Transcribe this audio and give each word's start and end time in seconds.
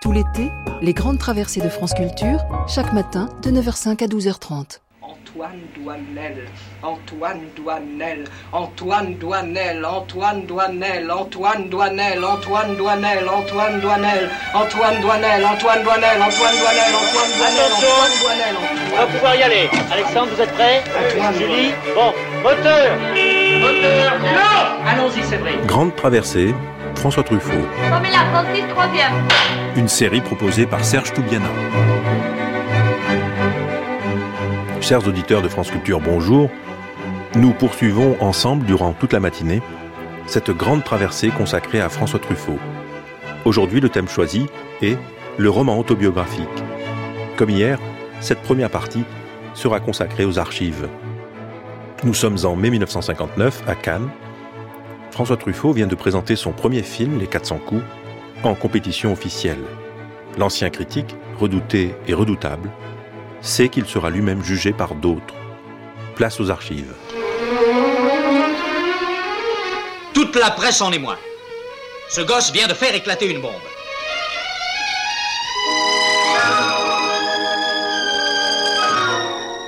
Tout 0.00 0.12
l'été, 0.12 0.50
les 0.80 0.94
grandes 0.94 1.18
traversées 1.18 1.60
de 1.60 1.68
France 1.68 1.92
Culture, 1.92 2.38
chaque 2.66 2.94
matin 2.94 3.28
de 3.42 3.50
9h05 3.50 4.02
à 4.02 4.06
12h30. 4.06 4.80
Antoine 5.02 5.60
Douanel, 5.76 6.48
Antoine 6.82 7.40
Douanel, 7.54 8.24
Antoine 8.50 9.14
Douanel, 9.18 9.84
Antoine 9.84 10.46
Douanel, 10.46 11.10
Antoine 11.10 11.68
Douanel, 11.68 12.24
Antoine 12.24 12.76
Douanel, 12.76 13.28
Antoine 13.28 13.28
Douanel, 13.28 13.28
Antoine 13.28 13.80
Douanel, 13.82 14.24
Antoine 14.54 15.00
Douanel, 15.02 15.44
Antoine 15.44 15.82
Douanel, 15.82 16.22
Antoine 16.22 16.56
Douanel, 16.56 16.92
Antoine 16.96 18.12
Douanel. 18.22 18.54
On 18.92 18.96
va 18.96 19.06
pouvoir 19.06 19.34
y 19.36 19.42
aller. 19.42 19.68
Alexandre, 19.92 20.28
vous 20.34 20.40
êtes 20.40 20.52
prêts 20.52 20.82
Julie 21.38 21.72
Bon, 21.94 22.14
moteur 22.42 22.96
Moteur 23.60 24.12
Allons-y, 24.86 25.22
c'est 25.24 25.36
vrai. 25.36 25.58
Grande 25.66 25.94
traversée, 25.94 26.54
François 26.96 27.22
Truffaut. 27.22 27.66
Formez 27.90 28.10
la 28.10 28.24
Francis, 28.32 28.64
troisième. 28.70 29.12
Une 29.76 29.88
série 29.88 30.20
proposée 30.20 30.66
par 30.66 30.84
Serge 30.84 31.12
Toubiana. 31.12 31.48
Chers 34.80 35.06
auditeurs 35.06 35.42
de 35.42 35.48
France 35.48 35.70
Culture, 35.70 36.00
bonjour. 36.00 36.50
Nous 37.36 37.52
poursuivons 37.52 38.16
ensemble 38.20 38.66
durant 38.66 38.92
toute 38.92 39.12
la 39.12 39.20
matinée 39.20 39.62
cette 40.26 40.50
grande 40.50 40.82
traversée 40.82 41.28
consacrée 41.28 41.80
à 41.80 41.88
François 41.88 42.18
Truffaut. 42.18 42.58
Aujourd'hui, 43.44 43.80
le 43.80 43.88
thème 43.88 44.08
choisi 44.08 44.46
est 44.82 44.98
le 45.38 45.50
roman 45.50 45.78
autobiographique. 45.78 46.48
Comme 47.36 47.50
hier, 47.50 47.78
cette 48.20 48.42
première 48.42 48.70
partie 48.70 49.04
sera 49.54 49.78
consacrée 49.78 50.24
aux 50.24 50.38
archives. 50.38 50.88
Nous 52.02 52.14
sommes 52.14 52.38
en 52.44 52.56
mai 52.56 52.70
1959 52.70 53.62
à 53.68 53.76
Cannes. 53.76 54.10
François 55.12 55.36
Truffaut 55.36 55.72
vient 55.72 55.86
de 55.86 55.94
présenter 55.94 56.34
son 56.34 56.52
premier 56.52 56.82
film, 56.82 57.18
Les 57.18 57.26
400 57.26 57.58
coups, 57.58 57.82
en 58.42 58.54
compétition 58.54 59.12
officielle. 59.12 59.64
L'ancien 60.38 60.70
critique, 60.70 61.14
redouté 61.38 61.94
et 62.06 62.14
redoutable, 62.14 62.70
sait 63.40 63.68
qu'il 63.68 63.86
sera 63.86 64.10
lui-même 64.10 64.42
jugé 64.42 64.72
par 64.72 64.94
d'autres. 64.94 65.34
Place 66.14 66.40
aux 66.40 66.50
archives. 66.50 66.94
Toute 70.12 70.36
la 70.36 70.50
presse 70.50 70.80
en 70.80 70.92
émoi. 70.92 71.18
Ce 72.08 72.20
gosse 72.20 72.52
vient 72.52 72.66
de 72.66 72.74
faire 72.74 72.94
éclater 72.94 73.30
une 73.30 73.40
bombe. 73.40 73.52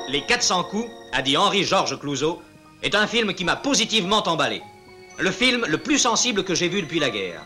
Les 0.09 0.23
400 0.23 0.65
coups, 0.65 0.91
a 1.13 1.23
dit 1.23 1.37
Henri-Georges 1.37 1.99
Clouzot, 1.99 2.43
est 2.83 2.95
un 2.95 3.07
film 3.07 3.33
qui 3.33 3.45
m'a 3.45 3.57
positivement 3.57 4.23
emballé. 4.29 4.61
Le 5.19 5.31
film 5.31 5.65
le 5.67 5.79
plus 5.79 5.99
sensible 5.99 6.45
que 6.45 6.55
j'ai 6.55 6.69
vu 6.69 6.83
depuis 6.83 6.99
la 6.99 7.11
guerre. 7.11 7.43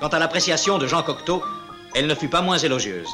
Quant 0.00 0.08
à 0.08 0.18
l'appréciation 0.18 0.78
de 0.78 0.86
Jean 0.86 1.02
Cocteau, 1.02 1.42
elle 1.94 2.06
ne 2.06 2.14
fut 2.14 2.28
pas 2.28 2.40
moins 2.40 2.56
élogieuse. 2.56 3.08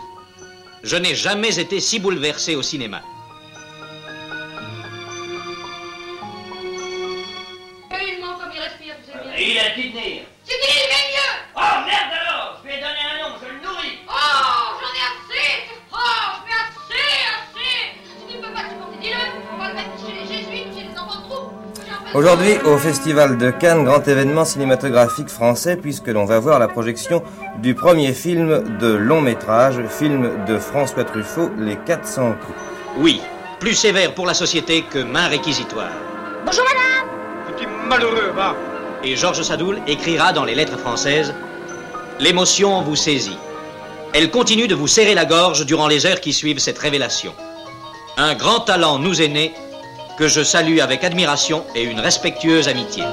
Je 0.84 0.94
n'ai 0.94 1.16
jamais 1.16 1.58
été 1.58 1.80
si 1.80 1.98
bouleversé 1.98 2.54
au 2.54 2.62
cinéma. 2.62 3.02
Comme 7.90 7.98
il 8.54 8.60
respire, 8.60 8.94
vous 9.04 9.18
avez 9.18 9.36
bien. 9.36 9.48
Il 9.48 9.58
a 9.58 9.70
tenir. 9.70 10.22
C'est 10.44 10.54
qu'il 10.60 11.15
Aujourd'hui, 22.16 22.56
au 22.64 22.78
Festival 22.78 23.36
de 23.36 23.50
Cannes, 23.50 23.84
grand 23.84 24.08
événement 24.08 24.46
cinématographique 24.46 25.28
français, 25.28 25.76
puisque 25.76 26.06
l'on 26.06 26.24
va 26.24 26.38
voir 26.38 26.58
la 26.58 26.66
projection 26.66 27.22
du 27.58 27.74
premier 27.74 28.14
film 28.14 28.78
de 28.80 28.86
long 28.86 29.20
métrage, 29.20 29.86
film 29.90 30.46
de 30.48 30.58
François 30.58 31.04
Truffaut, 31.04 31.50
Les 31.58 31.76
400 31.76 32.36
coups. 32.46 32.58
Oui, 32.96 33.20
plus 33.60 33.74
sévère 33.74 34.14
pour 34.14 34.24
la 34.24 34.32
société 34.32 34.80
que 34.80 35.00
main 35.00 35.28
réquisitoire. 35.28 35.90
Bonjour 36.46 36.64
madame 36.64 37.54
Petit 37.54 37.66
malheureux, 37.86 38.32
va 38.34 38.56
Et 39.04 39.14
Georges 39.14 39.42
Sadoul 39.42 39.82
écrira 39.86 40.32
dans 40.32 40.46
les 40.46 40.54
lettres 40.54 40.78
françaises 40.78 41.34
L'émotion 42.18 42.80
vous 42.80 42.96
saisit. 42.96 43.36
Elle 44.14 44.30
continue 44.30 44.68
de 44.68 44.74
vous 44.74 44.88
serrer 44.88 45.14
la 45.14 45.26
gorge 45.26 45.66
durant 45.66 45.86
les 45.86 46.06
heures 46.06 46.22
qui 46.22 46.32
suivent 46.32 46.60
cette 46.60 46.78
révélation. 46.78 47.34
Un 48.16 48.34
grand 48.34 48.60
talent 48.60 48.98
nous 48.98 49.20
est 49.20 49.28
né 49.28 49.52
que 50.18 50.28
je 50.28 50.42
salue 50.42 50.78
avec 50.78 51.04
admiration 51.04 51.62
et 51.74 51.84
une 51.84 52.00
respectueuse 52.00 52.68
amitié. 52.68 53.04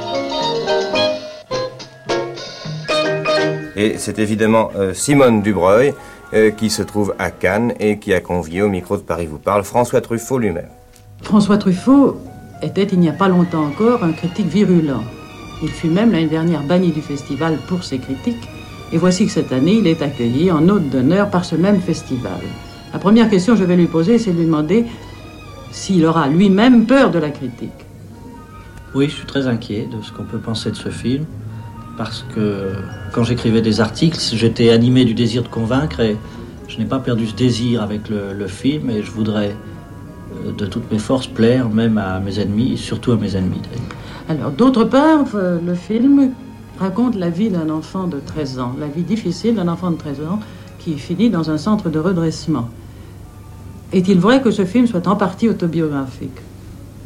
Et 3.75 3.97
c'est 3.97 4.19
évidemment 4.19 4.69
euh, 4.75 4.93
Simone 4.93 5.41
Dubreuil 5.41 5.93
euh, 6.33 6.51
qui 6.51 6.69
se 6.69 6.81
trouve 6.81 7.13
à 7.19 7.31
Cannes 7.31 7.73
et 7.79 7.99
qui 7.99 8.13
a 8.13 8.21
convié 8.21 8.61
au 8.61 8.69
micro 8.69 8.95
de 8.97 9.01
Paris 9.01 9.25
vous 9.25 9.39
parle 9.39 9.63
François 9.63 9.99
Truffaut 9.99 10.37
lui-même. 10.37 10.69
François 11.21 11.57
Truffaut 11.57 12.17
était, 12.61 12.83
il 12.83 12.99
n'y 12.99 13.09
a 13.09 13.13
pas 13.13 13.27
longtemps 13.27 13.65
encore, 13.65 14.03
un 14.03 14.13
critique 14.13 14.47
virulent. 14.47 15.03
Il 15.61 15.69
fut 15.69 15.87
même 15.87 16.11
l'année 16.11 16.27
dernière 16.27 16.63
banni 16.63 16.91
du 16.91 17.01
festival 17.01 17.57
pour 17.67 17.83
ses 17.83 17.97
critiques, 17.97 18.47
et 18.91 18.97
voici 18.97 19.25
que 19.25 19.31
cette 19.31 19.51
année, 19.51 19.73
il 19.73 19.87
est 19.87 20.01
accueilli 20.01 20.51
en 20.51 20.67
hôte 20.69 20.89
d'honneur 20.89 21.29
par 21.29 21.45
ce 21.45 21.55
même 21.55 21.81
festival. 21.81 22.39
La 22.93 22.99
première 22.99 23.29
question 23.29 23.53
que 23.53 23.59
je 23.59 23.65
vais 23.65 23.75
lui 23.75 23.87
poser, 23.87 24.19
c'est 24.19 24.31
de 24.31 24.37
lui 24.37 24.45
demander 24.45 24.85
s'il 25.73 26.05
aura 26.05 26.27
lui-même 26.27 26.85
peur 26.85 27.11
de 27.11 27.19
la 27.19 27.31
critique. 27.31 27.71
Oui, 28.95 29.09
je 29.09 29.15
suis 29.15 29.25
très 29.25 29.47
inquiet 29.47 29.89
de 29.91 30.01
ce 30.03 30.11
qu'on 30.11 30.23
peut 30.23 30.37
penser 30.37 30.69
de 30.69 30.75
ce 30.75 30.89
film, 30.89 31.25
parce 31.97 32.23
que 32.33 32.73
quand 33.11 33.23
j'écrivais 33.23 33.61
des 33.61 33.81
articles, 33.81 34.19
j'étais 34.33 34.69
animé 34.69 35.03
du 35.03 35.15
désir 35.15 35.41
de 35.41 35.47
convaincre 35.47 35.99
et 35.99 36.15
je 36.67 36.77
n'ai 36.77 36.85
pas 36.85 36.99
perdu 36.99 37.25
ce 37.27 37.35
désir 37.35 37.81
avec 37.81 38.07
le, 38.07 38.33
le 38.33 38.47
film 38.47 38.91
et 38.91 39.01
je 39.01 39.11
voudrais 39.11 39.55
euh, 40.45 40.51
de 40.51 40.65
toutes 40.67 40.91
mes 40.91 40.99
forces 40.99 41.27
plaire 41.27 41.69
même 41.69 41.97
à 41.97 42.19
mes 42.19 42.39
ennemis, 42.39 42.77
surtout 42.77 43.11
à 43.11 43.17
mes 43.17 43.35
ennemis. 43.35 43.61
Alors, 44.29 44.51
d'autre 44.51 44.83
part, 44.83 45.25
euh, 45.33 45.59
le 45.59 45.73
film 45.73 46.31
raconte 46.79 47.15
la 47.15 47.29
vie 47.29 47.49
d'un 47.49 47.69
enfant 47.71 48.07
de 48.07 48.19
13 48.19 48.59
ans, 48.59 48.75
la 48.79 48.87
vie 48.87 49.03
difficile 49.03 49.55
d'un 49.55 49.67
enfant 49.67 49.89
de 49.89 49.97
13 49.97 50.21
ans 50.21 50.39
qui 50.77 50.99
finit 50.99 51.31
dans 51.31 51.49
un 51.49 51.57
centre 51.57 51.89
de 51.89 51.97
redressement. 51.97 52.69
Est-il 53.93 54.19
vrai 54.19 54.41
que 54.41 54.49
ce 54.49 54.65
film 54.65 54.87
soit 54.87 55.07
en 55.07 55.15
partie 55.15 55.47
autobiographique 55.47 56.39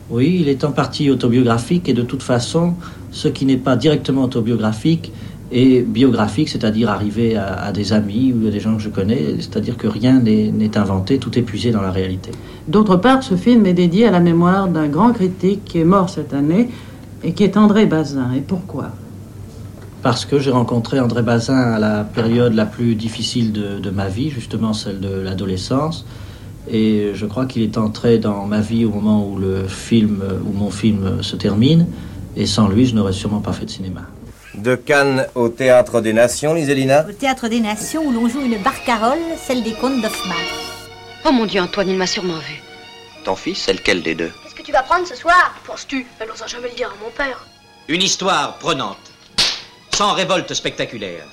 Oui, 0.09 0.37
il 0.39 0.47
est 0.47 0.63
en 0.63 0.71
partie 0.71 1.09
autobiographique 1.11 1.89
et 1.89 1.93
de 1.93 2.01
toute 2.01 2.23
façon, 2.23 2.75
ce 3.11 3.27
qui 3.27 3.45
n'est 3.45 3.57
pas 3.57 3.75
directement 3.75 4.23
autobiographique 4.23 5.11
est 5.51 5.81
biographique, 5.81 6.47
c'est-à-dire 6.47 6.89
arrivé 6.89 7.35
à, 7.35 7.55
à 7.55 7.71
des 7.73 7.91
amis 7.91 8.33
ou 8.33 8.47
à 8.47 8.51
des 8.51 8.61
gens 8.61 8.77
que 8.77 8.81
je 8.81 8.89
connais, 8.89 9.35
c'est-à-dire 9.39 9.75
que 9.75 9.87
rien 9.87 10.19
n'est 10.19 10.77
inventé, 10.77 11.17
tout 11.17 11.37
est 11.37 11.41
puisé 11.41 11.71
dans 11.71 11.81
la 11.81 11.91
réalité. 11.91 12.31
D'autre 12.69 12.95
part, 12.95 13.21
ce 13.21 13.35
film 13.35 13.65
est 13.65 13.73
dédié 13.73 14.07
à 14.07 14.11
la 14.11 14.21
mémoire 14.21 14.69
d'un 14.69 14.87
grand 14.87 15.11
critique 15.11 15.65
qui 15.65 15.79
est 15.79 15.85
mort 15.85 16.09
cette 16.09 16.33
année 16.33 16.69
et 17.23 17.33
qui 17.33 17.43
est 17.43 17.57
André 17.57 17.85
Bazin. 17.85 18.31
Et 18.33 18.41
pourquoi 18.41 18.91
Parce 20.03 20.25
que 20.25 20.39
j'ai 20.39 20.51
rencontré 20.51 21.01
André 21.01 21.21
Bazin 21.21 21.57
à 21.57 21.79
la 21.79 22.05
période 22.05 22.53
la 22.53 22.65
plus 22.65 22.95
difficile 22.95 23.51
de, 23.51 23.79
de 23.79 23.89
ma 23.89 24.07
vie, 24.07 24.29
justement 24.29 24.71
celle 24.71 25.01
de 25.01 25.09
l'adolescence. 25.09 26.05
Et 26.69 27.11
je 27.13 27.25
crois 27.25 27.45
qu'il 27.45 27.61
est 27.63 27.77
entré 27.77 28.17
dans 28.17 28.45
ma 28.45 28.59
vie 28.59 28.85
au 28.85 28.89
moment 28.89 29.25
où 29.25 29.37
le 29.37 29.67
film, 29.67 30.21
où 30.45 30.51
mon 30.51 30.69
film 30.69 31.23
se 31.23 31.35
termine. 31.35 31.87
Et 32.35 32.45
sans 32.45 32.67
lui, 32.67 32.85
je 32.85 32.93
n'aurais 32.93 33.13
sûrement 33.13 33.41
pas 33.41 33.53
fait 33.53 33.65
de 33.65 33.69
cinéma. 33.69 34.01
De 34.55 34.75
Cannes 34.75 35.27
au 35.35 35.49
Théâtre 35.49 36.01
des 36.01 36.13
Nations, 36.13 36.53
Liselina 36.53 37.05
Au 37.07 37.11
Théâtre 37.11 37.47
des 37.47 37.59
Nations 37.59 38.03
où 38.05 38.11
l'on 38.11 38.27
joue 38.27 38.41
une 38.41 38.57
barcarolle, 38.61 39.19
celle 39.37 39.63
des 39.63 39.73
contes 39.73 40.01
d'Hoffmann. 40.01 40.37
Oh 41.25 41.31
mon 41.31 41.45
Dieu, 41.45 41.61
Antoine, 41.61 41.89
il 41.89 41.97
m'a 41.97 42.07
sûrement 42.07 42.37
vu. 42.37 42.61
Ton 43.23 43.35
fils, 43.35 43.59
c'est 43.59 43.73
lequel 43.73 44.01
des 44.01 44.15
deux 44.15 44.31
Qu'est-ce 44.43 44.55
que 44.55 44.63
tu 44.63 44.71
vas 44.71 44.83
prendre 44.83 45.05
ce 45.05 45.15
soir? 45.15 45.53
Penses-tu? 45.65 46.07
Elle 46.19 46.27
n'osera 46.27 46.47
jamais 46.47 46.69
le 46.69 46.75
dire 46.75 46.87
à 46.87 47.03
mon 47.03 47.11
père. 47.11 47.45
Une 47.87 48.01
histoire 48.01 48.57
prenante, 48.57 48.97
sans 49.95 50.13
révolte 50.13 50.53
spectaculaire. 50.53 51.25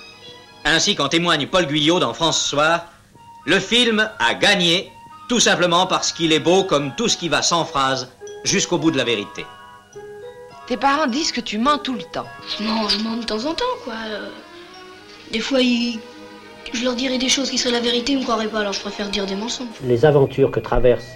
Ainsi 0.65 0.95
qu'en 0.95 1.09
témoigne 1.09 1.47
Paul 1.47 1.67
Guyot 1.67 2.01
dans 2.01 2.15
France 2.15 2.45
Soir, 2.45 2.87
le 3.47 3.59
film 3.61 4.09
a 4.19 4.35
gagné 4.35 4.91
tout 5.29 5.41
simplement 5.41 5.87
parce 5.87 6.13
qu'il 6.13 6.33
est 6.33 6.41
beau 6.41 6.65
comme 6.65 6.95
tout 6.97 7.09
ce 7.09 7.17
qui 7.17 7.29
va 7.29 7.43
sans 7.43 7.65
phrase 7.65 8.09
jusqu'au 8.45 8.79
bout 8.79 8.91
de 8.91 8.97
la 8.99 9.05
vérité. 9.05 9.45
Tes 10.67 10.77
parents 10.77 11.07
disent 11.07 11.33
que 11.33 11.41
tu 11.41 11.59
mens 11.59 11.79
tout 11.79 11.95
le 11.95 12.03
temps. 12.03 12.27
Non, 12.61 12.89
je 12.89 12.99
mens 13.03 13.17
de 13.19 13.25
temps 13.25 13.45
en 13.45 13.55
temps, 13.55 13.65
quoi. 13.85 13.95
Euh, 14.09 14.29
Des 15.33 15.41
fois, 15.41 15.61
ils- 15.61 15.99
je 16.73 16.85
leur 16.85 16.95
dirais 16.95 17.17
des 17.19 17.29
choses 17.31 17.51
qui 17.51 17.57
seraient 17.59 17.73
la 17.73 17.81
vérité, 17.81 18.13
ils 18.13 18.19
me 18.19 18.25
croiraient 18.25 18.47
pas, 18.47 18.61
alors 18.61 18.73
je 18.75 18.81
préfère 18.81 19.09
dire 19.09 19.25
des 19.27 19.35
mensonges. 19.35 19.67
Les 19.85 20.05
aventures 20.05 20.51
que 20.51 20.61
traverse 20.61 21.07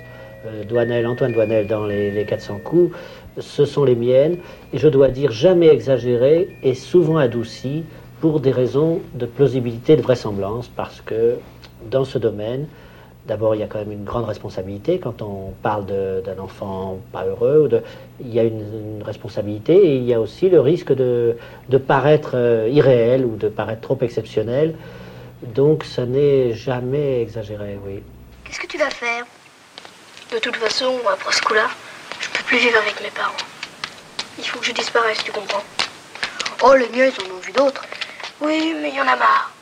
euh, 0.47 0.65
Douanel, 0.65 1.07
Antoine 1.07 1.33
Douanel 1.33 1.67
dans 1.67 1.85
les, 1.85 2.11
les 2.11 2.25
400 2.25 2.59
coups, 2.65 2.97
ce 3.39 3.65
sont 3.67 3.85
les 3.85 3.95
miennes, 3.95 4.39
et 4.73 4.79
je 4.79 4.89
dois 4.89 5.09
dire 5.09 5.31
jamais 5.31 5.69
exagérées 5.69 6.57
et 6.63 6.75
souvent 6.75 7.19
adoucies 7.19 7.85
pour 8.21 8.41
des 8.41 8.51
raisons 8.53 9.01
de 9.15 9.27
plausibilité, 9.27 9.97
de 9.97 10.03
vraisemblance, 10.03 10.69
parce 10.69 11.01
que 11.03 11.37
dans 11.91 12.05
ce 12.05 12.19
domaine, 12.19 12.67
D'abord, 13.29 13.55
il 13.55 13.61
y 13.61 13.63
a 13.63 13.67
quand 13.67 13.79
même 13.79 13.93
une 13.93 14.05
grande 14.05 14.25
responsabilité 14.25 14.99
quand 14.99 15.21
on 15.21 15.53
parle 15.63 15.85
d'un 15.85 16.39
enfant 16.39 16.99
pas 17.13 17.25
heureux. 17.27 17.65
ou 17.65 17.69
de- 17.69 17.83
il 18.21 18.33
y 18.35 18.41
a 18.41 18.43
une, 18.43 18.97
une 18.99 19.03
responsabilité 19.05 19.75
et 19.75 19.97
il 19.97 20.05
y 20.05 20.15
a 20.15 20.21
aussi 20.21 20.49
le 20.49 20.61
risque 20.61 20.93
de, 20.95 21.37
de 21.69 21.79
paraître 21.79 22.31
euh, 22.35 22.69
irréel 22.71 23.25
ou 23.27 23.37
de 23.37 23.49
paraître 23.49 23.83
trop 23.83 23.99
exceptionnel. 24.01 24.75
Donc 25.55 25.85
ça 25.85 26.07
n'est 26.07 26.55
jamais 26.55 27.21
exagéré, 27.21 27.79
oui. 27.85 28.03
Qu'est-ce 28.45 28.61
que 28.61 28.67
tu 28.67 28.79
vas 28.79 28.91
faire? 28.91 29.25
De 30.33 30.39
toute 30.39 30.57
façon, 30.57 30.95
après 31.13 31.33
ce 31.33 31.43
coup-là, 31.43 31.69
je 32.21 32.29
peux 32.31 32.45
plus 32.45 32.59
vivre 32.59 32.79
avec 32.79 33.01
mes 33.03 33.11
parents. 33.11 33.37
Il 34.39 34.45
faut 34.45 34.59
que 34.59 34.65
je 34.67 34.73
disparaisse, 34.73 35.23
tu 35.23 35.33
comprends? 35.33 35.63
Oh, 36.65 36.75
les 36.75 36.89
miens, 36.89 37.07
ils 37.13 37.31
en 37.31 37.37
ont 37.37 37.41
vu 37.41 37.53
d'autres. 37.53 37.85
Oui, 38.41 38.75
mais 38.81 38.89
il 38.89 38.95
y 38.97 39.01
en 39.01 39.07
a 39.07 39.17
marre. 39.17 39.53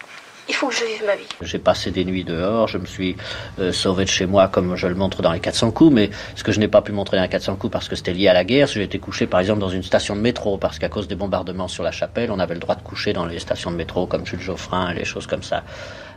Il 0.49 0.55
faut 0.55 0.69
que 0.69 0.75
je 0.75 0.85
vive 0.85 1.05
ma 1.05 1.17
vie. 1.17 1.27
J'ai 1.43 1.59
passé 1.59 1.91
des 1.91 2.05
nuits 2.05 2.25
dehors, 2.25 2.69
je 2.69 2.79
me 2.79 2.87
suis 2.87 3.17
euh, 3.59 3.73
sauvé 3.73 4.05
de 4.05 4.11
chez 4.11 4.27
moi 4.27 4.49
comme 4.49 4.77
je 4.77 4.87
le 4.87 4.95
montre 4.95 5.21
dans 5.21 5.33
les 5.33 5.41
400 5.41 5.73
coups, 5.73 5.93
mais 5.93 6.11
ce 6.37 6.45
que 6.45 6.53
je 6.53 6.61
n'ai 6.61 6.69
pas 6.69 6.83
pu 6.83 6.93
montrer 6.93 7.17
dans 7.17 7.25
les 7.25 7.29
400 7.29 7.57
coups 7.57 7.73
parce 7.73 7.89
que 7.89 7.97
c'était 7.97 8.13
lié 8.13 8.29
à 8.29 8.33
la 8.33 8.45
guerre, 8.45 8.69
j'ai 8.69 8.83
été 8.83 8.99
couché 8.99 9.27
par 9.27 9.41
exemple 9.41 9.61
dans 9.61 9.69
une 9.69 9.83
station 9.83 10.15
de 10.15 10.21
métro, 10.21 10.57
parce 10.57 10.79
qu'à 10.79 10.89
cause 10.89 11.09
des 11.09 11.17
bombardements 11.17 11.69
sur 11.69 11.83
la 11.83 11.93
chapelle, 11.93 12.31
on 12.31 12.39
avait 12.39 12.55
le 12.55 12.61
droit 12.61 12.77
de 12.77 12.83
coucher 12.83 13.13
dans 13.13 13.27
les 13.27 13.39
stations 13.41 13.71
de 13.71 13.77
métro 13.77 14.07
comme 14.07 14.25
Jules 14.25 14.41
Geoffrin 14.41 14.91
et 14.91 14.95
les 14.95 15.05
choses 15.05 15.27
comme 15.27 15.43
ça. 15.43 15.65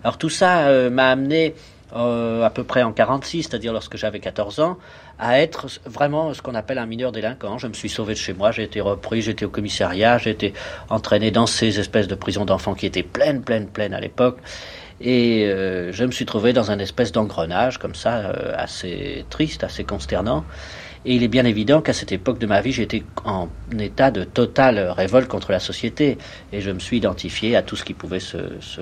Alors 0.03 0.17
tout 0.17 0.29
ça 0.29 0.67
euh, 0.67 0.89
m'a 0.89 1.09
amené 1.09 1.55
euh, 1.95 2.43
à 2.43 2.51
peu 2.51 2.63
près 2.63 2.83
en 2.83 2.91
46, 2.91 3.43
c'est-à-dire 3.43 3.73
lorsque 3.73 3.97
j'avais 3.97 4.19
14 4.19 4.59
ans, 4.59 4.77
à 5.19 5.39
être 5.39 5.67
vraiment 5.85 6.33
ce 6.33 6.41
qu'on 6.41 6.55
appelle 6.55 6.77
un 6.77 6.85
mineur 6.85 7.11
délinquant. 7.11 7.57
Je 7.57 7.67
me 7.67 7.73
suis 7.73 7.89
sauvé 7.89 8.13
de 8.13 8.19
chez 8.19 8.33
moi, 8.33 8.51
j'ai 8.51 8.63
été 8.63 8.79
repris, 8.79 9.21
j'étais 9.21 9.45
au 9.45 9.49
commissariat, 9.49 10.17
j'ai 10.17 10.31
été 10.31 10.53
entraîné 10.89 11.29
dans 11.29 11.45
ces 11.45 11.79
espèces 11.79 12.07
de 12.07 12.15
prisons 12.15 12.45
d'enfants 12.45 12.73
qui 12.73 12.85
étaient 12.85 13.03
pleines, 13.03 13.41
pleines, 13.41 13.67
pleines 13.67 13.93
à 13.93 13.99
l'époque. 13.99 14.37
Et 15.01 15.45
euh, 15.45 15.91
je 15.91 16.03
me 16.03 16.11
suis 16.11 16.25
trouvé 16.25 16.53
dans 16.53 16.71
un 16.71 16.79
espèce 16.79 17.11
d'engrenage 17.11 17.77
comme 17.77 17.95
ça, 17.95 18.17
euh, 18.17 18.53
assez 18.55 19.25
triste, 19.29 19.63
assez 19.63 19.83
consternant. 19.83 20.45
Et 21.05 21.15
il 21.15 21.23
est 21.23 21.29
bien 21.29 21.45
évident 21.45 21.81
qu'à 21.81 21.93
cette 21.93 22.11
époque 22.11 22.39
de 22.39 22.45
ma 22.45 22.59
vie, 22.59 22.73
j'étais 22.73 23.03
en 23.23 23.47
état 23.77 24.11
de 24.11 24.25
totale 24.25 24.79
révolte 24.89 25.29
contre 25.29 25.51
la 25.51 25.59
société. 25.59 26.17
Et 26.51 26.59
je 26.59 26.71
me 26.71 26.79
suis 26.79 26.97
identifié 26.97 27.55
à 27.55 27.61
tout 27.61 27.77
ce 27.77 27.85
qui 27.85 27.93
pouvait 27.93 28.19
se, 28.19 28.37
se 28.59 28.81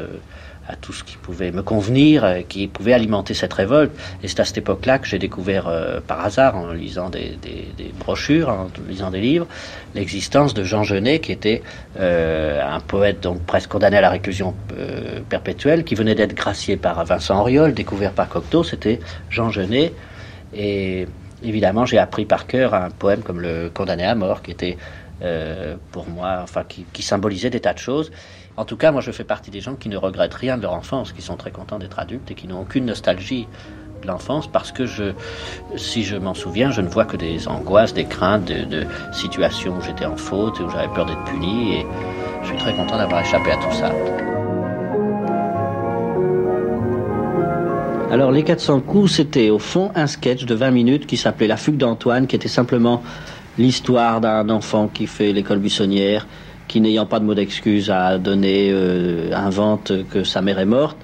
à 0.67 0.75
tout 0.75 0.91
ce 0.91 1.03
qui 1.03 1.15
pouvait 1.17 1.51
me 1.51 1.63
convenir, 1.63 2.43
qui 2.49 2.67
pouvait 2.67 2.93
alimenter 2.93 3.33
cette 3.33 3.53
révolte. 3.53 3.91
Et 4.21 4.27
c'est 4.27 4.41
à 4.41 4.45
cette 4.45 4.57
époque-là 4.57 4.99
que 4.99 5.07
j'ai 5.07 5.19
découvert 5.19 5.67
euh, 5.67 6.01
par 6.05 6.25
hasard, 6.25 6.57
en 6.57 6.73
lisant 6.73 7.09
des, 7.09 7.37
brochures, 7.97 8.49
en 8.49 8.67
lisant 8.87 9.09
des 9.09 9.21
livres, 9.21 9.47
l'existence 9.95 10.53
de 10.53 10.63
Jean 10.63 10.83
Genet, 10.83 11.19
qui 11.19 11.31
était 11.31 11.63
euh, 11.99 12.61
un 12.61 12.81
poète 12.81 13.21
donc 13.21 13.41
presque 13.43 13.69
condamné 13.69 13.97
à 13.97 14.01
la 14.01 14.09
réclusion 14.09 14.55
euh, 14.77 15.21
perpétuelle, 15.29 15.85
qui 15.85 15.95
venait 15.95 16.15
d'être 16.15 16.35
gracié 16.35 16.75
par 16.75 17.03
Vincent 17.05 17.39
Auriol, 17.39 17.73
découvert 17.73 18.11
par 18.11 18.27
Cocteau, 18.27 18.63
c'était 18.63 18.99
Jean 19.29 19.49
Genet. 19.49 19.93
Et 20.53 21.07
évidemment, 21.43 21.85
j'ai 21.85 21.97
appris 21.97 22.25
par 22.25 22.45
cœur 22.45 22.73
un 22.73 22.89
poème 22.89 23.21
comme 23.21 23.39
le 23.39 23.69
Condamné 23.73 24.03
à 24.03 24.15
mort, 24.15 24.41
qui 24.41 24.51
était 24.51 24.77
pour 25.91 26.07
moi, 26.07 26.41
enfin, 26.43 26.63
qui 26.93 27.01
symbolisait 27.01 27.49
des 27.49 27.59
tas 27.59 27.73
de 27.73 27.79
choses. 27.79 28.11
En 28.57 28.65
tout 28.65 28.75
cas, 28.75 28.91
moi, 28.91 29.01
je 29.01 29.11
fais 29.11 29.23
partie 29.23 29.51
des 29.51 29.61
gens 29.61 29.75
qui 29.75 29.87
ne 29.87 29.97
regrettent 29.97 30.33
rien 30.33 30.57
de 30.57 30.63
leur 30.63 30.73
enfance, 30.73 31.11
qui 31.11 31.21
sont 31.21 31.37
très 31.37 31.51
contents 31.51 31.77
d'être 31.77 31.99
adultes 31.99 32.31
et 32.31 32.33
qui 32.33 32.47
n'ont 32.47 32.61
aucune 32.61 32.85
nostalgie 32.85 33.47
de 34.01 34.07
l'enfance 34.07 34.47
parce 34.47 34.71
que 34.71 34.85
si 35.75 36.03
je 36.03 36.15
m'en 36.15 36.33
souviens, 36.33 36.71
je 36.71 36.81
ne 36.81 36.87
vois 36.87 37.05
que 37.05 37.17
des 37.17 37.47
angoisses, 37.47 37.93
des 37.93 38.05
craintes 38.05 38.45
de, 38.45 38.65
de 38.65 38.87
situations 39.11 39.77
où 39.77 39.81
j'étais 39.81 40.05
en 40.05 40.17
faute 40.17 40.59
et 40.59 40.63
où 40.63 40.69
j'avais 40.71 40.91
peur 40.91 41.05
d'être 41.05 41.23
puni 41.25 41.75
et 41.75 41.85
je 42.41 42.47
suis 42.47 42.57
très 42.57 42.75
content 42.75 42.97
d'avoir 42.97 43.21
échappé 43.21 43.51
à 43.51 43.57
tout 43.57 43.73
ça. 43.73 43.91
Alors, 48.09 48.31
les 48.31 48.43
400 48.43 48.79
coups, 48.81 49.11
c'était 49.11 49.51
au 49.51 49.59
fond 49.59 49.91
un 49.93 50.07
sketch 50.07 50.45
de 50.45 50.55
20 50.55 50.71
minutes 50.71 51.05
qui 51.05 51.17
s'appelait 51.17 51.45
La 51.45 51.57
fugue 51.57 51.77
d'Antoine, 51.77 52.25
qui 52.25 52.35
était 52.35 52.47
simplement 52.47 53.03
l'histoire 53.59 54.19
d'un 54.19 54.49
enfant 54.49 54.87
qui 54.87 55.05
fait 55.05 55.31
l'école 55.31 55.59
buissonnière, 55.59 56.25
qui 56.67 56.81
n'ayant 56.81 57.05
pas 57.05 57.19
de 57.19 57.25
mot 57.25 57.33
d'excuse 57.33 57.89
à 57.89 58.17
donner, 58.17 58.69
euh, 58.71 59.31
invente 59.33 59.91
que 60.09 60.23
sa 60.23 60.41
mère 60.41 60.59
est 60.59 60.65
morte, 60.65 60.97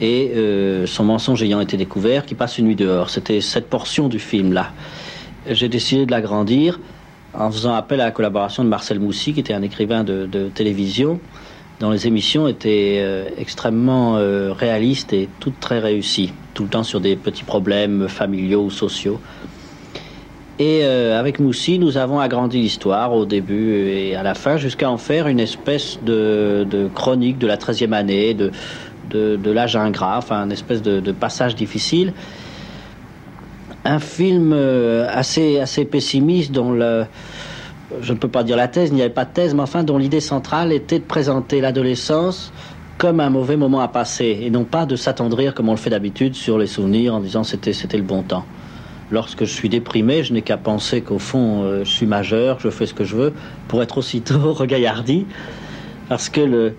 et 0.00 0.32
euh, 0.34 0.86
son 0.86 1.04
mensonge 1.04 1.42
ayant 1.42 1.60
été 1.60 1.76
découvert, 1.76 2.26
qui 2.26 2.34
passe 2.34 2.58
une 2.58 2.66
nuit 2.66 2.76
dehors. 2.76 3.10
C'était 3.10 3.40
cette 3.40 3.68
portion 3.68 4.08
du 4.08 4.18
film-là. 4.18 4.72
J'ai 5.48 5.68
décidé 5.68 6.06
de 6.06 6.10
l'agrandir 6.10 6.80
en 7.34 7.50
faisant 7.50 7.74
appel 7.74 8.00
à 8.00 8.06
la 8.06 8.10
collaboration 8.10 8.64
de 8.64 8.68
Marcel 8.68 8.98
Moussy, 8.98 9.34
qui 9.34 9.40
était 9.40 9.54
un 9.54 9.62
écrivain 9.62 10.04
de, 10.04 10.48
télévision, 10.54 11.20
dont 11.80 11.90
les 11.90 12.06
émissions 12.06 12.48
étaient 12.48 12.98
euh, 13.00 13.28
extrêmement 13.36 14.14
réalistes 14.52 15.12
et 15.12 15.28
toutes 15.38 15.60
très 15.60 15.80
réussies, 15.80 16.32
tout 16.54 16.62
le 16.62 16.68
temps 16.70 16.84
sur 16.84 17.00
des 17.00 17.16
petits 17.16 17.44
problèmes 17.44 18.08
familiaux 18.08 18.64
ou 18.64 18.70
sociaux. 18.70 19.20
Et 20.58 20.82
euh, 20.84 21.18
avec 21.18 21.40
Moussy, 21.40 21.80
nous 21.80 21.98
avons 21.98 22.20
agrandi 22.20 22.60
l'histoire 22.60 23.12
au 23.12 23.24
début 23.24 23.74
et 23.74 24.14
à 24.14 24.22
la 24.22 24.34
fin, 24.34 24.56
jusqu'à 24.56 24.88
en 24.88 24.98
faire 24.98 25.26
une 25.26 25.40
espèce 25.40 25.98
de, 26.04 26.88
chronique 26.94 27.38
de 27.38 27.48
la 27.48 27.56
13e 27.56 27.92
année, 27.92 28.34
de, 28.34 29.50
l'âge 29.50 29.74
ingrat, 29.74 30.18
enfin, 30.18 30.44
une 30.44 30.52
espèce 30.52 30.80
de, 30.80 31.12
passage 31.12 31.56
difficile. 31.56 32.12
Un 33.84 33.98
film 33.98 34.52
euh, 34.54 35.06
assez, 35.10 35.58
assez 35.58 35.84
pessimiste 35.84 36.52
dont 36.52 36.72
je 38.00 38.12
ne 38.12 38.18
peux 38.18 38.28
pas 38.28 38.44
dire 38.44 38.56
la 38.56 38.68
thèse, 38.68 38.90
il 38.90 38.94
n'y 38.94 39.02
avait 39.02 39.10
pas 39.10 39.24
de 39.24 39.32
thèse, 39.32 39.54
mais 39.54 39.62
enfin 39.62 39.82
dont 39.82 39.98
l'idée 39.98 40.20
centrale 40.20 40.72
était 40.72 41.00
de 41.00 41.04
présenter 41.04 41.60
l'adolescence 41.60 42.52
comme 42.96 43.18
un 43.18 43.28
mauvais 43.28 43.56
moment 43.56 43.80
à 43.80 43.88
passer 43.88 44.38
et 44.42 44.50
non 44.50 44.64
pas 44.64 44.86
de 44.86 44.94
s'attendrir 44.94 45.52
comme 45.52 45.68
on 45.68 45.72
le 45.72 45.78
fait 45.78 45.90
d'habitude 45.90 46.36
sur 46.36 46.58
les 46.58 46.68
souvenirs 46.68 47.16
en 47.16 47.20
disant 47.20 47.42
c'était 47.42 47.72
c'était 47.72 47.96
le 47.96 48.04
bon 48.04 48.22
temps 48.22 48.44
lorsque 49.10 49.44
je 49.44 49.52
suis 49.52 49.68
déprimé, 49.68 50.22
je 50.22 50.32
n'ai 50.32 50.42
qu'à 50.42 50.56
penser 50.56 51.00
qu'au 51.00 51.18
fond, 51.18 51.62
euh, 51.62 51.84
je 51.84 51.90
suis 51.90 52.06
majeur, 52.06 52.60
je 52.60 52.70
fais 52.70 52.86
ce 52.86 52.94
que 52.94 53.04
je 53.04 53.16
veux, 53.16 53.32
pour 53.68 53.82
être 53.82 53.98
aussitôt 53.98 54.52
regaillardi, 54.52 55.26
parce 56.08 56.28
que 56.28 56.40
le, 56.40 56.74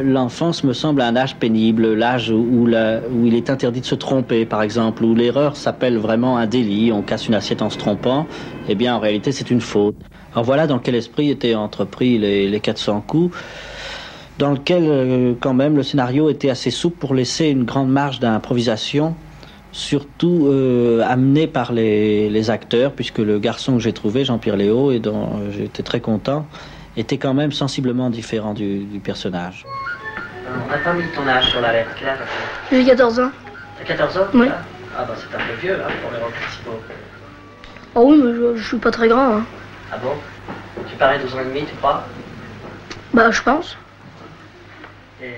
l'enfance 0.00 0.64
me 0.64 0.72
semble 0.72 1.02
un 1.02 1.16
âge 1.16 1.36
pénible, 1.36 1.94
l'âge 1.94 2.30
où, 2.30 2.68
il 2.68 3.34
est 3.34 3.50
interdit 3.50 3.80
de 3.80 3.86
se 3.86 3.94
tromper, 3.94 4.44
par 4.46 4.62
exemple, 4.62 5.04
où 5.04 5.14
l'erreur 5.14 5.56
s'appelle 5.56 5.98
vraiment 5.98 6.38
un 6.38 6.46
délit, 6.46 6.92
on 6.92 7.02
casse 7.02 7.28
une 7.28 7.34
assiette 7.34 7.62
en 7.62 7.70
se 7.70 7.78
trompant, 7.78 8.26
eh 8.68 8.74
bien 8.74 8.94
en 8.96 9.00
réalité 9.00 9.32
c'est 9.32 9.50
une 9.50 9.60
faute. 9.60 9.96
Alors 10.32 10.44
voilà 10.44 10.66
dans 10.66 10.78
quel 10.78 10.94
esprit 10.94 11.30
étaient 11.30 11.54
entrepris 11.54 12.18
les, 12.18 12.48
les 12.48 12.60
400 12.60 13.04
coups 13.06 13.36
dans 14.38 14.52
lequel, 14.52 14.84
euh, 14.86 15.34
quand 15.38 15.54
même, 15.54 15.76
le 15.76 15.82
scénario 15.82 16.30
était 16.30 16.50
assez 16.50 16.70
souple 16.70 16.96
pour 16.98 17.14
laisser 17.14 17.48
une 17.48 17.64
grande 17.64 17.90
marge 17.90 18.18
d'improvisation 18.18 19.14
surtout 19.72 20.46
euh, 20.46 21.02
amené 21.06 21.46
par 21.46 21.72
les, 21.72 22.28
les, 22.28 22.50
acteurs, 22.50 22.92
puisque 22.92 23.18
le 23.18 23.38
garçon 23.38 23.76
que 23.76 23.82
j'ai 23.82 23.92
trouvé, 23.92 24.24
Jean-Pierre 24.24 24.56
Léo, 24.56 24.92
et 24.92 25.00
dont 25.00 25.40
euh, 25.40 25.50
j'étais 25.50 25.82
très 25.82 26.00
content, 26.00 26.46
était 26.96 27.16
quand 27.16 27.34
même 27.34 27.52
sensiblement 27.52 28.10
différent 28.10 28.52
du, 28.52 28.84
du 28.84 29.00
personnage. 29.00 29.64
On 30.46 30.70
n'a 30.70 30.78
pas 30.78 30.92
mis 30.92 31.04
ton 31.14 31.26
âge 31.26 31.50
sur 31.50 31.60
la 31.62 31.72
lettre, 31.72 31.94
Claire 31.96 32.18
J'ai 32.70 32.84
14 32.84 33.20
ans. 33.20 33.30
T'as 33.78 33.84
14 33.84 34.18
ans 34.18 34.26
Oui. 34.34 34.48
Ah 34.96 35.04
bah 35.04 35.14
c'est 35.16 35.34
un 35.34 35.38
peu 35.38 35.60
vieux 35.62 35.78
là 35.78 35.86
pour 36.02 36.12
les 36.12 36.18
rôles 36.18 36.32
principaux. 36.32 36.78
Oh 37.94 38.08
oui, 38.10 38.20
mais 38.22 38.34
je, 38.34 38.56
je, 38.56 38.68
suis 38.68 38.76
pas 38.76 38.90
très 38.90 39.08
grand. 39.08 39.36
Hein. 39.36 39.44
Ah 39.90 39.96
bon? 39.96 40.12
Tu 40.86 40.96
parais 40.96 41.18
12 41.18 41.34
ans 41.34 41.40
et 41.40 41.44
demi, 41.44 41.64
tu 41.64 41.74
crois? 41.76 42.04
Bah 43.14 43.30
je 43.30 43.42
pense. 43.42 43.78
Et... 45.22 45.32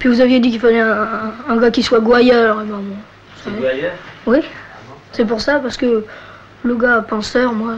Puis 0.00 0.08
vous 0.08 0.20
aviez 0.20 0.40
dit 0.40 0.50
qu'il 0.50 0.60
fallait 0.60 0.80
un, 0.80 1.32
un, 1.48 1.56
gars 1.58 1.70
qui 1.70 1.84
soit 1.84 2.00
gouailleur, 2.00 2.62
et 2.62 2.64
ben 2.64 2.78
bon. 2.78 2.96
C'est 3.46 3.60
gouailleur 3.60 3.92
Oui. 4.26 4.40
C'est 5.12 5.24
pour 5.24 5.40
ça, 5.40 5.60
parce 5.60 5.76
que 5.76 6.04
le 6.64 6.76
gars 6.76 7.00
penseur, 7.08 7.52
moi... 7.52 7.76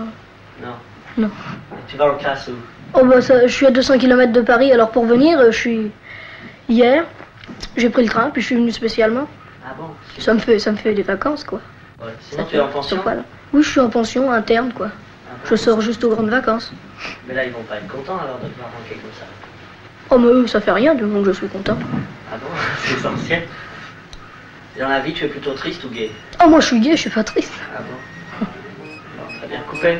Non. 0.62 0.74
Non. 1.16 1.28
Et 1.28 1.90
tu 1.90 1.96
vas 1.96 2.12
en 2.12 2.16
classe 2.16 2.48
où 2.48 2.52
Oh 2.94 3.04
bah 3.04 3.20
ça, 3.20 3.46
je 3.46 3.52
suis 3.52 3.66
à 3.66 3.70
200 3.70 3.98
km 3.98 4.32
de 4.32 4.40
Paris, 4.40 4.72
alors 4.72 4.90
pour 4.90 5.04
venir, 5.04 5.40
je 5.46 5.56
suis... 5.56 5.90
Hier, 6.68 7.04
j'ai 7.76 7.90
pris 7.90 8.02
le 8.02 8.08
train, 8.08 8.30
puis 8.30 8.40
je 8.42 8.46
suis 8.46 8.56
venu 8.56 8.70
spécialement. 8.72 9.28
Ah 9.64 9.74
bon 9.76 9.88
Ça 10.18 10.34
me 10.34 10.38
fait, 10.38 10.58
ça 10.58 10.72
me 10.72 10.76
fait 10.76 10.94
des 10.94 11.02
vacances, 11.02 11.44
quoi. 11.44 11.60
Ouais. 12.00 12.12
Sinon 12.20 12.42
ça 12.44 12.48
tu 12.50 12.56
es 12.56 12.60
en 12.60 12.68
pension. 12.68 13.02
Oui, 13.52 13.62
je 13.62 13.68
suis 13.68 13.80
en 13.80 13.90
pension 13.90 14.30
interne, 14.32 14.72
quoi. 14.72 14.88
Ah 14.90 15.34
je 15.44 15.56
sors 15.56 15.80
juste 15.80 16.02
aux 16.04 16.10
grandes 16.10 16.30
vacances. 16.30 16.72
Mais 17.26 17.34
là, 17.34 17.44
ils 17.44 17.52
vont 17.52 17.62
pas 17.62 17.76
être 17.76 17.88
contents 17.88 18.18
alors 18.18 18.38
de 18.38 18.48
te 18.48 18.56
voir 18.56 18.70
manquer 18.70 18.94
comme 19.00 19.12
ça. 19.18 19.26
Oh 20.10 20.18
mais 20.18 20.28
eux, 20.28 20.46
ça 20.46 20.60
fait 20.60 20.72
rien 20.72 20.94
du 20.94 21.04
moment 21.04 21.22
que 21.22 21.32
je 21.32 21.36
suis 21.36 21.48
content. 21.48 21.76
Ah 22.32 22.36
bon 22.40 22.48
C'est 22.78 22.94
essentiel. 22.94 23.42
Dans 24.78 24.88
la 24.88 25.00
vie, 25.00 25.12
tu 25.12 25.24
es 25.24 25.28
plutôt 25.28 25.52
triste 25.54 25.82
ou 25.84 25.88
gai 25.88 26.10
Oh 26.44 26.48
moi 26.48 26.60
je 26.60 26.66
suis 26.66 26.80
gai, 26.80 26.92
je 26.92 27.00
suis 27.02 27.10
pas 27.10 27.24
triste. 27.24 27.52
Ah 27.76 27.80
bon? 27.80 28.46
Bon, 29.18 29.38
Très 29.38 29.48
bien, 29.48 29.60
coupé. 29.68 29.98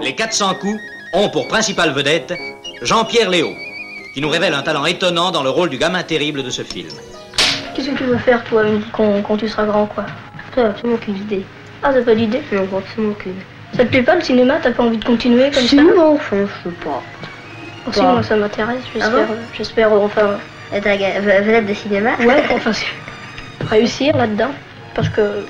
Les 0.00 0.14
400 0.14 0.54
coups 0.60 0.80
ont 1.12 1.28
pour 1.30 1.48
principale 1.48 1.90
vedette 1.92 2.34
Jean-Pierre 2.82 3.28
Léo, 3.28 3.48
qui 4.14 4.20
nous 4.20 4.28
révèle 4.28 4.54
un 4.54 4.62
talent 4.62 4.84
étonnant 4.84 5.32
dans 5.32 5.42
le 5.42 5.50
rôle 5.50 5.68
du 5.70 5.78
gamin 5.78 6.04
terrible 6.04 6.44
de 6.44 6.50
ce 6.50 6.62
film. 6.62 6.88
Qu'est-ce 7.74 7.90
que 7.90 7.96
tu 7.96 8.04
veux 8.04 8.18
faire, 8.18 8.44
toi, 8.44 8.62
quand, 8.92 9.20
quand 9.22 9.36
tu 9.36 9.48
seras 9.48 9.64
grand, 9.66 9.86
quoi? 9.86 10.06
T'as 10.54 10.68
absolument 10.68 10.94
aucune 10.96 11.16
idée. 11.16 11.44
Ah, 11.82 11.92
t'as 11.92 12.02
pas 12.02 12.14
d'idée 12.14 12.42
Non, 12.52 12.68
absolument 12.78 13.12
aucune. 13.12 13.34
Ça 13.72 13.84
te 13.84 13.90
plaît 13.90 14.02
pas 14.02 14.14
le 14.14 14.22
cinéma? 14.22 14.58
T'as 14.62 14.70
pas 14.70 14.84
envie 14.84 14.98
de 14.98 15.04
continuer 15.04 15.50
comme 15.50 15.64
si, 15.64 15.76
ça? 15.76 15.82
Non, 15.82 16.14
enfin, 16.14 16.36
je 16.46 16.70
sais 16.70 16.76
pas. 16.84 17.02
Oh, 17.86 17.92
si, 17.92 18.00
moi, 18.00 18.22
ça 18.22 18.36
m'intéresse, 18.36 18.82
j'espère, 18.94 19.12
ah 19.12 19.24
bon? 19.26 19.36
j'espère, 19.56 19.92
enfin... 19.92 20.38
Être 20.72 20.88
vedette 21.44 21.66
de 21.66 21.74
cinéma 21.74 22.16
Ouais, 22.20 22.42
enfin, 22.50 22.72
réussir 23.66 24.16
là-dedans, 24.16 24.50
parce 24.94 25.08
que... 25.08 25.44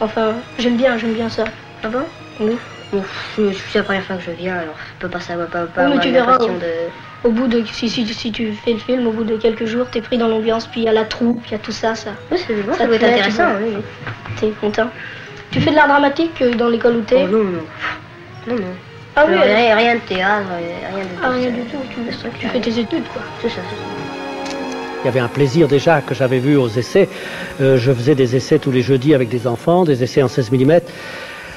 Enfin, 0.00 0.34
j'aime 0.58 0.76
bien, 0.76 0.96
j'aime 0.98 1.12
bien 1.12 1.28
ça. 1.28 1.44
Ah 1.84 1.88
bon 1.88 2.02
Oui. 2.40 2.56
Bon, 2.92 3.02
c'est 3.36 3.78
la 3.78 3.84
première 3.84 4.02
fois 4.02 4.16
que 4.16 4.22
je 4.22 4.32
viens, 4.32 4.54
alors 4.54 4.74
je 4.76 5.00
peux 5.00 5.08
pas 5.08 5.20
savoir, 5.20 5.48
pas, 5.48 5.64
pas 5.64 5.86
Oui, 5.86 5.92
mais 5.94 6.00
tu 6.00 6.10
verras, 6.10 6.36
au, 6.36 6.46
de... 6.48 6.88
au 7.24 7.30
bout 7.30 7.46
de 7.46 7.64
si, 7.64 7.88
si, 7.88 8.06
si 8.06 8.32
tu 8.32 8.52
fais 8.52 8.74
le 8.74 8.78
film, 8.78 9.06
au 9.06 9.12
bout 9.12 9.24
de 9.24 9.36
quelques 9.38 9.64
jours, 9.64 9.86
t'es 9.90 10.02
pris 10.02 10.18
dans 10.18 10.28
l'ambiance, 10.28 10.66
puis 10.66 10.82
il 10.82 10.84
y 10.84 10.88
a 10.88 10.92
la 10.92 11.04
troupe, 11.04 11.42
il 11.46 11.52
y 11.52 11.54
a 11.54 11.58
tout 11.58 11.72
ça, 11.72 11.94
ça. 11.94 12.10
Oui, 12.30 12.38
c'est 12.46 12.52
bon, 12.54 12.72
ça 12.72 12.80
ça 12.80 12.86
doit 12.86 12.96
être 12.96 13.04
intéressant, 13.04 13.48
oui. 13.62 13.76
T'es 14.38 14.50
content. 14.60 14.90
Tu 15.50 15.60
fais 15.60 15.70
de 15.70 15.76
l'art 15.76 15.88
dramatique 15.88 16.42
euh, 16.42 16.54
dans 16.54 16.68
l'école 16.68 16.96
où 16.96 17.00
t'es? 17.02 17.22
Oh, 17.24 17.28
non, 17.28 17.44
non. 17.44 17.64
Non, 18.48 18.56
non. 18.56 18.74
Ah 19.16 19.24
oui, 19.28 19.36
rien, 19.38 19.76
rien 19.76 19.94
de 19.94 20.00
théâtre, 20.00 20.46
rien 20.58 21.04
de 21.04 21.08
Ah, 21.22 21.30
rien 21.30 21.50
du 21.50 21.62
tout. 21.62 21.78
Tu, 21.90 22.30
tu 22.38 22.48
fais 22.48 22.60
tes 22.60 22.78
études, 22.78 23.08
quoi. 23.12 23.22
C'est 23.40 23.48
ça, 23.48 23.60
c'est 23.70 23.76
ça. 23.76 24.01
Il 25.02 25.06
y 25.06 25.08
avait 25.08 25.20
un 25.20 25.28
plaisir 25.28 25.66
déjà 25.68 26.00
que 26.00 26.14
j'avais 26.14 26.38
vu 26.38 26.56
aux 26.56 26.68
essais. 26.68 27.08
Euh, 27.60 27.76
je 27.76 27.92
faisais 27.92 28.14
des 28.14 28.36
essais 28.36 28.58
tous 28.58 28.70
les 28.70 28.82
jeudis 28.82 29.14
avec 29.14 29.28
des 29.28 29.46
enfants, 29.46 29.84
des 29.84 30.02
essais 30.02 30.22
en 30.22 30.28
16 30.28 30.52
mm. 30.52 30.78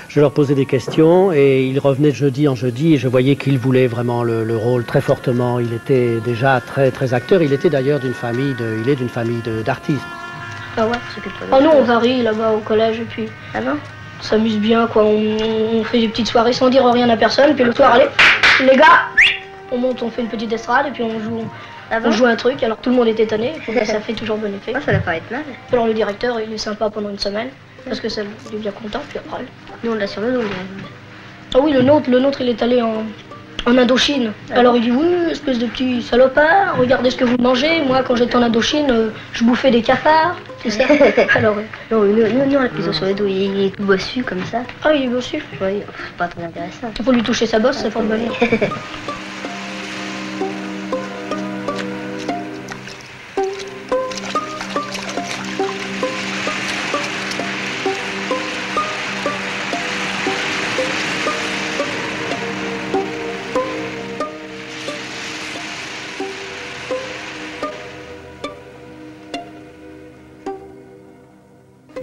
Je 0.09 0.19
leur 0.21 0.31
posais 0.31 0.55
des 0.55 0.65
questions 0.65 1.31
et 1.33 1.63
ils 1.65 1.77
revenaient 1.77 2.11
de 2.11 2.15
jeudi 2.15 2.47
en 2.47 2.55
jeudi 2.55 2.93
et 2.93 2.97
je 2.97 3.07
voyais 3.07 3.35
qu'ils 3.35 3.59
voulaient 3.59 3.87
vraiment 3.87 4.23
le, 4.23 4.43
le 4.45 4.55
rôle 4.55 4.85
très 4.85 5.01
fortement. 5.01 5.59
Il 5.59 5.73
était 5.73 6.19
déjà 6.23 6.61
très 6.61 6.89
très 6.89 7.13
acteur. 7.13 7.41
Il 7.43 7.51
était 7.53 7.69
d'ailleurs 7.69 7.99
d'une 7.99 8.13
famille 8.13 8.53
de, 8.55 8.77
il 8.81 8.89
est 8.89 8.95
d'une 8.95 9.09
famille 9.09 9.41
de- 9.41 9.61
d'artistes. 9.61 9.99
Ah 10.77 10.87
ouais 10.87 10.97
Oh 11.51 11.61
non, 11.61 11.71
on 11.79 11.83
varie 11.83 12.21
là-bas 12.23 12.51
au 12.53 12.59
collège, 12.59 12.99
et 12.99 13.03
puis. 13.05 13.25
Ah 13.53 13.61
bon? 13.61 13.71
On 14.19 14.23
s'amuse 14.23 14.57
bien, 14.57 14.87
quoi. 14.87 15.03
On, 15.03 15.37
on 15.79 15.83
fait 15.83 15.99
des 15.99 16.07
petites 16.07 16.27
soirées 16.27 16.53
sans 16.53 16.69
dire 16.69 16.85
rien 16.85 17.09
à 17.09 17.17
personne, 17.17 17.53
puis 17.53 17.63
le 17.63 17.73
soir, 17.73 17.93
allez, 17.93 18.07
les 18.61 18.75
gars, 18.77 19.07
on 19.71 19.77
monte, 19.77 20.01
on 20.01 20.09
fait 20.09 20.21
une 20.21 20.27
petite 20.29 20.51
estrade, 20.51 20.87
et 20.87 20.91
puis 20.91 21.03
on 21.03 21.19
joue, 21.19 21.43
Ah 21.91 21.99
on 22.03 22.11
joue 22.11 22.25
un 22.25 22.35
truc, 22.35 22.63
alors 22.63 22.77
tout 22.77 22.89
le 22.89 22.95
monde 22.95 23.07
est 23.07 23.19
étonné, 23.19 23.53
et 23.67 23.85
ça 23.85 23.99
fait 24.01 24.13
toujours 24.13 24.37
bon 24.37 24.53
effet. 24.53 24.73
Ah, 24.75 24.81
ça 24.81 24.91
doit 24.91 25.01
pas 25.01 25.15
être 25.17 25.29
mal. 25.31 25.43
Alors 25.71 25.87
le 25.87 25.93
directeur, 25.93 26.39
il 26.39 26.51
est 26.53 26.57
sympa 26.57 26.89
pendant 26.89 27.09
une 27.09 27.19
semaine, 27.19 27.49
parce 27.85 27.99
que 27.99 28.09
ça, 28.09 28.21
il 28.49 28.55
est 28.55 28.59
bien 28.59 28.71
content, 28.71 29.01
puis 29.07 29.19
après. 29.19 29.45
Nous, 29.83 29.91
on 29.91 29.95
l'a 29.95 30.07
sur 30.07 30.21
le 30.21 30.31
dos. 30.33 30.41
Ah 31.53 31.59
oui, 31.61 31.71
le 31.71 31.81
nôtre, 31.81 32.09
le 32.09 32.19
nôtre, 32.19 32.41
il 32.41 32.49
est 32.49 32.61
allé 32.63 32.81
en, 32.81 33.03
en 33.65 33.77
Indochine. 33.77 34.31
Ah 34.51 34.59
Alors 34.59 34.75
il 34.75 34.81
dit 34.81 34.91
oui, 34.91 35.07
espèce 35.31 35.59
de 35.59 35.67
petit 35.67 36.01
salopard, 36.01 36.77
regardez 36.77 37.11
ce 37.11 37.15
que 37.17 37.23
vous 37.25 37.37
mangez. 37.37 37.81
Moi, 37.83 38.03
quand 38.03 38.15
j'étais 38.15 38.35
en 38.35 38.41
Indochine, 38.41 38.89
euh, 38.91 39.09
je 39.33 39.43
bouffais 39.43 39.71
des 39.71 39.81
cafards, 39.81 40.35
tout 40.63 40.69
ça. 40.69 40.83
Alors, 41.35 41.57
euh, 41.57 41.61
Non, 41.91 42.03
nous, 42.03 42.15
nous, 42.15 42.45
nous, 42.45 42.57
on 42.57 42.61
l'a 42.61 42.69
plutôt 42.69 42.91
sur 42.91 43.05
le 43.05 43.13
dos. 43.13 43.27
Il, 43.27 43.65
est 43.65 43.75
tout 43.75 43.83
bossu 43.83 44.23
comme 44.23 44.43
ça. 44.45 44.63
ah, 44.83 44.93
il 44.93 45.03
est 45.03 45.07
bossu. 45.07 45.37
Oui, 45.61 45.81
c'est 45.97 46.17
pas 46.17 46.27
très 46.27 46.43
intéressant. 46.43 46.91
Il 46.97 47.05
faut 47.05 47.11
lui 47.11 47.23
toucher 47.23 47.45
sa 47.45 47.59
bosse, 47.59 47.77
ça 47.77 47.91
fait 47.91 48.01
bonheur. 48.01 48.33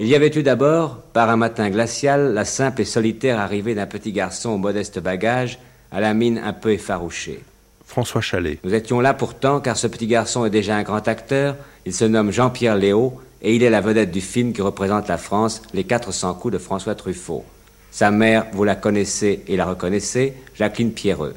Il 0.03 0.09
y 0.09 0.17
avait 0.17 0.37
eu 0.37 0.43
d'abord, 0.43 0.97
par 1.13 1.31
un 1.31 1.37
matin 1.37 1.71
glacial, 1.71 2.35
la 2.35 2.45
simple 2.45 2.83
et 2.83 2.85
solitaire 2.85 3.39
arrivée 3.39 3.77
d'un 3.77 3.87
petit 3.87 4.11
garçon 4.11 4.51
au 4.51 4.59
modeste 4.59 4.99
bagage, 4.99 5.61
à 5.93 6.01
la 6.01 6.13
mine 6.13 6.41
un 6.45 6.53
peu 6.53 6.73
effarouchée. 6.73 7.39
François 7.85 8.21
Chalet. 8.21 8.59
Nous 8.65 8.75
étions 8.75 8.99
là 8.99 9.15
pourtant, 9.15 9.61
car 9.61 9.77
ce 9.77 9.87
petit 9.87 10.09
garçon 10.09 10.45
est 10.45 10.51
déjà 10.51 10.75
un 10.75 10.83
grand 10.83 11.07
acteur. 11.07 11.55
Il 11.87 11.95
se 11.95 12.05
nomme 12.05 12.33
Jean-Pierre 12.33 12.75
Léo, 12.75 13.21
et 13.43 13.55
il 13.55 13.63
est 13.63 13.71
la 13.71 13.81
vedette 13.81 14.11
du 14.11 14.21
film 14.21 14.53
qui 14.53 14.61
représente 14.61 15.07
la 15.07 15.19
France, 15.19 15.63
Les 15.73 15.85
400 15.85 16.35
coups 16.35 16.55
de 16.55 16.59
François 16.59 16.97
Truffaut. 16.97 17.45
Sa 17.93 18.11
mère, 18.11 18.47
vous 18.55 18.65
la 18.65 18.75
connaissez 18.75 19.45
et 19.47 19.57
la 19.57 19.67
reconnaissez, 19.67 20.35
Jacqueline 20.57 20.91
Pierreux. 20.91 21.35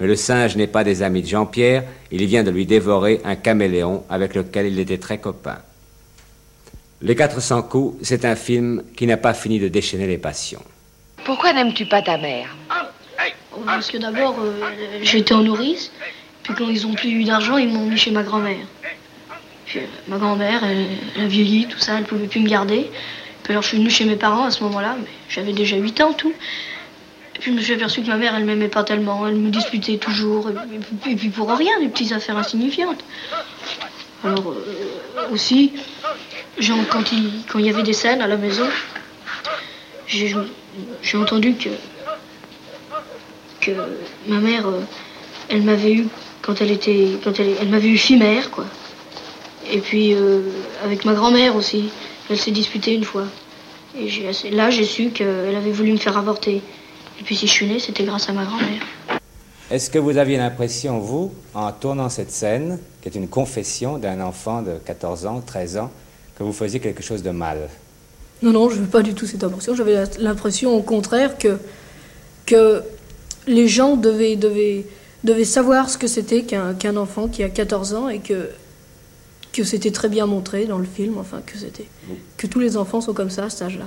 Mais 0.00 0.08
le 0.08 0.16
singe 0.16 0.56
n'est 0.56 0.66
pas 0.66 0.82
des 0.82 1.04
amis 1.04 1.22
de 1.22 1.28
Jean-Pierre, 1.28 1.84
il 2.10 2.26
vient 2.26 2.42
de 2.42 2.50
lui 2.50 2.66
dévorer 2.66 3.20
un 3.24 3.36
caméléon 3.36 4.02
avec 4.10 4.34
lequel 4.34 4.66
il 4.66 4.80
était 4.80 4.98
très 4.98 5.18
copain. 5.18 5.58
Les 7.02 7.16
400 7.16 7.62
coups, 7.64 7.96
c'est 8.02 8.24
un 8.24 8.36
film 8.36 8.82
qui 8.96 9.06
n'a 9.06 9.16
pas 9.16 9.34
fini 9.34 9.58
de 9.58 9.68
déchaîner 9.68 10.06
les 10.06 10.18
passions. 10.18 10.62
Pourquoi 11.24 11.52
n'aimes-tu 11.52 11.86
pas 11.86 12.02
ta 12.02 12.16
mère 12.16 12.54
Oh, 13.54 13.60
Parce 13.66 13.90
que 13.90 13.98
d'abord, 13.98 14.36
euh, 14.40 14.60
j'étais 15.02 15.34
en 15.34 15.42
nourrice, 15.42 15.90
puis 16.42 16.54
quand 16.54 16.68
ils 16.68 16.86
ont 16.86 16.94
plus 16.94 17.10
eu 17.10 17.24
d'argent, 17.24 17.56
ils 17.58 17.68
m'ont 17.68 17.86
mis 17.86 17.96
chez 17.98 18.10
ma 18.12 18.22
grand-mère. 18.22 18.64
Puis 19.66 19.80
euh, 19.80 19.82
ma 20.08 20.16
grand-mère, 20.18 20.62
elle, 20.64 20.86
elle 21.16 21.24
a 21.24 21.26
vieilli, 21.26 21.66
tout 21.66 21.78
ça, 21.78 21.94
elle 21.98 22.04
pouvait 22.04 22.26
plus 22.28 22.40
me 22.40 22.48
garder. 22.48 22.88
Puis 23.42 23.52
alors 23.52 23.62
je 23.62 23.68
suis 23.68 23.78
venue 23.78 23.90
chez 23.90 24.04
mes 24.04 24.16
parents 24.16 24.44
à 24.44 24.50
ce 24.50 24.62
moment-là, 24.64 24.96
mais 24.98 25.06
j'avais 25.28 25.52
déjà 25.52 25.76
8 25.76 26.00
ans 26.02 26.12
tout. 26.12 26.32
Et 27.34 27.38
puis 27.40 27.50
je 27.50 27.56
me 27.56 27.60
suis 27.62 27.74
aperçu 27.74 28.02
que 28.02 28.06
ma 28.08 28.16
mère, 28.16 28.34
elle 28.36 28.44
m'aimait 28.44 28.68
pas 28.68 28.84
tellement, 28.84 29.26
elle 29.26 29.34
me 29.36 29.50
disputait 29.50 29.96
toujours, 29.98 30.50
et, 30.50 30.54
puis- 31.02 31.12
et 31.12 31.16
puis 31.16 31.28
pour 31.30 31.50
rien, 31.50 31.80
des 31.80 31.88
petites 31.88 32.12
affaires 32.12 32.36
insignifiantes. 32.38 33.02
Alors 34.24 34.52
euh, 34.52 35.32
aussi, 35.32 35.72
quand 36.90 37.12
il, 37.12 37.66
y 37.66 37.68
avait 37.70 37.82
des 37.82 37.92
scènes 37.92 38.22
à 38.22 38.26
la 38.26 38.36
maison, 38.36 38.66
j'ai 40.06 41.16
entendu 41.16 41.54
que 43.60 43.70
ma 44.26 44.38
mère, 44.38 44.66
euh, 44.66 44.80
elle 45.48 45.62
m'avait 45.62 45.92
eu 45.92 46.08
quand 46.42 46.60
elle 46.60 46.70
était, 46.70 47.18
quand 47.22 47.32
elle, 47.38 47.68
m'avait 47.68 47.88
eu 47.88 47.96
fille-mère, 47.96 48.50
quoi. 48.50 48.64
Et 49.70 49.78
puis 49.78 50.12
euh, 50.14 50.42
avec 50.84 51.04
ma 51.04 51.14
grand-mère 51.14 51.54
aussi, 51.54 51.90
elle 52.28 52.38
s'est 52.38 52.50
disputée 52.50 52.94
une 52.94 53.04
fois. 53.04 53.26
Et 53.96 54.08
là, 54.50 54.70
j'ai 54.70 54.84
su 54.84 55.10
qu'elle 55.10 55.54
avait 55.54 55.70
voulu 55.70 55.92
me 55.92 55.98
faire 55.98 56.16
avorter. 56.16 56.62
Et 57.20 57.22
puis 57.24 57.36
si 57.36 57.46
je 57.46 57.52
suis 57.52 57.66
née, 57.66 57.78
c'était 57.78 58.04
grâce 58.04 58.28
à 58.28 58.32
ma 58.32 58.44
grand-mère. 58.44 58.82
Est-ce 59.70 59.88
que 59.90 59.98
vous 59.98 60.18
aviez 60.18 60.36
l'impression, 60.36 60.98
vous, 60.98 61.32
en 61.54 61.70
tournant 61.72 62.08
cette 62.08 62.30
scène, 62.30 62.78
qui 63.00 63.08
est 63.08 63.14
une 63.14 63.28
confession 63.28 63.98
d'un 63.98 64.20
enfant 64.20 64.62
de 64.62 64.72
14 64.84 65.26
ans, 65.26 65.42
13 65.44 65.76
ans, 65.78 65.90
que 66.36 66.42
vous 66.42 66.52
faisiez 66.52 66.80
quelque 66.80 67.02
chose 67.02 67.22
de 67.22 67.30
mal 67.30 67.68
Non, 68.42 68.52
non, 68.52 68.70
je 68.70 68.76
veux 68.76 68.86
pas 68.86 69.02
du 69.02 69.14
tout 69.14 69.26
cette 69.26 69.44
impression. 69.44 69.74
J'avais 69.74 70.04
l'impression, 70.18 70.74
au 70.76 70.82
contraire, 70.82 71.38
que, 71.38 71.58
que 72.46 72.82
les 73.46 73.68
gens 73.68 73.96
devaient, 73.96 74.36
devaient, 74.36 74.84
devaient 75.24 75.44
savoir 75.44 75.90
ce 75.90 75.98
que 75.98 76.06
c'était 76.06 76.42
qu'un 76.42 76.74
qu'un 76.74 76.96
enfant 76.96 77.28
qui 77.28 77.42
a 77.42 77.48
14 77.48 77.94
ans 77.94 78.08
et 78.08 78.18
que, 78.20 78.48
que 79.52 79.64
c'était 79.64 79.90
très 79.90 80.08
bien 80.08 80.26
montré 80.26 80.64
dans 80.66 80.78
le 80.78 80.86
film, 80.86 81.18
enfin, 81.18 81.40
que 81.44 81.58
c'était. 81.58 81.86
Que 82.36 82.46
tous 82.46 82.60
les 82.60 82.76
enfants 82.76 83.00
sont 83.00 83.12
comme 83.12 83.30
ça 83.30 83.44
à 83.44 83.50
cet 83.50 83.62
âge-là. 83.62 83.86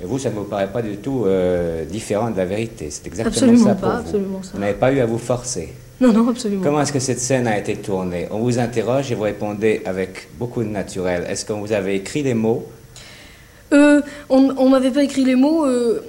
Et 0.00 0.06
vous, 0.06 0.18
ça 0.18 0.30
ne 0.30 0.36
vous 0.36 0.44
paraît 0.44 0.72
pas 0.72 0.80
du 0.80 0.96
tout 0.98 1.24
euh, 1.26 1.84
différent 1.84 2.30
de 2.30 2.36
la 2.36 2.44
vérité. 2.46 2.88
C'est 2.90 3.06
exactement 3.08 3.34
Absolument 3.34 3.64
ça 3.64 3.74
pas, 3.74 3.80
pour 3.80 3.90
vous. 3.90 4.06
absolument 4.06 4.42
ça. 4.44 4.50
Vous 4.54 4.60
n'avez 4.60 4.74
pas 4.78 4.92
eu 4.92 5.00
à 5.00 5.06
vous 5.06 5.18
forcer. 5.18 5.74
Non, 6.00 6.12
non, 6.12 6.28
absolument. 6.28 6.62
Comment 6.62 6.80
est-ce 6.80 6.92
que 6.92 7.00
cette 7.00 7.18
scène 7.18 7.48
a 7.48 7.58
été 7.58 7.74
tournée? 7.76 8.28
On 8.30 8.38
vous 8.38 8.60
interroge 8.60 9.10
et 9.10 9.16
vous 9.16 9.22
répondez 9.22 9.82
avec 9.84 10.28
beaucoup 10.38 10.62
de 10.62 10.68
naturel. 10.68 11.26
Est-ce 11.28 11.44
qu'on 11.44 11.60
vous 11.60 11.72
avait 11.72 11.96
écrit 11.96 12.22
les 12.22 12.34
mots? 12.34 12.66
Euh, 13.72 14.00
on 14.30 14.54
on 14.56 14.68
m'avait 14.68 14.92
pas 14.92 15.02
écrit 15.02 15.24
les 15.24 15.34
mots. 15.34 15.66
euh, 15.66 16.04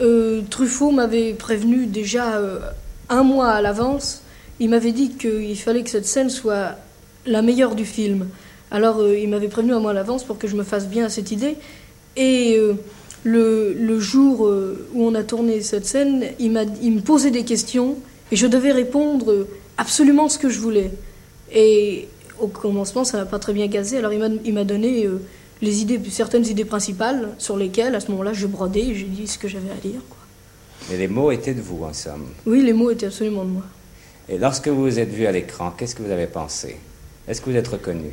euh, 0.00 0.40
Truffaut 0.48 0.90
m'avait 0.92 1.34
prévenu 1.34 1.86
déjà 1.86 2.40
un 3.10 3.22
mois 3.22 3.50
à 3.50 3.60
l'avance. 3.60 4.22
Il 4.60 4.70
m'avait 4.70 4.92
dit 4.92 5.10
qu'il 5.10 5.58
fallait 5.58 5.82
que 5.82 5.90
cette 5.90 6.06
scène 6.06 6.30
soit 6.30 6.76
la 7.26 7.42
meilleure 7.42 7.74
du 7.74 7.84
film. 7.84 8.28
Alors 8.70 9.06
il 9.06 9.28
m'avait 9.28 9.48
prévenu 9.48 9.74
un 9.74 9.80
mois 9.80 9.90
à 9.90 9.94
l'avance 9.94 10.24
pour 10.24 10.38
que 10.38 10.48
je 10.48 10.56
me 10.56 10.64
fasse 10.64 10.88
bien 10.88 11.04
à 11.04 11.08
cette 11.10 11.30
idée. 11.30 11.56
Et 12.16 12.58
le, 13.24 13.72
le 13.74 14.00
jour 14.00 14.50
où 14.94 15.06
on 15.06 15.14
a 15.14 15.22
tourné 15.22 15.60
cette 15.60 15.86
scène, 15.86 16.24
il, 16.38 16.50
m'a, 16.50 16.62
il 16.82 16.92
me 16.92 17.00
posait 17.00 17.30
des 17.30 17.44
questions 17.44 17.96
et 18.32 18.36
je 18.36 18.46
devais 18.46 18.72
répondre 18.72 19.46
absolument 19.76 20.28
ce 20.28 20.38
que 20.38 20.48
je 20.48 20.60
voulais. 20.60 20.90
Et 21.52 22.08
au 22.40 22.48
commencement, 22.48 23.04
ça 23.04 23.18
n'a 23.18 23.26
pas 23.26 23.38
très 23.38 23.52
bien 23.52 23.66
gazé. 23.66 23.98
Alors 23.98 24.12
il 24.12 24.54
m'a, 24.54 24.64
donné 24.64 25.06
euh, 25.06 25.20
les 25.62 25.82
idées, 25.82 26.00
certaines 26.10 26.46
idées 26.46 26.64
principales 26.64 27.30
sur 27.38 27.56
lesquelles, 27.56 27.94
à 27.94 28.00
ce 28.00 28.10
moment-là, 28.10 28.32
je 28.32 28.46
brodais 28.46 28.80
et 28.80 28.94
j'ai 28.94 29.06
dit 29.06 29.26
ce 29.26 29.38
que 29.38 29.48
j'avais 29.48 29.70
à 29.70 29.80
dire. 29.80 30.00
quoi. 30.08 30.18
Mais 30.90 30.98
les 30.98 31.08
mots 31.08 31.30
étaient 31.30 31.54
de 31.54 31.62
vous, 31.62 31.82
en 31.84 31.92
somme. 31.92 32.26
Oui, 32.46 32.62
les 32.62 32.72
mots 32.72 32.90
étaient 32.90 33.06
absolument 33.06 33.44
de 33.44 33.50
moi. 33.50 33.62
Et 34.28 34.38
lorsque 34.38 34.68
vous 34.68 34.82
vous 34.82 34.98
êtes 34.98 35.10
vu 35.10 35.26
à 35.26 35.32
l'écran, 35.32 35.72
qu'est-ce 35.76 35.94
que 35.94 36.02
vous 36.02 36.10
avez 36.10 36.26
pensé? 36.26 36.76
Est-ce 37.26 37.40
que 37.40 37.50
vous 37.50 37.56
êtes 37.56 37.68
reconnu 37.68 38.10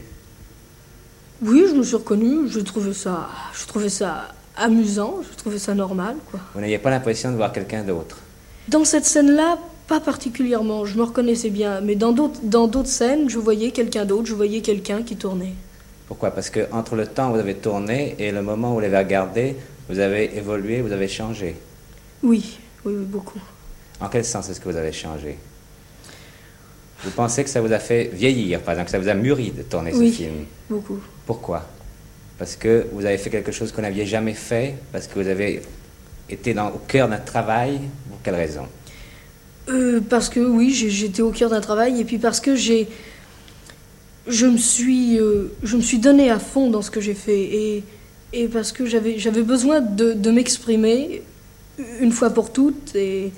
Oui, 1.42 1.66
je 1.70 1.76
me 1.76 1.84
suis 1.84 1.96
reconnue, 1.96 2.48
je 2.48 2.60
trouvais 2.60 2.94
ça, 2.94 3.30
je 3.54 3.66
trouvais 3.66 3.90
ça 3.90 4.30
amusant, 4.56 5.22
je 5.30 5.38
trouvais 5.38 5.60
ça 5.60 5.74
normal. 5.74 6.16
Quoi. 6.30 6.40
Vous 6.54 6.62
n'aviez 6.62 6.78
pas 6.78 6.90
l'impression 6.90 7.32
de 7.32 7.36
voir 7.36 7.52
quelqu'un 7.52 7.84
d'autre? 7.84 8.18
Dans 8.68 8.86
cette 8.86 9.06
scène-là, 9.06 9.58
pas 9.92 10.00
particulièrement, 10.00 10.86
je 10.86 10.96
me 10.98 11.04
reconnaissais 11.04 11.50
bien, 11.50 11.82
mais 11.82 11.96
dans 11.96 12.14
d'autres, 12.14 12.40
dans 12.44 12.68
d'autres 12.68 12.88
scènes, 12.88 13.30
je 13.30 13.38
voyais 13.38 13.72
quelqu'un 13.72 14.06
d'autre, 14.06 14.26
je 14.26 14.34
voyais 14.34 14.62
quelqu'un 14.62 15.04
qui 15.04 15.18
tournait. 15.18 15.54
Pourquoi? 16.08 16.32
Parce 16.32 16.50
que 16.50 16.62
entre 16.72 16.96
le 16.96 17.08
temps 17.08 17.30
où 17.30 17.34
vous 17.34 17.40
avez 17.40 17.56
tourné 17.56 18.16
et 18.18 18.32
le 18.32 18.42
moment 18.42 18.72
où 18.72 18.76
vous 18.76 18.80
l'avez 18.80 18.98
regardé, 18.98 19.58
vous 19.90 20.00
avez 20.00 20.38
évolué, 20.38 20.80
vous 20.80 20.94
avez 20.94 21.10
changé. 21.10 21.58
Oui, 22.24 22.58
oui, 22.86 22.94
oui, 22.96 23.04
beaucoup. 23.04 23.42
En 24.00 24.08
quel 24.08 24.24
sens 24.24 24.50
est-ce 24.50 24.62
que 24.62 24.70
vous 24.70 24.78
avez 24.78 24.94
changé? 24.94 25.36
Vous 27.04 27.12
pensez 27.12 27.44
que 27.44 27.50
ça 27.50 27.60
vous 27.60 27.74
a 27.74 27.80
fait 27.80 28.12
vieillir, 28.14 28.62
par 28.62 28.72
exemple, 28.76 28.86
que 28.86 28.92
ça 28.92 29.00
vous 29.00 29.10
a 29.10 29.14
mûri 29.14 29.52
de 29.52 29.64
tourner 29.64 29.92
Oui. 29.94 30.10
ce 30.10 30.16
film? 30.16 30.46
Beaucoup. 30.70 31.02
Pourquoi? 31.26 31.66
Parce 32.38 32.56
que 32.56 32.88
vous 32.94 33.06
avez 33.06 33.18
fait 33.18 33.30
quelque 33.30 33.52
chose 33.52 33.72
que 33.72 33.76
vous 33.76 33.82
n'aviez 33.82 34.06
jamais 34.06 34.36
fait, 34.36 34.76
parce 34.94 35.08
que 35.08 35.20
vous 35.20 35.28
avez 35.28 35.62
été 36.30 36.54
dans, 36.54 36.70
au 36.70 36.80
cœur 36.88 37.10
d'un 37.10 37.18
travail? 37.18 37.82
Pour 38.10 38.22
quelle 38.24 38.36
raison? 38.36 38.68
Euh, 39.72 40.02
parce 40.10 40.30
que 40.30 40.40
oui, 40.40 40.72
j'étais 40.72 41.22
au 41.22 41.32
cœur 41.32 41.50
d'un 41.50 41.62
travail 41.62 42.00
et 42.00 42.04
puis 42.04 42.18
parce 42.18 42.40
que 42.40 42.56
j'ai, 42.56 42.88
je 44.28 44.46
me 44.46 44.58
suis, 44.58 45.18
euh, 45.18 45.52
je 45.64 45.78
me 45.78 45.82
suis 45.82 46.00
donné 46.00 46.30
à 46.30 46.40
fond 46.40 46.70
dans 46.70 46.82
ce 46.82 46.92
que 46.92 47.00
j'ai 47.00 47.14
fait 47.14 47.40
et, 47.42 47.84
et 48.34 48.48
parce 48.48 48.72
que 48.72 48.86
j'avais, 48.86 49.18
j'avais 49.18 49.44
besoin 49.44 49.80
de, 49.82 50.14
de 50.14 50.32
m'exprimer 50.32 51.22
une 52.00 52.12
fois 52.12 52.30
pour 52.32 52.52
toutes 52.52 52.96
et, 52.96 53.32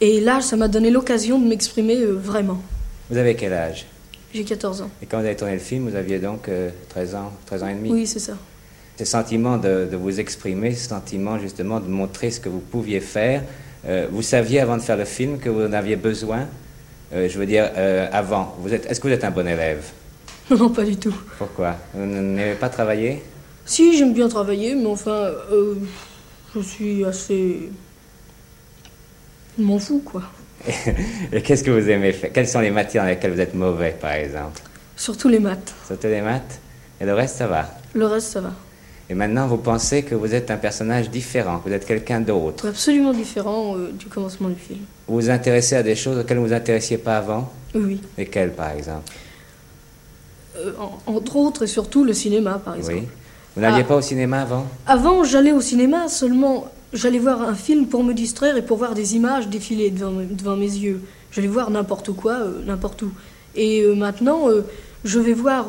et 0.00 0.20
là, 0.20 0.40
ça 0.40 0.56
m'a 0.56 0.68
donné 0.68 0.90
l'occasion 0.90 1.38
de 1.38 1.46
m'exprimer 1.46 1.96
euh, 1.98 2.12
vraiment. 2.12 2.62
Vous 3.10 3.16
avez 3.16 3.34
quel 3.34 3.52
âge? 3.52 3.86
J'ai 4.32 4.44
14 4.44 4.82
ans. 4.82 4.90
Et 5.02 5.06
quand 5.06 5.20
vous 5.20 5.26
avez 5.26 5.36
tourné 5.36 5.54
le 5.54 5.60
film, 5.60 5.88
vous 5.88 5.96
aviez 5.96 6.18
donc 6.18 6.48
euh, 6.48 6.70
13 6.88 7.14
ans, 7.14 7.32
13 7.46 7.62
ans 7.62 7.68
et 7.68 7.74
demi? 7.74 7.90
Oui, 7.92 8.06
c'est 8.06 8.18
ça. 8.18 8.36
Ce 8.98 9.04
sentiment 9.04 9.56
de, 9.58 9.88
de 9.90 9.96
vous 9.96 10.20
exprimer, 10.20 10.74
ce 10.74 10.88
sentiment 10.88 11.38
justement 11.38 11.80
de 11.80 11.88
montrer 11.88 12.30
ce 12.30 12.38
que 12.40 12.48
vous 12.48 12.60
pouviez 12.60 13.00
faire, 13.00 13.42
euh, 13.86 14.06
vous 14.10 14.22
saviez 14.22 14.60
avant 14.60 14.76
de 14.76 14.82
faire 14.82 14.96
le 14.96 15.04
film 15.04 15.38
que 15.38 15.48
vous 15.48 15.62
en 15.62 15.72
aviez 15.72 15.96
besoin 15.96 16.46
Euh, 17.12 17.28
Je 17.28 17.38
veux 17.38 17.46
dire, 17.46 17.70
euh, 17.76 18.08
avant. 18.12 18.56
Vous 18.60 18.72
êtes, 18.72 18.86
est-ce 18.86 18.98
que 19.00 19.06
vous 19.08 19.14
êtes 19.14 19.24
un 19.24 19.30
bon 19.30 19.46
élève? 19.46 19.84
Non, 20.50 20.68
pas 20.70 20.84
du 20.84 20.96
tout. 20.96 21.14
Pourquoi? 21.38 21.76
Vous 21.94 22.04
n'avez 22.04 22.54
pas 22.54 22.68
travaillé 22.68 23.22
Si, 23.64 23.96
j'aime 23.96 24.12
bien 24.12 24.28
travailler, 24.28 24.74
mais 24.74 24.86
enfin, 24.86 25.30
je 26.54 26.60
suis 26.60 27.04
assez. 27.04 27.70
Je 29.58 29.62
m'en 29.62 29.78
fous, 29.78 30.02
quoi. 30.04 30.22
Et 31.32 31.40
qu'est-ce 31.42 31.62
que 31.64 31.70
vous 31.70 31.88
aimez 31.88 32.12
faire? 32.12 32.30
Quelles 32.32 32.48
sont 32.48 32.60
les 32.60 32.70
matières 32.70 33.04
dans 33.04 33.08
lesquelles 33.10 33.32
vous 33.32 33.40
êtes 33.40 33.54
mauvais, 33.54 33.94
par 33.98 34.12
exemple? 34.12 34.60
Surtout 34.96 35.28
les 35.28 35.38
maths. 35.40 35.72
Surtout 35.86 36.08
les 36.08 36.20
maths? 36.20 36.58
Et 37.00 37.04
le 37.04 37.14
reste, 37.14 37.36
ça 37.36 37.46
va? 37.46 37.68
Le 37.94 38.06
reste, 38.06 38.28
ça 38.32 38.40
va. 38.40 38.52
Et 39.10 39.14
maintenant, 39.14 39.46
vous 39.46 39.58
pensez 39.58 40.02
que 40.02 40.14
vous 40.14 40.34
êtes 40.34 40.50
un 40.50 40.56
personnage 40.56 41.10
différent, 41.10 41.58
que 41.58 41.68
vous 41.68 41.74
êtes 41.74 41.84
quelqu'un 41.86 42.20
d'autre. 42.20 42.68
Absolument 42.68 43.12
différent 43.12 43.76
euh, 43.76 43.90
du 43.92 44.06
commencement 44.06 44.48
du 44.48 44.54
film. 44.58 44.80
Vous 45.06 45.16
vous 45.16 45.30
intéressez 45.30 45.76
à 45.76 45.82
des 45.82 45.94
choses 45.94 46.18
auxquelles 46.18 46.38
vous 46.38 46.44
ne 46.44 46.48
vous 46.48 46.54
intéressiez 46.54 46.96
pas 46.98 47.18
avant 47.18 47.52
Oui. 47.74 48.00
Lesquelles, 48.16 48.52
par 48.52 48.70
exemple 48.72 49.12
Euh, 50.56 50.72
en- 50.78 51.12
entre 51.16 51.36
autres 51.36 51.64
et 51.64 51.66
surtout 51.66 52.04
le 52.04 52.12
cinéma, 52.14 52.60
par 52.64 52.76
exemple. 52.76 52.98
Oui. 53.00 53.08
Vous 53.56 53.60
n'alliez 53.62 53.82
Ah. 53.82 53.88
pas 53.88 53.96
au 53.96 54.00
cinéma 54.00 54.40
avant 54.42 54.66
Avant, 54.86 55.22
j'allais 55.24 55.52
au 55.52 55.60
cinéma 55.60 56.08
seulement. 56.08 56.66
J'allais 56.92 57.18
voir 57.18 57.42
un 57.42 57.54
film 57.54 57.86
pour 57.88 58.04
me 58.04 58.14
distraire 58.14 58.56
et 58.56 58.62
pour 58.62 58.78
voir 58.78 58.94
des 58.94 59.16
images 59.16 59.48
défiler 59.48 59.90
devant, 59.90 60.12
mes- 60.12 60.26
devant 60.26 60.56
mes 60.56 60.64
yeux. 60.72 61.00
J'allais 61.32 61.48
voir 61.48 61.70
n'importe 61.70 62.12
quoi, 62.12 62.34
euh, 62.34 62.62
n'importe 62.64 63.02
où. 63.02 63.10
Et 63.56 63.84
maintenant, 63.94 64.48
je 65.04 65.18
vais 65.18 65.32
voir 65.32 65.66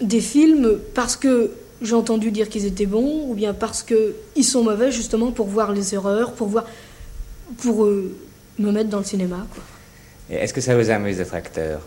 des 0.00 0.20
films 0.20 0.78
parce 0.94 1.16
que 1.16 1.50
j'ai 1.82 1.94
entendu 1.94 2.30
dire 2.30 2.48
qu'ils 2.48 2.66
étaient 2.66 2.86
bons, 2.86 3.26
ou 3.28 3.34
bien 3.34 3.54
parce 3.54 3.82
qu'ils 3.82 4.44
sont 4.44 4.64
mauvais, 4.64 4.90
justement 4.90 5.30
pour 5.30 5.46
voir 5.46 5.72
les 5.72 5.94
erreurs, 5.94 6.32
pour 6.32 6.48
voir, 6.48 6.64
pour 7.58 7.84
euh, 7.84 8.14
me 8.58 8.70
mettre 8.72 8.90
dans 8.90 8.98
le 8.98 9.04
cinéma. 9.04 9.46
est-ce 10.30 10.52
que 10.52 10.60
ça 10.60 10.76
vous 10.76 10.90
amuse 10.90 11.18
d'être 11.18 11.34
acteur? 11.34 11.80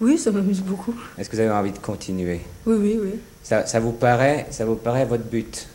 Oui, 0.00 0.18
ça 0.18 0.30
m'amuse 0.32 0.60
beaucoup. 0.60 0.94
Est-ce 1.18 1.28
que 1.30 1.36
vous 1.36 1.42
avez 1.42 1.50
envie 1.50 1.70
de 1.72 1.78
continuer? 1.78 2.40
Oui, 2.66 2.76
oui, 2.78 2.98
oui. 3.00 3.10
ça, 3.42 3.66
ça 3.66 3.78
vous 3.78 3.92
paraît, 3.92 4.46
ça 4.50 4.64
vous 4.64 4.74
paraît 4.74 5.04
votre 5.04 5.24
but? 5.24 5.68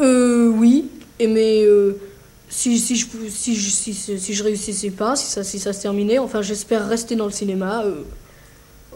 Euh, 0.00 0.48
oui, 0.48 0.88
et 1.18 1.26
mais 1.26 1.64
euh, 1.64 1.98
si, 2.48 2.78
si, 2.78 2.94
je, 2.94 3.06
pou- 3.06 3.16
si, 3.28 3.56
je, 3.56 3.68
si, 3.70 3.92
si- 3.94 4.20
si 4.20 4.34
je 4.34 4.44
réussissais 4.44 4.90
pas, 4.90 5.16
si 5.16 5.26
ça, 5.26 5.42
si 5.42 5.58
ça 5.58 5.72
se 5.72 5.82
terminait, 5.82 6.18
enfin 6.18 6.40
j'espère 6.40 6.86
rester 6.88 7.16
dans 7.16 7.24
le 7.26 7.32
cinéma. 7.32 7.82
euh, 7.84 8.02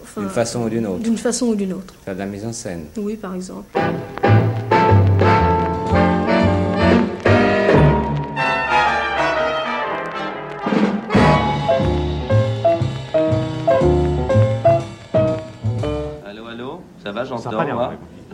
enfin, 0.03 0.21
D'une 0.23 0.31
façon 0.31 0.63
ou 0.63 0.69
d'une 0.69 0.87
autre. 0.87 1.03
D'une 1.03 1.19
façon 1.19 1.47
ou 1.47 1.55
d'une 1.55 1.73
autre. 1.73 1.95
Faire 2.05 2.15
de 2.15 2.19
la 2.21 2.27
mise 2.27 2.45
en 2.45 2.53
scène. 2.53 2.87
Oui, 2.97 3.17
par 3.17 3.35
exemple. 3.35 3.79
Allô, 16.27 16.47
allô? 16.47 16.81
Ça 17.03 17.13
va, 17.13 17.21
Ça 17.25 17.31
j'entends 17.31 17.51
va 17.51 17.65
bien, 17.65 17.75
moi? 17.75 17.93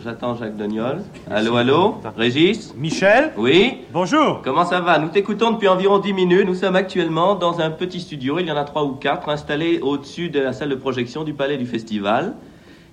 J'attends 0.09 0.35
Jacques 0.37 0.57
Doniol. 0.57 1.03
Allô, 1.31 1.57
allô? 1.57 1.97
Régis? 2.17 2.73
Michel? 2.75 3.31
Oui? 3.37 3.83
Bonjour 3.93 4.41
Comment 4.43 4.65
ça 4.65 4.81
va? 4.81 4.99
Nous 4.99 5.09
t'écoutons 5.09 5.51
depuis 5.51 5.69
environ 5.69 5.99
10 5.99 6.15
minutes. 6.15 6.47
Nous 6.47 6.55
sommes 6.55 6.77
actuellement 6.77 7.35
dans 7.35 7.61
un 7.61 7.69
petit 7.69 8.01
studio, 8.01 8.39
il 8.39 8.47
y 8.47 8.51
en 8.51 8.57
a 8.57 8.65
trois 8.65 8.85
ou 8.85 8.93
quatre, 8.93 9.29
installés 9.29 9.81
au-dessus 9.83 10.31
de 10.31 10.41
la 10.41 10.55
salle 10.55 10.71
de 10.71 10.77
projection 10.77 11.25
du 11.25 11.35
Palais 11.35 11.59
du 11.59 11.67
Festival. 11.67 12.37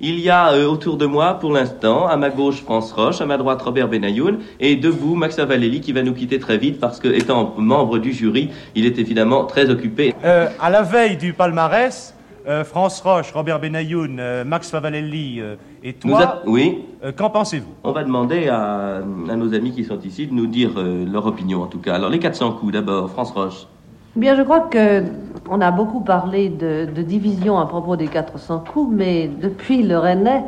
Il 0.02 0.20
y 0.20 0.30
a 0.30 0.52
euh, 0.52 0.68
autour 0.68 0.98
de 0.98 1.06
moi, 1.06 1.36
pour 1.36 1.54
l'instant, 1.54 2.06
à 2.06 2.18
ma 2.18 2.30
gauche 2.30 2.62
France 2.62 2.92
Roche, 2.92 3.22
à 3.22 3.26
ma 3.26 3.38
droite 3.38 3.62
Robert 3.62 3.88
Benayoun, 3.88 4.40
et 4.60 4.76
debout 4.76 5.16
Max 5.16 5.40
Avalelli 5.40 5.80
qui 5.80 5.94
va 5.94 6.04
nous 6.04 6.14
quitter 6.14 6.38
très 6.38 6.58
vite 6.58 6.82
parce 6.82 7.00
que, 7.00 7.08
étant 7.08 7.54
membre 7.58 7.98
du 7.98 8.12
jury, 8.12 8.50
il 8.76 8.86
est 8.86 9.00
évidemment 9.00 9.46
très 9.46 9.70
occupé. 9.70 10.14
Euh, 10.26 10.50
À 10.60 10.70
la 10.70 10.82
veille 10.82 11.16
du 11.16 11.32
palmarès, 11.32 12.15
euh, 12.48 12.64
France 12.64 13.02
Roche, 13.02 13.32
Robert 13.32 13.60
Benayoun, 13.60 14.18
euh, 14.20 14.44
Max 14.46 14.70
Favalelli 14.70 15.40
euh, 15.42 15.56
et 15.84 15.96
Nous 16.04 16.12
toi, 16.12 16.22
a- 16.22 16.42
Oui 16.48 16.86
euh, 17.04 17.12
qu'en 17.12 17.30
pensez-vous? 17.30 17.72
On 17.84 17.92
va 17.92 18.04
demander 18.04 18.48
à, 18.48 18.98
à 19.30 19.36
nos 19.36 19.54
amis 19.54 19.72
qui 19.72 19.84
sont 19.84 20.00
ici 20.02 20.28
de 20.28 20.34
nous 20.34 20.48
dire 20.48 20.72
euh, 20.78 21.06
leur 21.06 21.26
opinion 21.26 21.62
en 21.64 21.68
tout 21.68 21.80
cas. 21.80 21.96
Alors 21.96 22.10
les 22.10 22.20
400 22.20 22.54
coups 22.54 22.74
d'abord, 22.74 23.10
France 23.10 23.32
Roche. 23.32 23.68
Bien, 24.16 24.36
je 24.36 24.44
crois 24.44 24.62
que 24.62 25.04
on 25.50 25.60
a 25.62 25.72
beaucoup 25.72 26.00
parlé 26.02 26.50
de, 26.50 26.86
de 26.94 27.02
division 27.02 27.58
à 27.60 27.66
propos 27.66 27.96
des 27.98 28.08
400 28.08 28.64
coups, 28.72 28.96
mais 28.96 29.28
depuis 29.42 29.84
le 29.84 29.98
Rennais, 29.98 30.44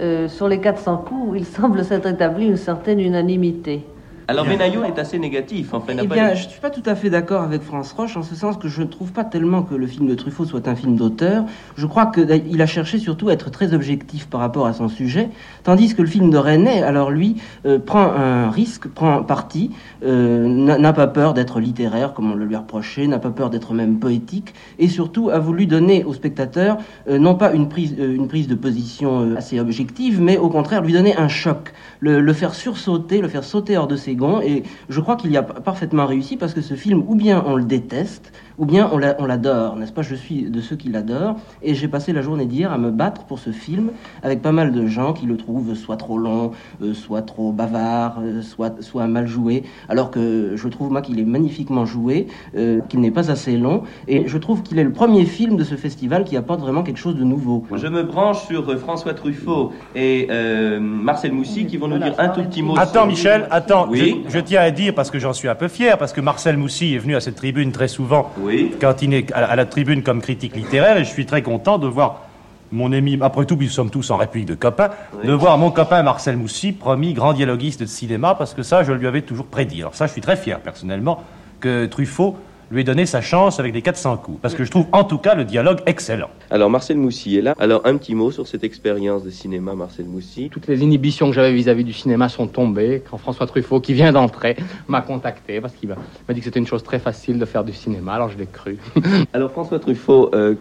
euh, 0.00 0.28
sur 0.28 0.46
les 0.48 0.60
400 0.60 0.98
coups, 0.98 1.38
il 1.40 1.44
semble 1.58 1.84
s'être 1.84 2.06
établi 2.06 2.46
une 2.46 2.56
certaine 2.56 3.00
unanimité. 3.00 3.84
Alors 4.30 4.44
Benayoun 4.44 4.84
est 4.84 4.98
assez 4.98 5.18
négatif, 5.18 5.72
enfin 5.72 5.94
Eh 5.98 6.06
bien, 6.06 6.34
je 6.34 6.44
ne 6.44 6.50
suis 6.50 6.60
pas 6.60 6.68
tout 6.68 6.82
à 6.84 6.94
fait 6.94 7.08
d'accord 7.08 7.40
avec 7.40 7.62
France 7.62 7.92
Roche, 7.92 8.14
en 8.18 8.22
ce 8.22 8.34
sens 8.34 8.58
que 8.58 8.68
je 8.68 8.82
ne 8.82 8.86
trouve 8.86 9.10
pas 9.10 9.24
tellement 9.24 9.62
que 9.62 9.74
le 9.74 9.86
film 9.86 10.06
de 10.06 10.14
Truffaut 10.14 10.44
soit 10.44 10.68
un 10.68 10.76
film 10.76 10.96
d'auteur. 10.96 11.44
Je 11.78 11.86
crois 11.86 12.12
qu'il 12.12 12.60
a 12.60 12.66
cherché 12.66 12.98
surtout 12.98 13.30
à 13.30 13.32
être 13.32 13.50
très 13.50 13.72
objectif 13.72 14.26
par 14.26 14.40
rapport 14.40 14.66
à 14.66 14.74
son 14.74 14.90
sujet, 14.90 15.30
tandis 15.64 15.94
que 15.94 16.02
le 16.02 16.08
film 16.08 16.28
de 16.28 16.36
René, 16.36 16.82
alors 16.82 17.10
lui, 17.10 17.36
euh, 17.64 17.78
prend 17.78 18.02
un 18.02 18.50
risque, 18.50 18.88
prend 18.88 19.16
un 19.16 19.22
parti, 19.22 19.70
euh, 20.04 20.46
n'a 20.46 20.92
pas 20.92 21.06
peur 21.06 21.32
d'être 21.32 21.58
littéraire, 21.58 22.12
comme 22.12 22.30
on 22.30 22.34
le 22.34 22.44
lui 22.44 22.54
a 22.54 22.58
reproché, 22.58 23.06
n'a 23.06 23.18
pas 23.18 23.30
peur 23.30 23.48
d'être 23.48 23.72
même 23.72 23.98
poétique, 23.98 24.52
et 24.78 24.88
surtout 24.88 25.30
a 25.30 25.38
voulu 25.38 25.64
donner 25.64 26.04
au 26.04 26.12
spectateur 26.12 26.76
euh, 27.08 27.18
non 27.18 27.34
pas 27.34 27.54
une 27.54 27.70
prise, 27.70 27.96
une 27.98 28.28
prise 28.28 28.46
de 28.46 28.54
position 28.54 29.36
assez 29.38 29.58
objective, 29.58 30.20
mais 30.20 30.36
au 30.36 30.50
contraire 30.50 30.82
lui 30.82 30.92
donner 30.92 31.16
un 31.16 31.28
choc, 31.28 31.72
le, 32.00 32.32
faire 32.32 32.54
sursauter, 32.54 33.20
le 33.20 33.28
faire 33.28 33.44
sauter 33.44 33.76
hors 33.76 33.86
de 33.86 33.96
ses 33.96 34.14
gonds, 34.14 34.40
et 34.40 34.62
je 34.88 35.00
crois 35.00 35.16
qu'il 35.16 35.30
y 35.30 35.36
a 35.36 35.42
parfaitement 35.42 36.06
réussi 36.06 36.36
parce 36.36 36.54
que 36.54 36.60
ce 36.60 36.74
film, 36.74 37.02
ou 37.06 37.14
bien 37.14 37.42
on 37.46 37.56
le 37.56 37.64
déteste, 37.64 38.32
ou 38.58 38.66
bien 38.66 38.88
on 38.92 38.98
l'a- 38.98 39.16
on 39.18 39.26
l'adore, 39.26 39.76
n'est-ce 39.76 39.92
pas? 39.92 40.02
Je 40.02 40.14
suis 40.14 40.42
de 40.50 40.60
ceux 40.60 40.76
qui 40.76 40.88
l'adorent, 40.88 41.36
et 41.62 41.74
j'ai 41.74 41.88
passé 41.88 42.12
la 42.12 42.22
journée 42.22 42.44
d'hier 42.46 42.72
à 42.72 42.78
me 42.78 42.90
battre 42.90 43.24
pour 43.24 43.38
ce 43.38 43.50
film 43.50 43.90
avec 44.22 44.42
pas 44.42 44.52
mal 44.52 44.72
de 44.72 44.86
gens 44.86 45.12
qui 45.12 45.26
le 45.26 45.36
trouvent 45.36 45.74
soit 45.74 45.96
trop 45.96 46.18
long, 46.18 46.50
euh, 46.82 46.94
soit 46.94 47.22
trop 47.22 47.52
bavard, 47.52 48.18
euh, 48.20 48.42
soit, 48.42 48.82
soit 48.82 49.06
mal 49.06 49.26
joué, 49.26 49.62
alors 49.88 50.10
que 50.10 50.52
je 50.56 50.68
trouve 50.68 50.90
moi 50.90 51.02
qu'il 51.02 51.18
est 51.20 51.24
magnifiquement 51.24 51.86
joué, 51.86 52.26
euh, 52.56 52.80
qu'il 52.88 53.00
n'est 53.00 53.10
pas 53.10 53.30
assez 53.30 53.56
long, 53.56 53.82
et 54.08 54.26
je 54.26 54.38
trouve 54.38 54.62
qu'il 54.62 54.78
est 54.78 54.84
le 54.84 54.92
premier 54.92 55.24
film 55.24 55.56
de 55.56 55.64
ce 55.64 55.76
festival 55.76 56.24
qui 56.24 56.36
apporte 56.36 56.60
vraiment 56.60 56.82
quelque 56.82 56.98
chose 56.98 57.16
de 57.16 57.24
nouveau. 57.24 57.64
Je 57.74 57.86
me 57.86 58.02
branche 58.02 58.46
sur 58.46 58.78
François 58.78 59.14
Truffaut 59.14 59.72
et 59.94 60.26
euh, 60.30 60.80
Marcel 60.80 61.32
Moussy 61.32 61.66
qui 61.66 61.76
vont 61.76 61.88
nous 61.88 61.98
dire 61.98 62.14
un 62.18 62.28
tout 62.28 62.42
petit 62.42 62.62
mot. 62.62 62.74
Attends, 62.78 63.06
Michel, 63.06 63.46
attends. 63.50 63.86
Oui. 63.88 64.22
Je, 64.28 64.34
je 64.34 64.38
tiens 64.40 64.62
à 64.62 64.70
dire, 64.70 64.94
parce 64.94 65.10
que 65.10 65.18
j'en 65.18 65.32
suis 65.32 65.48
un 65.48 65.54
peu 65.54 65.68
fier, 65.68 65.96
parce 65.98 66.12
que 66.12 66.20
Marcel 66.20 66.56
Moussy 66.56 66.94
est 66.94 66.98
venu 66.98 67.14
à 67.14 67.20
cette 67.20 67.36
tribune 67.36 67.70
très 67.72 67.88
souvent, 67.88 68.30
quand 68.34 68.47
il 68.50 69.14
est 69.14 69.32
à, 69.32 69.44
à 69.44 69.56
la 69.56 69.66
tribune 69.66 70.02
comme 70.02 70.20
critique 70.20 70.56
littéraire, 70.56 70.96
et 70.96 71.04
je 71.04 71.10
suis 71.10 71.26
très 71.26 71.42
content 71.42 71.78
de 71.78 71.86
voir 71.86 72.22
mon 72.70 72.92
ami, 72.92 73.18
après 73.20 73.46
tout, 73.46 73.56
nous 73.56 73.68
sommes 73.68 73.90
tous 73.90 74.10
en 74.10 74.16
république 74.16 74.48
de 74.48 74.54
copains, 74.54 74.90
de 75.24 75.32
voir 75.32 75.56
mon 75.56 75.70
copain 75.70 76.02
Marcel 76.02 76.36
Moussy, 76.36 76.72
promis 76.72 77.14
grand 77.14 77.32
dialoguiste 77.32 77.80
de 77.80 77.86
cinéma, 77.86 78.34
parce 78.34 78.52
que 78.52 78.62
ça, 78.62 78.82
je 78.82 78.92
lui 78.92 79.06
avais 79.06 79.22
toujours 79.22 79.46
prédit. 79.46 79.80
Alors 79.80 79.94
ça, 79.94 80.06
je 80.06 80.12
suis 80.12 80.20
très 80.20 80.36
fier, 80.36 80.60
personnellement, 80.60 81.22
que 81.60 81.86
Truffaut 81.86 82.36
lui 82.70 82.84
donné 82.84 83.06
sa 83.06 83.20
chance 83.20 83.60
avec 83.60 83.74
les 83.74 83.82
400 83.82 84.18
coups, 84.18 84.38
parce 84.40 84.54
que 84.54 84.64
je 84.64 84.70
trouve 84.70 84.86
en 84.92 85.04
tout 85.04 85.18
cas 85.18 85.34
le 85.34 85.44
dialogue 85.44 85.80
excellent. 85.86 86.30
Alors 86.50 86.70
Marcel 86.70 86.96
Moussy 86.96 87.36
est 87.36 87.42
là. 87.42 87.54
Alors 87.58 87.82
un 87.84 87.96
petit 87.96 88.14
mot 88.14 88.30
sur 88.30 88.46
cette 88.46 88.64
expérience 88.64 89.24
de 89.24 89.30
cinéma, 89.30 89.74
Marcel 89.74 90.06
Moussy. 90.06 90.50
Toutes 90.50 90.66
les 90.66 90.82
inhibitions 90.82 91.28
que 91.28 91.34
j'avais 91.34 91.52
vis-à-vis 91.52 91.84
du 91.84 91.92
cinéma 91.92 92.28
sont 92.28 92.46
tombées 92.46 93.02
quand 93.08 93.18
François 93.18 93.46
Truffaut, 93.46 93.80
qui 93.80 93.94
vient 93.94 94.12
d'entrer, 94.12 94.56
m'a 94.86 95.00
contacté 95.00 95.60
parce 95.60 95.74
qu'il 95.74 95.88
m'a 95.88 95.96
m'a 96.28 96.34
dit 96.34 96.40
que 96.40 96.44
c'était 96.44 96.60
une 96.60 96.66
chose 96.66 96.82
très 96.82 96.98
facile 96.98 97.38
de 97.38 97.44
faire 97.44 97.64
du 97.64 97.72
cinéma, 97.72 98.14
alors 98.14 98.28
je 98.28 98.38
l'ai 98.38 98.46
cru. 98.46 98.78
Alors 99.32 99.50
François 99.50 99.78
Truffaut, 99.78 100.30
euh, 100.34 100.54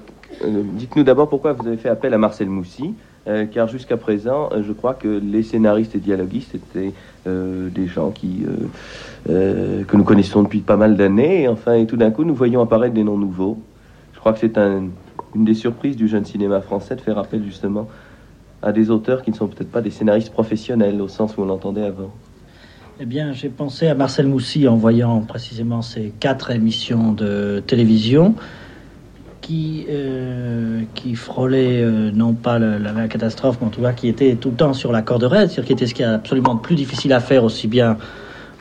euh, 0.44 0.64
dites-nous 0.64 1.04
d'abord 1.04 1.30
pourquoi 1.30 1.54
vous 1.54 1.68
avez 1.68 1.78
fait 1.78 1.90
appel 1.90 2.14
à 2.14 2.18
Marcel 2.18 2.50
Moussy, 2.50 2.94
euh, 3.28 3.46
car 3.46 3.68
jusqu'à 3.68 3.98
présent, 3.98 4.50
euh, 4.52 4.64
je 4.66 4.72
crois 4.74 4.94
que 4.94 5.08
les 5.08 5.44
scénaristes 5.44 5.96
et 5.96 6.00
dialoguistes 6.00 6.56
étaient 6.56 6.94
euh, 7.28 7.70
des 7.70 7.88
gens 7.88 8.12
qui 8.12 8.46
que 9.28 9.98
nous 9.98 10.04
connaissons 10.06 10.44
depuis 10.44 10.60
pas 10.62 10.78
mal 10.78 10.96
d'années, 10.96 11.44
et 11.44 11.48
enfin, 11.50 11.74
et 11.74 11.86
tout 11.86 11.98
d'un 11.98 12.12
coup, 12.12 12.24
nous 12.24 12.34
voyons 12.36 12.62
apparaître 12.62 12.94
des 12.94 13.04
noms 13.04 13.18
nouveaux. 13.18 13.58
Je 14.14 14.20
crois 14.20 14.32
que 14.32 14.40
c'est 14.40 14.58
un- 14.58 14.84
une 15.36 15.44
des 15.44 15.54
surprises 15.54 15.98
du 15.98 16.08
jeune 16.08 16.24
cinéma 16.24 16.62
français 16.62 16.96
de 16.96 17.02
faire 17.02 17.18
appel 17.18 17.44
justement 17.44 17.90
à 18.62 18.72
des 18.72 18.90
auteurs 18.90 19.22
qui 19.24 19.32
ne 19.32 19.36
sont 19.36 19.48
peut-être 19.48 19.70
pas 19.72 19.82
des 19.82 19.92
scénaristes 19.92 20.32
professionnels 20.32 21.02
au 21.02 21.10
sens 21.10 21.38
où 21.38 21.42
on 21.42 21.46
l'entendait 21.46 21.84
avant. 21.84 22.12
Eh 23.02 23.06
bien, 23.06 23.34
j'ai 23.34 23.50
pensé 23.50 23.88
à 23.88 23.94
Marcel 23.96 24.28
Moussy 24.28 24.68
en 24.68 24.76
voyant 24.78 25.20
précisément 25.22 25.82
ces 25.82 26.14
quatre 26.20 26.50
émissions 26.52 27.12
de 27.12 27.62
télévision 27.68 28.34
qui, 29.48 29.86
euh, 29.90 30.82
qui 30.94 31.16
frôlaient 31.16 31.82
euh, 31.82 32.12
non 32.12 32.34
pas 32.34 32.60
la, 32.60 33.08
catastrophe, 33.08 33.58
mais 33.62 33.68
en 33.68 33.70
tout 33.70 33.82
cas 33.82 33.94
qui 33.94 34.10
étaient 34.10 34.36
tout 34.36 34.50
le 34.50 34.58
temps 34.58 34.74
sur 34.74 34.92
la 34.92 35.02
corde 35.02 35.24
raide, 35.24 35.50
c'est-à-dire 35.50 35.66
qui 35.66 35.74
était 35.74 35.88
ce 35.88 35.94
qui 35.94 36.02
est 36.02 36.06
absolument 36.06 36.58
plus 36.58 36.76
difficile 36.76 37.14
à 37.14 37.22
faire 37.22 37.46
aussi 37.46 37.68
bien 37.70 37.98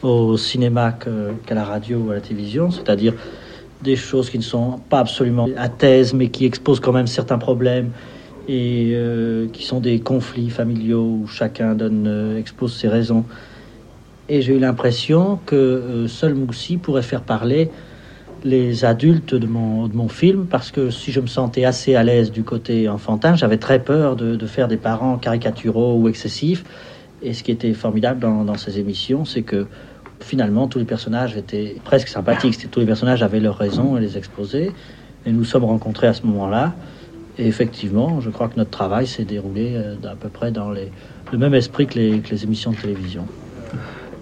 au 0.03 0.37
cinéma 0.37 0.93
qu'à 0.93 1.55
la 1.55 1.65
radio 1.65 1.99
ou 1.99 2.11
à 2.13 2.15
la 2.15 2.21
télévision, 2.21 2.71
c'est-à-dire 2.71 3.15
des 3.83 3.97
choses 3.97 4.31
qui 4.31 4.39
ne 4.39 4.45
sont 4.45 4.79
pas 4.89 5.01
absolument 5.01 5.49
à 5.57 5.69
thèse, 5.69 6.15
mais 6.15 6.29
qui 6.29 6.45
exposent 6.45 6.81
quand 6.81 6.93
même 6.93 7.09
certains 7.09 7.39
problèmes 7.39 7.91
et 8.47 8.93
euh, 8.95 9.49
qui 9.53 9.65
sont 9.65 9.81
des 9.81 9.99
conflits 9.99 10.51
familiaux 10.51 11.03
où 11.03 11.27
chacun 11.27 11.75
donne, 11.75 12.37
expose 12.39 12.77
ses 12.77 12.87
raisons. 12.87 13.25
Et 14.29 14.41
j'ai 14.41 14.55
eu 14.55 14.61
l'impression 14.61 15.41
que 15.47 16.07
seul 16.07 16.35
Moussi 16.35 16.77
pourrait 16.77 17.03
faire 17.03 17.23
parler 17.23 17.71
les 18.47 18.85
adultes 18.85 19.35
de 19.35 19.47
mon, 19.47 19.89
de 19.89 19.95
mon 19.97 20.09
film, 20.09 20.47
parce 20.47 20.71
que 20.71 20.91
si 20.91 21.13
je 21.13 21.21
me 21.21 21.27
sentais 21.27 21.65
assez 21.65 21.95
à 21.95 22.03
l'aise 22.03 22.31
du 22.31 22.45
côté 22.45 22.89
enfantin, 22.89 23.35
j'avais 23.35 23.59
très 23.59 23.81
peur 23.83 24.17
de, 24.17 24.37
de 24.37 24.47
faire 24.47 24.69
des 24.69 24.77
parents 24.77 25.19
caricaturaux 25.19 25.97
ou 25.99 26.09
excessifs. 26.09 26.65
Et 27.23 27.33
ce 27.35 27.43
qui 27.43 27.51
était 27.51 27.73
formidable 27.75 28.21
dans, 28.21 28.45
dans 28.45 28.57
ces 28.57 28.79
émissions, 28.79 29.25
c'est 29.25 29.43
que 29.43 29.67
finalement 30.21 30.69
tous 30.69 30.79
les 30.79 30.85
personnages 30.85 31.37
étaient 31.37 31.77
presque 31.85 32.09
sympathiques. 32.09 32.71
Tous 32.71 32.81
les 32.81 32.87
personnages 32.87 33.23
avaient 33.23 33.41
leurs 33.41 33.59
raisons 33.59 33.97
et 33.97 34.01
les 34.01 34.17
exposaient. 34.17 34.73
Et 35.25 35.33
nous 35.33 35.39
nous 35.39 35.45
sommes 35.45 35.65
rencontrés 35.65 36.07
à 36.07 36.13
ce 36.13 36.25
moment-là. 36.27 36.77
Et 37.39 37.47
effectivement, 37.47 38.21
je 38.21 38.31
crois 38.31 38.49
que 38.49 38.57
notre 38.57 38.71
travail 38.71 39.07
s'est 39.07 39.25
déroulé 39.25 39.75
euh, 39.75 39.97
à 40.11 40.15
peu 40.17 40.29
près 40.29 40.53
dans 40.53 40.71
les- 40.71 40.91
le 41.33 41.39
même 41.39 41.55
esprit 41.55 41.87
que 41.87 41.99
les, 41.99 42.21
que 42.21 42.31
les 42.31 42.45
émissions 42.45 42.73
de 42.73 42.77
télévision. 42.79 43.29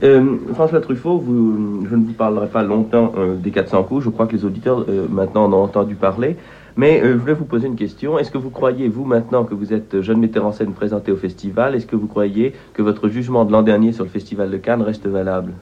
Euh, 0.03 0.37
François 0.55 0.81
Truffaut, 0.81 1.23
je 1.27 1.95
ne 1.95 2.05
vous 2.05 2.13
parlerai 2.13 2.49
pas 2.49 2.63
longtemps 2.63 3.13
euh, 3.17 3.37
des 3.37 3.51
400 3.51 3.85
coups. 3.85 4.05
Je 4.05 4.11
crois 4.11 4.27
que 4.27 4.37
les 4.37 4.45
auditeurs 4.45 4.85
euh, 4.89 5.07
maintenant 5.09 5.45
en 5.45 5.53
ont 5.53 5.63
entendu 5.63 5.95
parler. 5.95 6.37
Mais 6.77 7.01
je 7.05 7.13
voulais 7.13 7.35
vous 7.35 7.45
poser 7.45 7.69
une 7.69 7.77
question. 7.77 8.19
Est-ce 8.19 8.33
que 8.33 8.39
vous 8.39 8.51
croyez, 8.51 8.89
vous, 8.89 9.05
maintenant 9.05 9.45
que 9.45 9.55
vous 9.55 9.73
êtes 9.73 10.01
jeune 10.01 10.19
metteur 10.19 10.45
en 10.45 10.51
scène 10.51 10.73
présenté 10.73 11.13
au 11.13 11.17
festival, 11.17 11.77
est-ce 11.77 11.87
que 11.87 11.95
vous 11.95 12.09
croyez 12.09 12.53
que 12.73 12.83
votre 12.83 13.09
jugement 13.09 13.45
de 13.45 13.53
l'an 13.53 13.63
dernier 13.63 13.93
sur 13.93 14.03
le 14.03 14.11
festival 14.11 14.51
de 14.51 14.57
Cannes 14.57 14.83
reste 14.83 15.07
valable? 15.07 15.53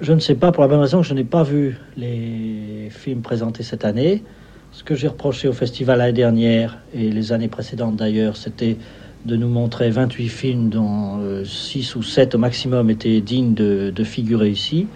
Je 0.00 0.12
ne 0.12 0.20
sais 0.20 0.36
pas, 0.36 0.52
pour 0.52 0.62
la 0.62 0.68
bonne 0.68 0.78
raison 0.78 1.00
que 1.00 1.06
je 1.06 1.14
n'ai 1.14 1.24
pas 1.24 1.42
vu 1.42 1.78
les 1.96 2.90
films 2.90 3.22
présentés 3.22 3.64
cette 3.64 3.84
année. 3.84 4.22
Ce 4.70 4.84
que 4.84 4.94
j'ai 4.94 5.08
reproché 5.08 5.48
au 5.48 5.52
festival 5.52 5.98
l'année 5.98 6.12
dernière 6.12 6.78
et 6.94 7.10
les 7.10 7.32
années 7.32 7.48
précédentes 7.48 7.96
d'ailleurs, 7.96 8.36
c'était 8.36 8.76
de 9.26 9.36
nous 9.36 9.48
montrer 9.48 9.90
28 9.90 10.28
films 10.28 10.68
dont 10.68 11.20
6 11.44 11.96
ou 11.96 12.02
7 12.02 12.34
au 12.34 12.38
maximum 12.38 12.88
étaient 12.90 13.20
dignes 13.20 13.54
de, 13.54 13.90
de 13.94 14.04
figurer 14.04 14.48
ici. 14.48 14.86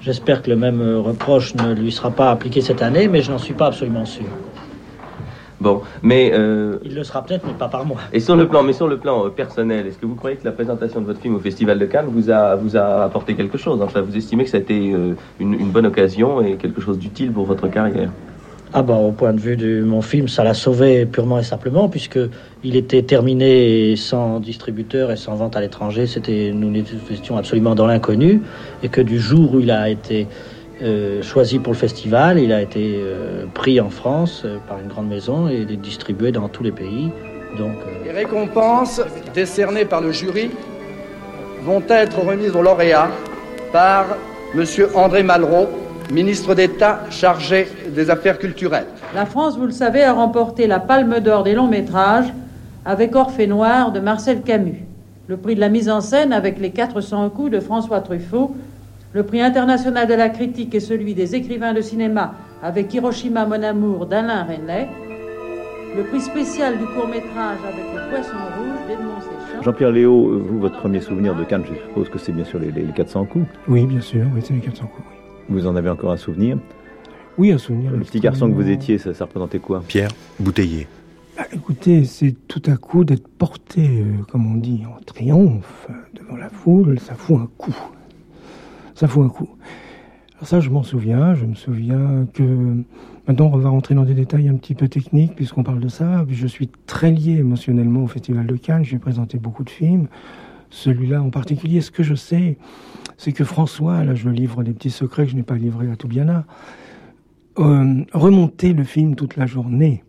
J'espère 0.00 0.42
que 0.42 0.50
le 0.50 0.56
même 0.56 0.80
euh, 0.82 1.00
reproche 1.00 1.54
ne 1.54 1.72
lui 1.74 1.90
sera 1.90 2.10
pas 2.10 2.30
appliqué 2.30 2.60
cette 2.60 2.82
année, 2.82 3.08
mais 3.08 3.22
je 3.22 3.30
n'en 3.32 3.38
suis 3.38 3.54
pas 3.54 3.66
absolument 3.68 4.04
sûr. 4.04 4.26
Bon, 5.60 5.80
mais 6.02 6.30
euh, 6.34 6.76
Il 6.84 6.94
le 6.94 7.04
sera 7.04 7.24
peut-être, 7.24 7.46
mais 7.46 7.54
pas 7.54 7.68
par 7.68 7.86
moi. 7.86 7.96
et 8.12 8.20
sur 8.20 8.36
le 8.36 8.46
plan, 8.46 8.62
mais 8.62 8.74
sur 8.74 8.86
le 8.86 8.98
plan 8.98 9.24
euh, 9.24 9.28
personnel, 9.30 9.86
est-ce 9.86 9.96
que 9.96 10.04
vous 10.04 10.14
croyez 10.14 10.36
que 10.36 10.44
la 10.44 10.52
présentation 10.52 11.00
de 11.00 11.06
votre 11.06 11.20
film 11.20 11.36
au 11.36 11.38
festival 11.38 11.78
de 11.78 11.86
Cannes 11.86 12.08
vous 12.08 12.28
a 12.30 12.54
vous 12.54 12.76
a 12.76 13.04
apporté 13.04 13.34
quelque 13.34 13.56
chose? 13.56 13.80
Enfin, 13.80 14.02
vous 14.02 14.14
estimez 14.16 14.44
que 14.44 14.50
ça 14.50 14.58
a 14.58 14.60
été 14.60 14.92
euh, 14.92 15.14
une, 15.40 15.54
une 15.54 15.70
bonne 15.70 15.86
occasion 15.86 16.42
et 16.42 16.56
quelque 16.56 16.82
chose 16.82 16.98
d'utile 16.98 17.32
pour 17.32 17.46
votre 17.46 17.68
carrière? 17.68 18.10
Ah 18.76 18.82
bah 18.82 18.94
au 18.94 19.12
point 19.12 19.32
de 19.32 19.38
vue 19.38 19.56
de 19.56 19.84
mon 19.84 20.02
film, 20.02 20.26
ça 20.26 20.42
l'a 20.42 20.52
sauvé 20.52 21.06
purement 21.06 21.38
et 21.38 21.44
simplement 21.44 21.88
puisque 21.88 22.18
il 22.64 22.74
était 22.74 23.02
terminé 23.02 23.94
sans 23.94 24.40
distributeur 24.40 25.12
et 25.12 25.16
sans 25.16 25.36
vente 25.36 25.54
à 25.54 25.60
l'étranger. 25.60 26.08
C'était 26.08 26.50
nous 26.52 26.74
étions 27.08 27.36
absolument 27.36 27.76
dans 27.76 27.86
l'inconnu 27.86 28.42
et 28.82 28.88
que 28.88 29.00
du 29.00 29.20
jour 29.20 29.54
où 29.54 29.60
il 29.60 29.70
a 29.70 29.88
été 29.88 30.26
euh, 30.82 31.22
choisi 31.22 31.60
pour 31.60 31.72
le 31.72 31.78
festival, 31.78 32.40
il 32.40 32.52
a 32.52 32.60
été 32.60 32.96
euh, 32.96 33.44
pris 33.54 33.80
en 33.80 33.90
France 33.90 34.42
euh, 34.44 34.58
par 34.66 34.80
une 34.80 34.88
grande 34.88 35.06
maison 35.06 35.46
et 35.46 35.64
distribué 35.76 36.32
dans 36.32 36.48
tous 36.48 36.64
les 36.64 36.72
pays. 36.72 37.12
Donc 37.56 37.76
Les 38.04 38.10
récompenses 38.10 39.00
décernées 39.32 39.84
par 39.84 40.00
le 40.00 40.10
jury 40.10 40.50
vont 41.62 41.82
être 41.88 42.18
remises 42.18 42.56
aux 42.56 42.62
lauréats 42.62 43.10
par 43.72 44.06
M. 44.52 44.64
André 44.96 45.22
Malraux, 45.22 45.68
ministre 46.12 46.54
d'État 46.54 47.00
chargé 47.10 47.66
des 47.94 48.10
Affaires 48.10 48.38
culturelles. 48.38 48.86
La 49.14 49.26
France, 49.26 49.56
vous 49.56 49.66
le 49.66 49.72
savez, 49.72 50.02
a 50.02 50.12
remporté 50.12 50.66
la 50.66 50.80
Palme 50.80 51.20
d'Or 51.20 51.42
des 51.44 51.54
longs 51.54 51.68
métrages 51.68 52.32
avec 52.84 53.14
Orphée 53.14 53.46
Noir 53.46 53.92
de 53.92 54.00
Marcel 54.00 54.42
Camus, 54.42 54.84
le 55.28 55.36
prix 55.36 55.54
de 55.54 55.60
la 55.60 55.68
mise 55.68 55.88
en 55.88 56.00
scène 56.00 56.32
avec 56.32 56.58
les 56.60 56.70
400 56.70 57.30
coups 57.30 57.50
de 57.50 57.60
François 57.60 58.00
Truffaut, 58.00 58.54
le 59.12 59.22
prix 59.22 59.40
international 59.40 60.06
de 60.06 60.14
la 60.14 60.28
critique 60.28 60.74
et 60.74 60.80
celui 60.80 61.14
des 61.14 61.34
écrivains 61.34 61.72
de 61.72 61.80
cinéma 61.80 62.34
avec 62.62 62.92
Hiroshima 62.92 63.46
Mon 63.46 63.62
Amour 63.62 64.06
d'Alain 64.06 64.42
Resnais, 64.44 64.88
le 65.96 66.02
prix 66.02 66.20
spécial 66.20 66.76
du 66.76 66.84
court 66.86 67.06
métrage 67.06 67.58
avec 67.66 67.84
Le 67.94 68.10
Poisson 68.10 68.34
Rouge 68.58 68.88
d'Edmond 68.88 69.20
Séchant. 69.20 69.62
Jean-Pierre 69.62 69.92
Léo, 69.92 70.40
vous, 70.40 70.58
votre 70.58 70.78
premier 70.80 71.00
souvenir 71.00 71.36
de 71.36 71.44
Cannes, 71.44 71.62
je 71.68 71.74
suppose 71.74 72.08
que 72.08 72.18
c'est 72.18 72.32
bien 72.32 72.44
sûr 72.44 72.58
les, 72.58 72.72
les 72.72 72.92
400 72.92 73.26
coups. 73.26 73.46
Oui, 73.68 73.86
bien 73.86 74.00
sûr, 74.00 74.26
oui, 74.34 74.40
c'est 74.42 74.54
les 74.54 74.60
400 74.60 74.86
coups. 74.86 75.13
Vous 75.48 75.66
en 75.66 75.76
avez 75.76 75.90
encore 75.90 76.12
un 76.12 76.16
souvenir 76.16 76.58
Oui, 77.38 77.52
un 77.52 77.58
souvenir. 77.58 77.90
Le 77.92 78.00
petit 78.00 78.20
garçon 78.20 78.48
que 78.48 78.54
vous 78.54 78.68
étiez, 78.68 78.98
ça, 78.98 79.14
ça 79.14 79.24
représentait 79.24 79.58
quoi 79.58 79.82
Pierre 79.86 80.10
Bouteiller. 80.40 80.86
Bah, 81.36 81.44
écoutez, 81.52 82.04
c'est 82.04 82.34
tout 82.46 82.62
à 82.66 82.76
coup 82.76 83.04
d'être 83.04 83.26
porté, 83.26 84.00
euh, 84.00 84.22
comme 84.30 84.50
on 84.50 84.56
dit, 84.56 84.82
en 84.86 85.02
triomphe 85.04 85.88
devant 86.14 86.36
la 86.36 86.48
foule, 86.48 87.00
ça 87.00 87.14
fout 87.14 87.38
un 87.40 87.48
coup. 87.58 87.76
Ça 88.94 89.08
fout 89.08 89.24
un 89.24 89.28
coup. 89.28 89.48
Alors 90.36 90.48
ça, 90.48 90.60
je 90.60 90.70
m'en 90.70 90.82
souviens. 90.82 91.34
Je 91.34 91.44
me 91.44 91.54
souviens 91.54 92.26
que 92.32 92.42
maintenant, 93.26 93.50
on 93.52 93.58
va 93.58 93.68
rentrer 93.68 93.94
dans 93.94 94.04
des 94.04 94.14
détails 94.14 94.48
un 94.48 94.54
petit 94.54 94.74
peu 94.74 94.88
techniques 94.88 95.34
puisqu'on 95.34 95.64
parle 95.64 95.80
de 95.80 95.88
ça. 95.88 96.24
Je 96.28 96.46
suis 96.46 96.68
très 96.86 97.10
lié 97.10 97.38
émotionnellement 97.38 98.04
au 98.04 98.06
Festival 98.06 98.46
de 98.46 98.56
Cannes. 98.56 98.84
J'ai 98.84 98.98
présenté 98.98 99.38
beaucoup 99.38 99.64
de 99.64 99.70
films. 99.70 100.06
Celui-là 100.78 101.22
en 101.22 101.30
particulier, 101.30 101.80
ce 101.80 101.92
que 101.92 102.02
je 102.02 102.16
sais, 102.16 102.58
c'est 103.16 103.30
que 103.32 103.44
François, 103.44 104.02
là, 104.02 104.16
je 104.16 104.28
livre 104.28 104.64
des 104.64 104.72
petits 104.72 104.90
secrets 104.90 105.24
que 105.24 105.30
je 105.30 105.36
n'ai 105.36 105.44
pas 105.44 105.54
livrés 105.54 105.88
à 105.88 105.94
Toubiana, 105.94 106.46
euh, 107.60 108.02
remontait 108.12 108.72
le 108.72 108.82
film 108.82 109.14
toute 109.14 109.36
la 109.36 109.46
journée 109.46 110.02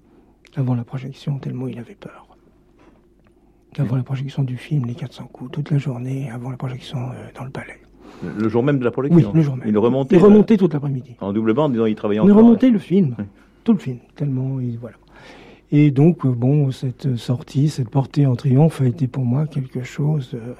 avant 0.55 0.73
la 0.73 0.83
projection, 0.83 1.37
tellement 1.37 1.67
il 1.67 1.77
avait 1.77 1.93
peur. 1.93 2.27
Avant 3.77 3.95
la 3.95 4.01
projection 4.03 4.41
du 4.41 4.57
film, 4.57 4.85
les 4.85 4.95
400 4.95 5.25
coups, 5.31 5.51
toute 5.51 5.69
la 5.69 5.77
journée, 5.77 6.31
avant 6.31 6.49
la 6.49 6.57
projection 6.57 6.97
euh, 7.11 7.27
dans 7.37 7.43
le 7.43 7.51
palais. 7.51 7.79
Le 8.23 8.49
jour 8.49 8.63
même 8.63 8.79
de 8.79 8.85
la 8.85 8.91
projection 8.91 9.17
Oui, 9.31 9.37
le 9.37 9.41
jour 9.43 9.55
même. 9.57 9.67
Il 9.67 9.77
remontait 9.77 10.15
Il 10.15 10.21
remontait 10.23 10.57
toute 10.57 10.73
l'après-midi. 10.73 11.15
En 11.21 11.31
double 11.31 11.53
bande, 11.53 11.73
disons, 11.73 11.85
il 11.85 11.93
travaillait 11.95 12.21
a 12.21 12.23
encore. 12.23 12.37
remonté 12.37 12.71
le 12.71 12.79
film, 12.79 13.15
tout 13.63 13.73
le 13.73 13.79
film, 13.79 13.99
tellement, 14.15 14.59
il- 14.59 14.79
voilà. 14.79 14.95
Et 15.71 15.91
donc, 15.91 16.25
euh, 16.25 16.29
bon, 16.29 16.71
cette 16.71 17.15
sortie, 17.15 17.69
cette 17.69 17.89
portée 17.89 18.25
en 18.25 18.35
triomphe 18.35 18.81
a 18.81 18.85
été 18.85 19.07
pour 19.07 19.25
moi 19.25 19.47
quelque 19.47 19.83
chose, 19.83 20.31
euh, 20.35 20.53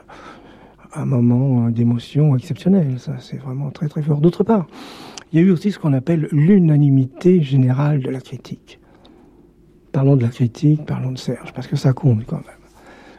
un 0.93 1.05
moment 1.05 1.67
euh, 1.67 1.71
d'émotion 1.71 2.35
exceptionnel. 2.35 2.99
Ça, 2.99 3.17
c'est 3.19 3.37
vraiment 3.37 3.69
très 3.69 3.87
très 3.87 4.01
fort. 4.01 4.19
D'autre 4.19 4.43
part, 4.43 4.67
il 5.31 5.39
y 5.39 5.43
a 5.43 5.45
eu 5.45 5.51
aussi 5.51 5.71
ce 5.71 5.79
qu'on 5.79 5.93
appelle 5.93 6.27
l'unanimité 6.31 7.41
générale 7.41 8.01
de 8.01 8.09
la 8.09 8.19
critique. 8.19 8.79
Parlons 9.91 10.15
de 10.15 10.23
la 10.23 10.29
critique, 10.29 10.85
parlons 10.85 11.11
de 11.11 11.17
Serge, 11.17 11.53
parce 11.53 11.67
que 11.67 11.75
ça 11.75 11.93
compte 11.93 12.25
quand 12.25 12.37
même. 12.37 12.55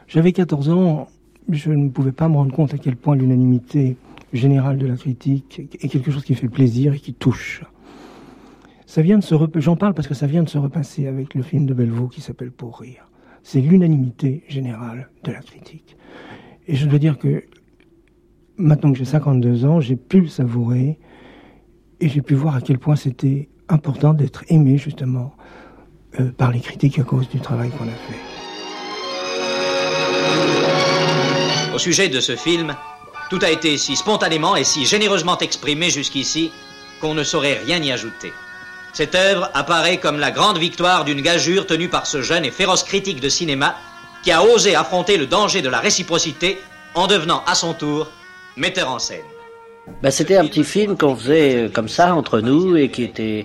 J'avais 0.08 0.32
14 0.32 0.68
ans, 0.70 1.08
je 1.48 1.70
ne 1.70 1.88
pouvais 1.88 2.12
pas 2.12 2.28
me 2.28 2.34
rendre 2.34 2.54
compte 2.54 2.74
à 2.74 2.78
quel 2.78 2.96
point 2.96 3.16
l'unanimité 3.16 3.96
générale 4.32 4.76
de 4.76 4.86
la 4.86 4.96
critique 4.96 5.62
est 5.80 5.88
quelque 5.88 6.10
chose 6.10 6.24
qui 6.24 6.34
fait 6.34 6.48
plaisir 6.48 6.94
et 6.94 6.98
qui 6.98 7.14
touche. 7.14 7.62
Ça 8.86 9.02
vient 9.02 9.18
J'en 9.56 9.76
parle 9.76 9.94
parce 9.94 10.06
que 10.06 10.14
ça 10.14 10.26
vient 10.26 10.44
de 10.44 10.48
se 10.48 10.58
repasser 10.58 11.08
avec 11.08 11.34
le 11.34 11.42
film 11.42 11.66
de 11.66 11.74
Bellevaux 11.74 12.06
qui 12.08 12.20
s'appelle 12.20 12.52
Pour 12.52 12.78
rire. 12.78 13.10
C'est 13.42 13.60
l'unanimité 13.60 14.44
générale 14.48 15.10
de 15.24 15.32
la 15.32 15.40
critique. 15.40 15.96
Et 16.68 16.76
je 16.76 16.86
dois 16.86 16.98
dire 16.98 17.18
que 17.18 17.44
maintenant 18.56 18.92
que 18.92 18.98
j'ai 18.98 19.04
52 19.04 19.64
ans, 19.64 19.80
j'ai 19.80 19.96
pu 19.96 20.20
le 20.20 20.28
savourer 20.28 20.98
et 22.00 22.08
j'ai 22.08 22.22
pu 22.22 22.34
voir 22.34 22.54
à 22.56 22.60
quel 22.60 22.78
point 22.78 22.96
c'était 22.96 23.48
important 23.68 24.14
d'être 24.14 24.44
aimé 24.48 24.78
justement 24.78 25.34
euh, 26.20 26.30
par 26.30 26.52
les 26.52 26.60
critiques 26.60 26.98
à 26.98 27.02
cause 27.02 27.28
du 27.28 27.40
travail 27.40 27.70
qu'on 27.70 27.84
a 27.84 27.88
fait. 27.88 28.16
Au 31.74 31.78
sujet 31.78 32.08
de 32.08 32.20
ce 32.20 32.36
film, 32.36 32.74
tout 33.30 33.40
a 33.42 33.50
été 33.50 33.76
si 33.76 33.96
spontanément 33.96 34.56
et 34.56 34.64
si 34.64 34.86
généreusement 34.86 35.36
exprimé 35.38 35.90
jusqu'ici 35.90 36.52
qu'on 37.00 37.14
ne 37.14 37.24
saurait 37.24 37.58
rien 37.64 37.78
y 37.82 37.90
ajouter. 37.92 38.32
Cette 38.96 39.14
œuvre 39.14 39.50
apparaît 39.52 39.98
comme 39.98 40.18
la 40.18 40.30
grande 40.30 40.56
victoire 40.56 41.04
d'une 41.04 41.20
gageure 41.20 41.66
tenue 41.66 41.90
par 41.90 42.06
ce 42.06 42.22
jeune 42.22 42.46
et 42.46 42.50
féroce 42.50 42.82
critique 42.82 43.20
de 43.20 43.28
cinéma 43.28 43.74
qui 44.22 44.32
a 44.32 44.42
osé 44.42 44.74
affronter 44.74 45.18
le 45.18 45.26
danger 45.26 45.60
de 45.60 45.68
la 45.68 45.80
réciprocité 45.80 46.56
en 46.94 47.06
devenant 47.06 47.42
à 47.46 47.54
son 47.54 47.74
tour 47.74 48.10
metteur 48.56 48.90
en 48.90 48.98
scène. 48.98 49.20
Ben, 50.02 50.10
C'était 50.10 50.38
un 50.38 50.46
petit 50.46 50.64
film 50.64 50.96
qu'on 50.96 51.14
faisait 51.14 51.56
euh, 51.56 51.68
comme 51.68 51.90
ça 51.90 52.14
entre 52.14 52.40
nous 52.40 52.74
et 52.74 52.88
qui 52.88 53.02
était 53.02 53.44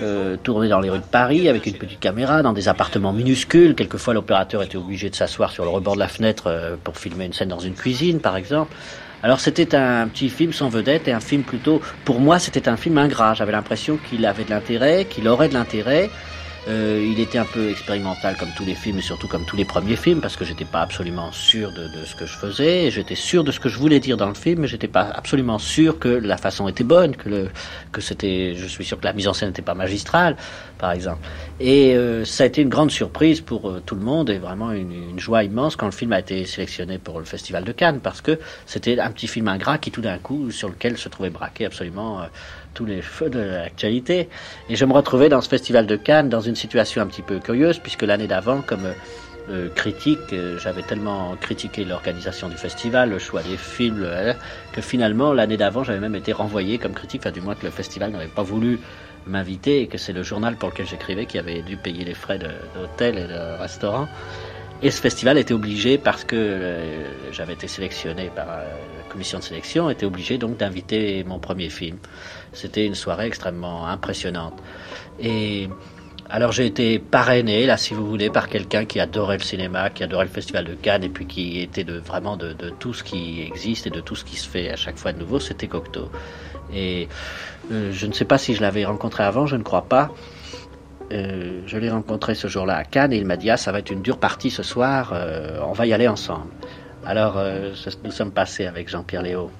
euh, 0.00 0.36
tourné 0.36 0.68
dans 0.68 0.78
les 0.78 0.88
rues 0.88 1.00
de 1.00 1.04
Paris 1.04 1.48
avec 1.48 1.66
une 1.66 1.74
petite 1.74 1.98
caméra 1.98 2.42
dans 2.42 2.52
des 2.52 2.68
appartements 2.68 3.12
minuscules. 3.12 3.74
Quelquefois 3.74 4.14
l'opérateur 4.14 4.62
était 4.62 4.78
obligé 4.78 5.10
de 5.10 5.16
s'asseoir 5.16 5.50
sur 5.50 5.64
le 5.64 5.70
rebord 5.70 5.94
de 5.94 5.98
la 5.98 6.06
fenêtre 6.06 6.44
euh, 6.46 6.76
pour 6.84 6.96
filmer 6.96 7.24
une 7.24 7.32
scène 7.32 7.48
dans 7.48 7.58
une 7.58 7.74
cuisine 7.74 8.20
par 8.20 8.36
exemple. 8.36 8.72
Alors 9.22 9.38
c'était 9.38 9.74
un 9.76 10.08
petit 10.08 10.28
film 10.28 10.52
sans 10.52 10.68
vedette 10.68 11.06
et 11.06 11.12
un 11.12 11.20
film 11.20 11.42
plutôt, 11.44 11.80
pour 12.04 12.18
moi 12.18 12.38
c'était 12.40 12.68
un 12.68 12.76
film 12.76 12.98
ingrat. 12.98 13.34
J'avais 13.34 13.52
l'impression 13.52 13.96
qu'il 13.96 14.26
avait 14.26 14.44
de 14.44 14.50
l'intérêt, 14.50 15.04
qu'il 15.08 15.28
aurait 15.28 15.48
de 15.48 15.54
l'intérêt. 15.54 16.10
Euh, 16.68 17.04
il 17.04 17.18
était 17.18 17.38
un 17.38 17.44
peu 17.44 17.70
expérimental 17.70 18.36
comme 18.36 18.50
tous 18.56 18.64
les 18.64 18.76
films 18.76 18.98
et 18.98 19.02
surtout 19.02 19.26
comme 19.26 19.44
tous 19.44 19.56
les 19.56 19.64
premiers 19.64 19.96
films 19.96 20.20
parce 20.20 20.36
que 20.36 20.44
j'étais 20.44 20.64
pas 20.64 20.80
absolument 20.80 21.32
sûr 21.32 21.72
de, 21.72 21.88
de 21.88 22.04
ce 22.04 22.14
que 22.14 22.24
je 22.24 22.36
faisais. 22.36 22.90
J'étais 22.90 23.16
sûr 23.16 23.42
de 23.42 23.50
ce 23.50 23.58
que 23.58 23.68
je 23.68 23.78
voulais 23.78 23.98
dire 23.98 24.16
dans 24.16 24.28
le 24.28 24.34
film, 24.34 24.60
mais 24.60 24.68
j'étais 24.68 24.86
pas 24.88 25.10
absolument 25.14 25.58
sûr 25.58 25.98
que 25.98 26.08
la 26.08 26.36
façon 26.36 26.68
était 26.68 26.84
bonne, 26.84 27.16
que 27.16 27.28
le, 27.28 27.50
que 27.90 28.00
c'était. 28.00 28.54
Je 28.56 28.66
suis 28.66 28.84
sûr 28.84 28.98
que 29.00 29.04
la 29.04 29.12
mise 29.12 29.26
en 29.26 29.34
scène 29.34 29.48
n'était 29.48 29.62
pas 29.62 29.74
magistrale, 29.74 30.36
par 30.82 30.90
exemple. 30.90 31.20
Et 31.60 31.96
euh, 31.96 32.24
ça 32.24 32.42
a 32.42 32.46
été 32.48 32.60
une 32.60 32.68
grande 32.68 32.90
surprise 32.90 33.40
pour 33.40 33.70
euh, 33.70 33.80
tout 33.86 33.94
le 33.94 34.00
monde 34.00 34.28
et 34.30 34.38
vraiment 34.38 34.72
une, 34.72 35.16
joie 35.16 35.44
immense 35.44 35.76
quand 35.76 35.86
le 35.86 35.92
film 35.92 36.12
a 36.12 36.18
été 36.18 36.44
sélectionné 36.44 36.98
pour 36.98 37.20
le 37.20 37.24
Festival 37.24 37.62
de 37.62 37.70
Cannes 37.70 38.00
parce 38.02 38.20
que 38.20 38.40
c'était 38.66 38.98
un 38.98 39.12
petit 39.12 39.28
film 39.28 39.46
ingrat 39.46 39.78
qui 39.78 39.92
tout 39.92 40.00
d'un 40.00 40.18
coup 40.18 40.50
sur 40.50 40.68
lequel 40.68 40.98
se 40.98 41.08
trouvait 41.08 41.30
braqué 41.30 41.66
absolument 41.66 42.20
euh, 42.20 42.24
tous 42.74 42.84
les 42.84 43.00
feux 43.00 43.30
de 43.30 43.38
l'actualité. 43.38 44.28
Et 44.68 44.74
je 44.74 44.84
me 44.84 44.92
retrouvais 44.92 45.28
dans 45.28 45.40
ce 45.40 45.48
festival 45.48 45.86
de 45.86 45.94
Cannes 45.94 46.28
dans 46.28 46.40
une 46.40 46.56
situation 46.56 47.00
un 47.00 47.06
petit 47.06 47.22
peu 47.22 47.38
curieuse, 47.38 47.78
puisque 47.78 48.02
l'année 48.02 48.26
d'avant, 48.26 48.60
comme 48.60 48.88
euh, 49.50 49.68
critique, 49.74 50.32
euh, 50.32 50.58
j'avais 50.58 50.82
tellement 50.82 51.36
critiqué 51.40 51.84
l'organisation 51.84 52.48
du 52.48 52.56
festival, 52.56 53.10
le 53.10 53.18
choix 53.18 53.42
des 53.42 53.56
films, 53.56 54.06
que 54.72 54.80
finalement, 54.80 55.32
l'année 55.32 55.56
d'avant, 55.56 55.84
j'avais 55.84 56.00
même 56.00 56.16
été 56.16 56.32
renvoyé 56.32 56.78
comme 56.78 56.92
critique, 56.92 57.22
enfin 57.22 57.30
du 57.30 57.40
moins 57.40 57.54
que 57.54 57.64
le 57.64 57.70
festival 57.70 58.10
n'avait 58.10 58.26
pas 58.26 58.42
voulu 58.42 58.80
m'inviter 59.26 59.82
et 59.82 59.86
que 59.86 59.98
c'est 59.98 60.12
le 60.12 60.22
journal 60.22 60.56
pour 60.56 60.70
lequel 60.70 60.86
j'écrivais 60.86 61.26
qui 61.26 61.38
avait 61.38 61.62
dû 61.62 61.76
payer 61.76 62.04
les 62.04 62.14
frais 62.14 62.38
d'hôtel 62.38 63.18
et 63.18 63.26
de 63.26 63.58
restaurant. 63.60 64.08
Et 64.84 64.90
ce 64.90 65.00
festival 65.00 65.38
était 65.38 65.54
obligé, 65.54 65.96
parce 65.96 66.24
que 66.24 66.34
euh, 66.34 67.04
j'avais 67.30 67.52
été 67.52 67.68
sélectionné 67.68 68.30
par 68.34 68.46
euh, 68.48 68.64
la 68.98 69.04
commission 69.08 69.38
de 69.38 69.44
sélection, 69.44 69.88
était 69.90 70.06
obligé 70.06 70.38
donc 70.38 70.56
d'inviter 70.56 71.22
mon 71.22 71.38
premier 71.38 71.68
film. 71.68 71.98
C'était 72.52 72.84
une 72.84 72.96
soirée 72.96 73.26
extrêmement 73.26 73.86
impressionnante. 73.86 74.60
Et 75.20 75.68
alors 76.28 76.50
j'ai 76.50 76.66
été 76.66 76.98
parrainé, 76.98 77.64
là 77.64 77.76
si 77.76 77.94
vous 77.94 78.04
voulez, 78.04 78.28
par 78.28 78.48
quelqu'un 78.48 78.84
qui 78.84 78.98
adorait 78.98 79.38
le 79.38 79.44
cinéma, 79.44 79.90
qui 79.90 80.02
adorait 80.02 80.24
le 80.24 80.30
Festival 80.30 80.64
de 80.64 80.74
Cannes 80.74 81.04
et 81.04 81.10
puis 81.10 81.26
qui 81.26 81.60
était 81.60 81.84
de, 81.84 81.98
vraiment 81.98 82.36
de 82.36 82.54
tout 82.80 82.92
ce 82.92 83.04
qui 83.04 83.40
existe 83.42 83.86
et 83.86 83.90
de 83.90 84.00
tout 84.00 84.16
ce 84.16 84.24
qui 84.24 84.36
se 84.36 84.48
fait 84.48 84.68
à 84.70 84.76
chaque 84.76 84.98
fois 84.98 85.12
de 85.12 85.20
nouveau, 85.20 85.38
c'était 85.38 85.68
Cocteau. 85.68 86.10
Et 86.72 87.08
euh, 87.70 87.92
je 87.92 88.06
ne 88.06 88.12
sais 88.12 88.24
pas 88.24 88.38
si 88.38 88.54
je 88.54 88.60
l'avais 88.60 88.84
rencontré 88.84 89.22
avant, 89.22 89.46
je 89.46 89.56
ne 89.56 89.62
crois 89.62 89.82
pas. 89.82 90.10
Euh, 91.12 91.60
je 91.66 91.78
l'ai 91.78 91.90
rencontré 91.90 92.34
ce 92.34 92.48
jour-là 92.48 92.76
à 92.76 92.84
Cannes 92.84 93.12
et 93.12 93.18
il 93.18 93.26
m'a 93.26 93.36
dit 93.36 93.50
ah 93.50 93.56
ça 93.56 93.72
va 93.72 93.80
être 93.80 93.90
une 93.90 94.02
dure 94.02 94.18
partie 94.18 94.50
ce 94.50 94.62
soir, 94.62 95.12
euh, 95.12 95.60
on 95.66 95.72
va 95.72 95.86
y 95.86 95.92
aller 95.92 96.08
ensemble. 96.08 96.50
Alors 97.04 97.42
nous 98.04 98.12
sommes 98.12 98.30
passés 98.30 98.66
avec 98.66 98.88
Jean-Pierre 98.88 99.22
Léo 99.22 99.50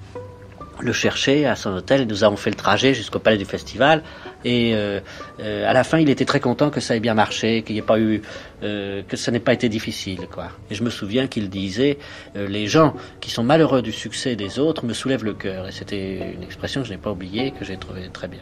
le 0.81 0.93
chercher 0.93 1.45
à 1.45 1.55
son 1.55 1.71
hôtel 1.71 2.01
et 2.01 2.05
nous 2.05 2.23
avons 2.23 2.35
fait 2.35 2.49
le 2.49 2.55
trajet 2.55 2.93
jusqu'au 2.93 3.19
palais 3.19 3.37
du 3.37 3.45
festival 3.45 4.03
et 4.43 4.73
euh, 4.73 4.99
euh, 5.39 5.69
à 5.69 5.73
la 5.73 5.83
fin 5.83 5.99
il 5.99 6.09
était 6.09 6.25
très 6.25 6.39
content 6.39 6.69
que 6.69 6.79
ça 6.79 6.95
ait 6.95 6.99
bien 6.99 7.13
marché 7.13 7.61
qu'il 7.61 7.75
n'y 7.75 7.79
ait 7.79 7.83
pas 7.83 7.99
eu 7.99 8.21
euh, 8.63 9.01
que 9.07 9.15
ça 9.15 9.31
n'ait 9.31 9.39
pas 9.39 9.53
été 9.53 9.69
difficile 9.69 10.27
quoi 10.31 10.49
et 10.69 10.75
je 10.75 10.83
me 10.83 10.89
souviens 10.89 11.27
qu'il 11.27 11.49
disait 11.49 11.97
euh, 12.35 12.47
les 12.47 12.67
gens 12.67 12.95
qui 13.21 13.29
sont 13.31 13.43
malheureux 13.43 13.81
du 13.81 13.91
succès 13.91 14.35
des 14.35 14.59
autres 14.59 14.85
me 14.85 14.93
soulèvent 14.93 15.25
le 15.25 15.33
cœur 15.33 15.67
et 15.67 15.71
c'était 15.71 16.33
une 16.33 16.43
expression 16.43 16.81
que 16.81 16.87
je 16.87 16.93
n'ai 16.93 16.99
pas 16.99 17.11
oubliée 17.11 17.51
que 17.51 17.65
j'ai 17.65 17.77
trouvée 17.77 18.09
très 18.11 18.27
bien 18.27 18.41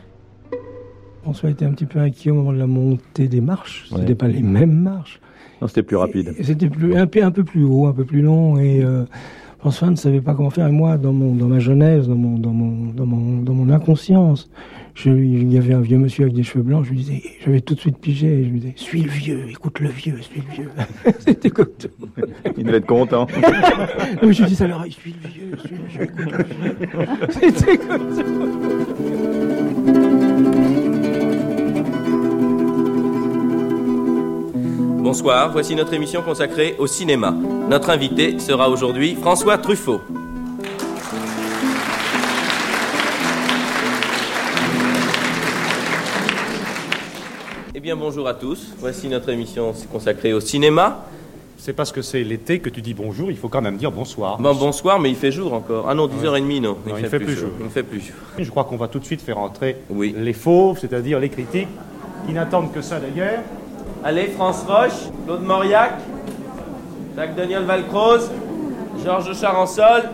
François 1.24 1.52
était 1.52 1.66
un 1.66 1.72
petit 1.72 1.86
peu 1.86 2.00
inquiet 2.00 2.32
au 2.32 2.36
moment 2.36 2.52
de 2.52 2.58
la 2.58 2.66
montée 2.66 3.28
des 3.28 3.42
marches. 3.42 3.86
Ce 3.90 3.96
n'était 3.96 4.16
pas 4.16 4.28
les 4.28 4.42
mêmes 4.42 4.74
marches. 4.74 5.22
Non, 5.62 5.68
c'était 5.68 5.84
plus 5.84 5.96
rapide. 5.96 6.34
C'était 6.42 6.70
plus, 6.70 6.96
un, 6.96 7.06
peu, 7.06 7.24
un 7.24 7.30
peu 7.30 7.44
plus 7.44 7.64
haut, 7.64 7.86
un 7.86 7.94
peu 7.94 8.06
plus 8.06 8.22
long. 8.22 8.58
Et 8.58 8.84
euh, 8.84 9.06
François 9.62 9.92
ne 9.92 9.96
savait 9.96 10.22
pas 10.22 10.34
comment 10.34 10.50
faire. 10.50 10.68
Et 10.68 10.72
moi, 10.72 10.98
dans, 10.98 11.14
mon, 11.14 11.36
dans 11.36 11.46
ma 11.46 11.60
jeunesse, 11.60 12.08
dans 12.08 12.16
mon, 12.16 12.40
dans 12.40 12.50
mon, 12.50 12.92
dans 12.94 13.06
mon, 13.06 13.44
dans 13.44 13.54
mon 13.54 13.72
inconscience, 13.72 14.50
je, 14.96 15.12
il 15.12 15.54
y 15.54 15.58
avait 15.60 15.76
un 15.76 15.82
vieux 15.82 16.00
monsieur 16.00 16.24
avec 16.24 16.34
des 16.34 16.42
cheveux 16.42 16.64
blancs. 16.64 16.84
Je 16.84 16.90
lui 16.90 16.98
disais, 16.98 17.22
j'avais 17.46 17.62
tout 17.62 17.76
de 17.76 17.80
suite 17.80 18.00
pigé. 18.00 18.40
Et 18.40 18.44
je 18.44 18.50
lui 18.50 18.60
disais, 18.60 18.74
suis 18.76 19.04
le 19.04 19.12
vieux, 19.12 19.46
écoute 19.52 19.80
le 19.80 19.90
vieux, 19.90 20.20
suis 20.20 20.42
le 20.42 20.56
vieux. 20.56 20.72
C'était 21.20 21.52
comme 21.52 21.70
tout. 21.78 21.90
Il 22.58 22.64
devait 22.64 22.78
être 22.78 22.88
content. 22.88 23.28
Je 24.24 24.26
lui 24.26 24.52
dis 24.52 24.64
à 24.64 24.68
l'oreille, 24.68 24.94
suis 24.94 25.14
le 25.24 25.30
vieux, 25.30 25.58
suis 25.64 25.76
le 25.76 25.86
vieux, 25.86 26.04
écoute 26.06 26.26
le 26.26 26.74
vieux. 26.74 27.18
C'était 27.30 27.78
comme 27.78 28.16
ça. 28.16 29.41
Bonsoir, 35.02 35.52
voici 35.52 35.74
notre 35.74 35.96
émission 35.96 36.22
consacrée 36.22 36.76
au 36.78 36.86
cinéma. 36.86 37.32
Notre 37.32 37.90
invité 37.90 38.38
sera 38.38 38.70
aujourd'hui 38.70 39.16
François 39.16 39.58
Truffaut. 39.58 40.00
Eh 47.74 47.80
bien 47.80 47.96
bonjour 47.96 48.28
à 48.28 48.36
tous, 48.36 48.76
voici 48.78 49.10
notre 49.10 49.30
émission 49.30 49.74
consacrée 49.92 50.34
au 50.34 50.40
cinéma. 50.40 51.04
C'est 51.58 51.74
parce 51.74 51.92
que 51.92 52.04
c'est 52.04 52.24
l'été 52.24 52.60
que 52.60 52.70
tu 52.70 52.84
dis 52.84 52.94
bonjour, 52.94 53.32
il 53.32 53.38
faut 53.38 53.50
quand 53.50 53.64
même 53.64 53.78
dire 53.78 53.92
bonsoir. 53.92 54.38
Bon, 54.38 54.54
bonsoir, 54.54 55.00
mais 55.00 55.10
il 55.10 55.16
fait 55.16 55.32
jour 55.32 55.54
encore. 55.54 55.88
Ah 55.90 55.96
non, 55.96 56.08
10h30, 56.08 56.62
non. 56.62 56.78
Non, 56.86 56.96
il 57.00 57.08
fait 57.08 57.18
plus 57.18 57.36
jour. 57.36 57.50
Il 57.60 57.66
ne 57.66 57.72
fait 57.72 57.82
plus 57.82 58.02
jour. 58.02 58.16
Je 58.38 58.50
crois 58.52 58.66
qu'on 58.66 58.78
va 58.78 58.88
tout 58.88 59.00
de 59.00 59.06
suite 59.06 59.22
faire 59.22 59.40
entrer 59.40 59.78
les 59.90 60.34
fauves, 60.34 60.78
c'est-à-dire 60.80 61.20
les 61.20 61.30
critiques, 61.30 61.70
qui 62.28 62.34
n'attendent 62.34 62.72
que 62.72 62.84
ça 62.84 63.00
d'ailleurs. 63.00 63.40
Allez, 64.04 64.30
France 64.30 64.64
Roche, 64.68 65.12
Claude 65.26 65.44
Mauriac, 65.44 65.94
Jacques-Daniel 67.16 67.66
Valcroze, 67.66 68.32
Georges 69.04 69.40
Charansol. 69.40 70.10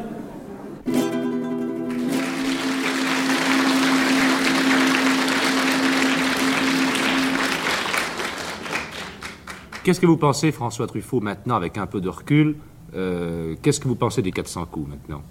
Qu'est-ce 9.86 10.02
que 10.02 10.06
vous 10.06 10.18
pensez, 10.18 10.52
François 10.52 10.86
Truffaut, 10.86 11.22
maintenant, 11.22 11.56
avec 11.56 11.78
un 11.78 11.88
peu 11.88 12.02
de 12.02 12.10
recul 12.10 12.58
euh, 12.94 13.56
Qu'est-ce 13.62 13.80
que 13.80 13.88
vous 13.88 13.96
pensez 13.96 14.22
des 14.22 14.34
400 14.34 14.66
coups 14.66 14.90
maintenant? 14.90 15.22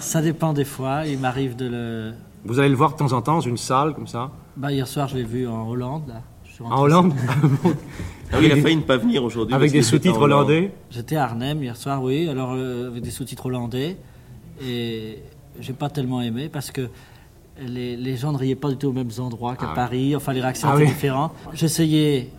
Ça 0.00 0.20
dépend 0.20 0.52
des 0.52 0.66
fois. 0.66 1.06
Il 1.06 1.18
m'arrive 1.18 1.56
de 1.56 1.66
le. 1.66 2.12
Vous 2.44 2.58
allez 2.58 2.68
le 2.68 2.74
voir 2.74 2.92
de 2.92 2.96
temps 2.98 3.12
en 3.14 3.22
temps 3.22 3.36
dans 3.36 3.40
une 3.40 3.56
salle 3.56 3.94
comme 3.94 4.06
ça? 4.06 4.30
Bah, 4.58 4.72
hier 4.72 4.86
soir, 4.88 5.08
je 5.08 5.16
l'ai 5.16 5.22
vu 5.24 5.46
en 5.46 5.68
Hollande. 5.68 6.08
Là. 6.08 6.22
Je 6.44 6.50
suis 6.52 6.62
rentré 6.64 6.78
En 6.78 6.82
Hollande 6.82 7.14
Ah 8.32 8.36
oui, 8.38 8.46
il 8.46 8.52
a 8.52 8.56
failli 8.56 8.76
ne 8.76 8.82
pas 8.82 8.96
venir 8.98 9.22
aujourd'hui. 9.24 9.54
Avec 9.54 9.68
parce 9.70 9.72
des 9.72 9.82
sous-titres 9.82 10.18
en 10.18 10.22
Hollande. 10.22 10.48
hollandais 10.50 10.72
J'étais 10.90 11.16
à 11.16 11.24
Arnhem 11.24 11.62
hier 11.62 11.76
soir, 11.76 12.02
oui, 12.02 12.28
alors 12.28 12.52
euh, 12.54 12.88
avec 12.88 13.02
des 13.02 13.10
sous-titres 13.10 13.46
hollandais. 13.46 13.96
Et 14.62 15.22
j'ai 15.60 15.72
pas 15.72 15.88
tellement 15.88 16.20
aimé 16.20 16.48
parce 16.52 16.70
que 16.70 16.88
les, 17.60 17.96
les 17.96 18.16
gens 18.16 18.32
ne 18.32 18.38
riaient 18.38 18.54
pas 18.56 18.68
du 18.68 18.76
tout 18.76 18.88
aux 18.88 18.92
mêmes 18.92 19.10
endroits 19.18 19.54
qu'à 19.56 19.66
Ah 19.66 19.68
oui. 19.70 19.74
Paris. 19.76 20.16
Enfin, 20.16 20.32
les 20.32 20.40
réactions 20.40 20.68
Ah 20.70 20.74
étaient 20.74 20.82
oui. 20.84 20.88
différentes. 20.88 21.32
J'essayais 21.54 22.30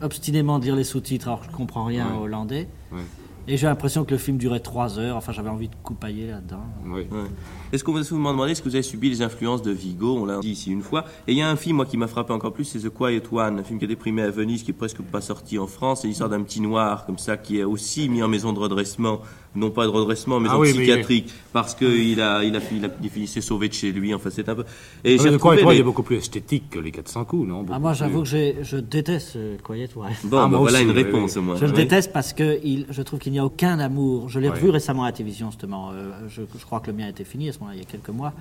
obstinément 0.00 0.58
de 0.58 0.64
lire 0.64 0.76
les 0.76 0.84
sous-titres 0.84 1.26
alors 1.28 1.40
que 1.40 1.46
je 1.46 1.50
comprends 1.56 1.84
rien 1.84 2.06
Ouais. 2.06 2.12
en 2.16 2.20
hollandais. 2.22 2.68
Ouais. 2.92 3.00
Et 3.48 3.56
j'ai 3.56 3.66
l'impression 3.66 4.04
que 4.04 4.12
le 4.12 4.18
film 4.18 4.38
durait 4.38 4.60
trois 4.60 4.98
heures. 4.98 5.16
Enfin, 5.16 5.32
j'avais 5.32 5.50
envie 5.50 5.68
de 5.68 5.74
coupailler 5.82 6.28
là-dedans. 6.28 6.62
Oui. 6.86 7.02
Ouais. 7.10 7.28
Est-ce 7.72 7.84
qu'on 7.84 7.92
va 7.92 8.00
vous 8.02 8.16
demander 8.16 8.52
est-ce 8.52 8.62
que 8.62 8.68
vous 8.68 8.74
avez 8.74 8.82
subi 8.82 9.10
les 9.10 9.22
influences 9.22 9.62
de 9.62 9.70
Vigo? 9.70 10.16
On 10.18 10.24
l'a 10.24 10.38
dit 10.40 10.50
ici 10.50 10.70
une 10.72 10.82
fois. 10.82 11.04
Et 11.28 11.32
il 11.32 11.38
y 11.38 11.42
a 11.42 11.48
un 11.48 11.56
film 11.56 11.76
moi 11.76 11.86
qui 11.86 11.96
m'a 11.96 12.08
frappé 12.08 12.32
encore 12.32 12.52
plus, 12.52 12.64
c'est 12.64 12.80
The 12.80 12.88
Quiet 12.90 13.22
One, 13.30 13.58
un 13.60 13.62
film 13.62 13.78
qui 13.78 13.84
a 13.84 13.88
été 13.88 13.96
primé 13.96 14.22
à 14.22 14.30
Venise, 14.30 14.62
qui 14.62 14.70
est 14.72 14.74
presque 14.74 15.00
pas 15.02 15.20
sorti 15.20 15.58
en 15.58 15.66
France. 15.66 16.00
C'est 16.02 16.08
l'histoire 16.08 16.28
d'un 16.30 16.42
petit 16.42 16.60
noir 16.60 17.06
comme 17.06 17.18
ça 17.18 17.36
qui 17.36 17.58
est 17.58 17.64
aussi 17.64 18.08
mis 18.08 18.22
en 18.22 18.28
maison 18.28 18.52
de 18.52 18.58
redressement, 18.58 19.20
non 19.54 19.70
pas 19.70 19.84
de 19.84 19.90
redressement, 19.90 20.40
mais 20.40 20.48
Ah 20.50 20.56
en 20.56 20.60
oui, 20.60 20.68
mais- 20.72 20.78
psychiatrique, 20.78 21.32
parce 21.52 21.74
qu'il 21.74 22.20
a, 22.20 22.42
il 22.44 22.56
a, 22.56 22.60
il 22.72 22.84
a, 22.84 22.88
il 23.16 23.28
s'est 23.28 23.40
sauvé 23.40 23.68
de 23.68 23.74
chez 23.74 23.92
lui. 23.92 24.12
Enfin, 24.14 24.30
c'est 24.30 24.48
un 24.48 24.54
peu. 24.54 24.64
Et 25.04 25.16
Ah, 25.18 25.22
j'ai 25.22 25.28
retrouvé 25.30 25.56
Étroit, 25.58 25.72
les- 25.72 25.78
il 25.78 25.80
est 25.80 25.84
beaucoup 25.84 26.02
plus 26.02 26.16
esthétique 26.16 26.70
que 26.70 26.78
les 26.80 26.90
400 26.90 27.24
coups, 27.24 27.48
non? 27.48 27.64
Ah, 27.70 27.78
moi, 27.78 27.92
j'avoue 27.92 28.22
que 28.22 28.28
je 28.28 28.76
déteste 28.76 29.36
euh, 29.36 29.56
Quiet 29.62 29.88
One. 29.96 30.08
Bon, 30.24 30.48
bah, 30.48 30.58
voilà 30.58 30.80
une 30.80 30.90
réponse 30.90 31.36
au 31.36 31.42
moins. 31.42 31.56
Je 31.56 31.64
le 31.66 31.70
Oui. 31.72 31.76
déteste 31.76 32.12
parce 32.12 32.32
que 32.32 32.58
il, 32.64 32.86
je 32.90 33.02
trouve 33.02 33.18
qu'il 33.20 33.32
n'y 33.32 33.38
a 33.38 33.44
aucun 33.44 33.78
amour. 33.78 34.28
Je 34.28 34.38
l'ai 34.40 34.48
revu 34.48 34.70
récemment 34.70 35.04
à 35.04 35.06
la 35.06 35.12
télévision, 35.12 35.50
justement. 35.50 35.90
Euh, 35.92 36.10
je, 36.28 36.42
je 36.58 36.64
crois 36.64 36.80
que 36.80 36.90
le 36.90 36.96
mien 36.96 37.08
était 37.08 37.24
fini 37.24 37.48
à 37.48 37.52
ce 37.52 37.59
il 37.72 37.78
y 37.78 37.82
a 37.82 37.84
quelques 37.84 38.08
mois. 38.10 38.32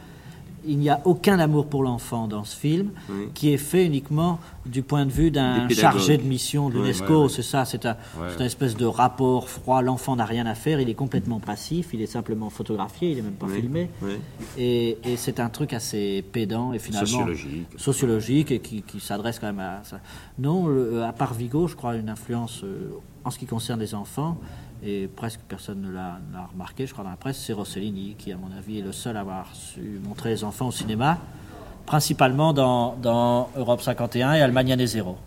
il 0.68 0.78
n'y 0.78 0.90
a 0.90 1.00
aucun 1.06 1.40
amour 1.40 1.68
pour 1.68 1.84
l'enfant 1.84 2.28
dans 2.28 2.44
ce 2.44 2.54
film, 2.54 2.90
Oui. 3.10 3.30
qui 3.34 3.54
est 3.54 3.58
fait 3.58 3.86
uniquement 3.86 4.40
du 4.66 4.82
point 4.84 5.06
de 5.06 5.10
vue 5.10 5.32
d'un 5.32 5.70
chargé 5.70 6.18
de 6.18 6.24
mission 6.24 6.68
de 6.70 6.74
l'UNESCO. 6.74 7.24
ouais. 7.24 7.30
C'est 7.30 7.44
ça, 7.44 7.64
c'est 7.64 7.86
un, 7.86 7.92
Ouais. 8.20 8.28
c'est 8.32 8.40
une 8.42 8.46
espèce 8.46 8.76
de 8.76 8.86
rapport 8.86 9.48
froid. 9.48 9.82
L'enfant 9.82 10.18
n'a 10.18 10.26
rien 10.26 10.46
à 10.46 10.56
faire, 10.56 10.82
il 10.82 10.90
est 10.90 10.96
complètement 10.96 11.40
passif, 11.40 11.92
il 11.94 12.02
est 12.02 12.08
simplement 12.08 12.50
photographié, 12.50 13.12
il 13.12 13.16
n'est 13.16 13.22
même 13.22 13.34
pas 13.36 13.46
Oui, 13.48 13.62
filmé. 13.62 13.90
Et, 14.58 14.98
et 15.06 15.16
c'est 15.16 15.40
un 15.40 15.48
truc 15.48 15.72
assez 15.72 16.26
pédant 16.34 16.74
et 16.74 16.80
finalement 16.80 17.08
Sociologique. 17.08 17.68
sociologique 17.78 18.52
et 18.52 18.60
qui, 18.60 18.82
qui 18.82 19.00
s'adresse 19.00 19.40
quand 19.40 19.48
même 19.48 19.60
à 19.62 19.80
ça. 19.86 20.02
Non, 20.40 20.68
le- 20.68 21.04
à 21.04 21.14
part 21.14 21.34
Vigo, 21.36 21.68
je 21.68 21.78
crois 21.78 21.96
une 21.96 22.10
influence 22.10 22.66
euh, 22.66 22.92
en 23.24 23.32
ce 23.32 23.40
qui 23.40 23.46
concerne 23.46 23.80
les 23.80 23.96
enfants. 23.96 24.38
Et 24.84 25.10
presque 25.14 25.42
personne 25.48 25.82
ne 25.82 25.92
l'a 25.92 26.20
remarqué, 26.54 26.88
je 26.88 26.94
crois, 26.94 27.04
dans 27.04 27.10
la 27.10 27.18
presse, 27.18 27.38
c'est 27.38 27.52
Rossellini 27.52 28.16
qui, 28.18 28.32
à 28.32 28.38
mon 28.38 28.50
avis, 28.58 28.80
est 28.80 28.84
le 28.84 28.94
seul 28.94 29.18
à 29.18 29.22
avoir 29.22 29.54
su 29.54 30.00
montrer 30.04 30.30
les 30.30 30.44
enfants 30.44 30.68
au 30.68 30.72
cinéma, 30.72 31.18
principalement 31.86 32.54
dans, 32.54 33.50
Europe 33.58 33.82
51 33.82 34.36
et 34.36 34.42
Allemagne 34.42 34.72
année 34.72 34.88
zéro. 34.88 35.18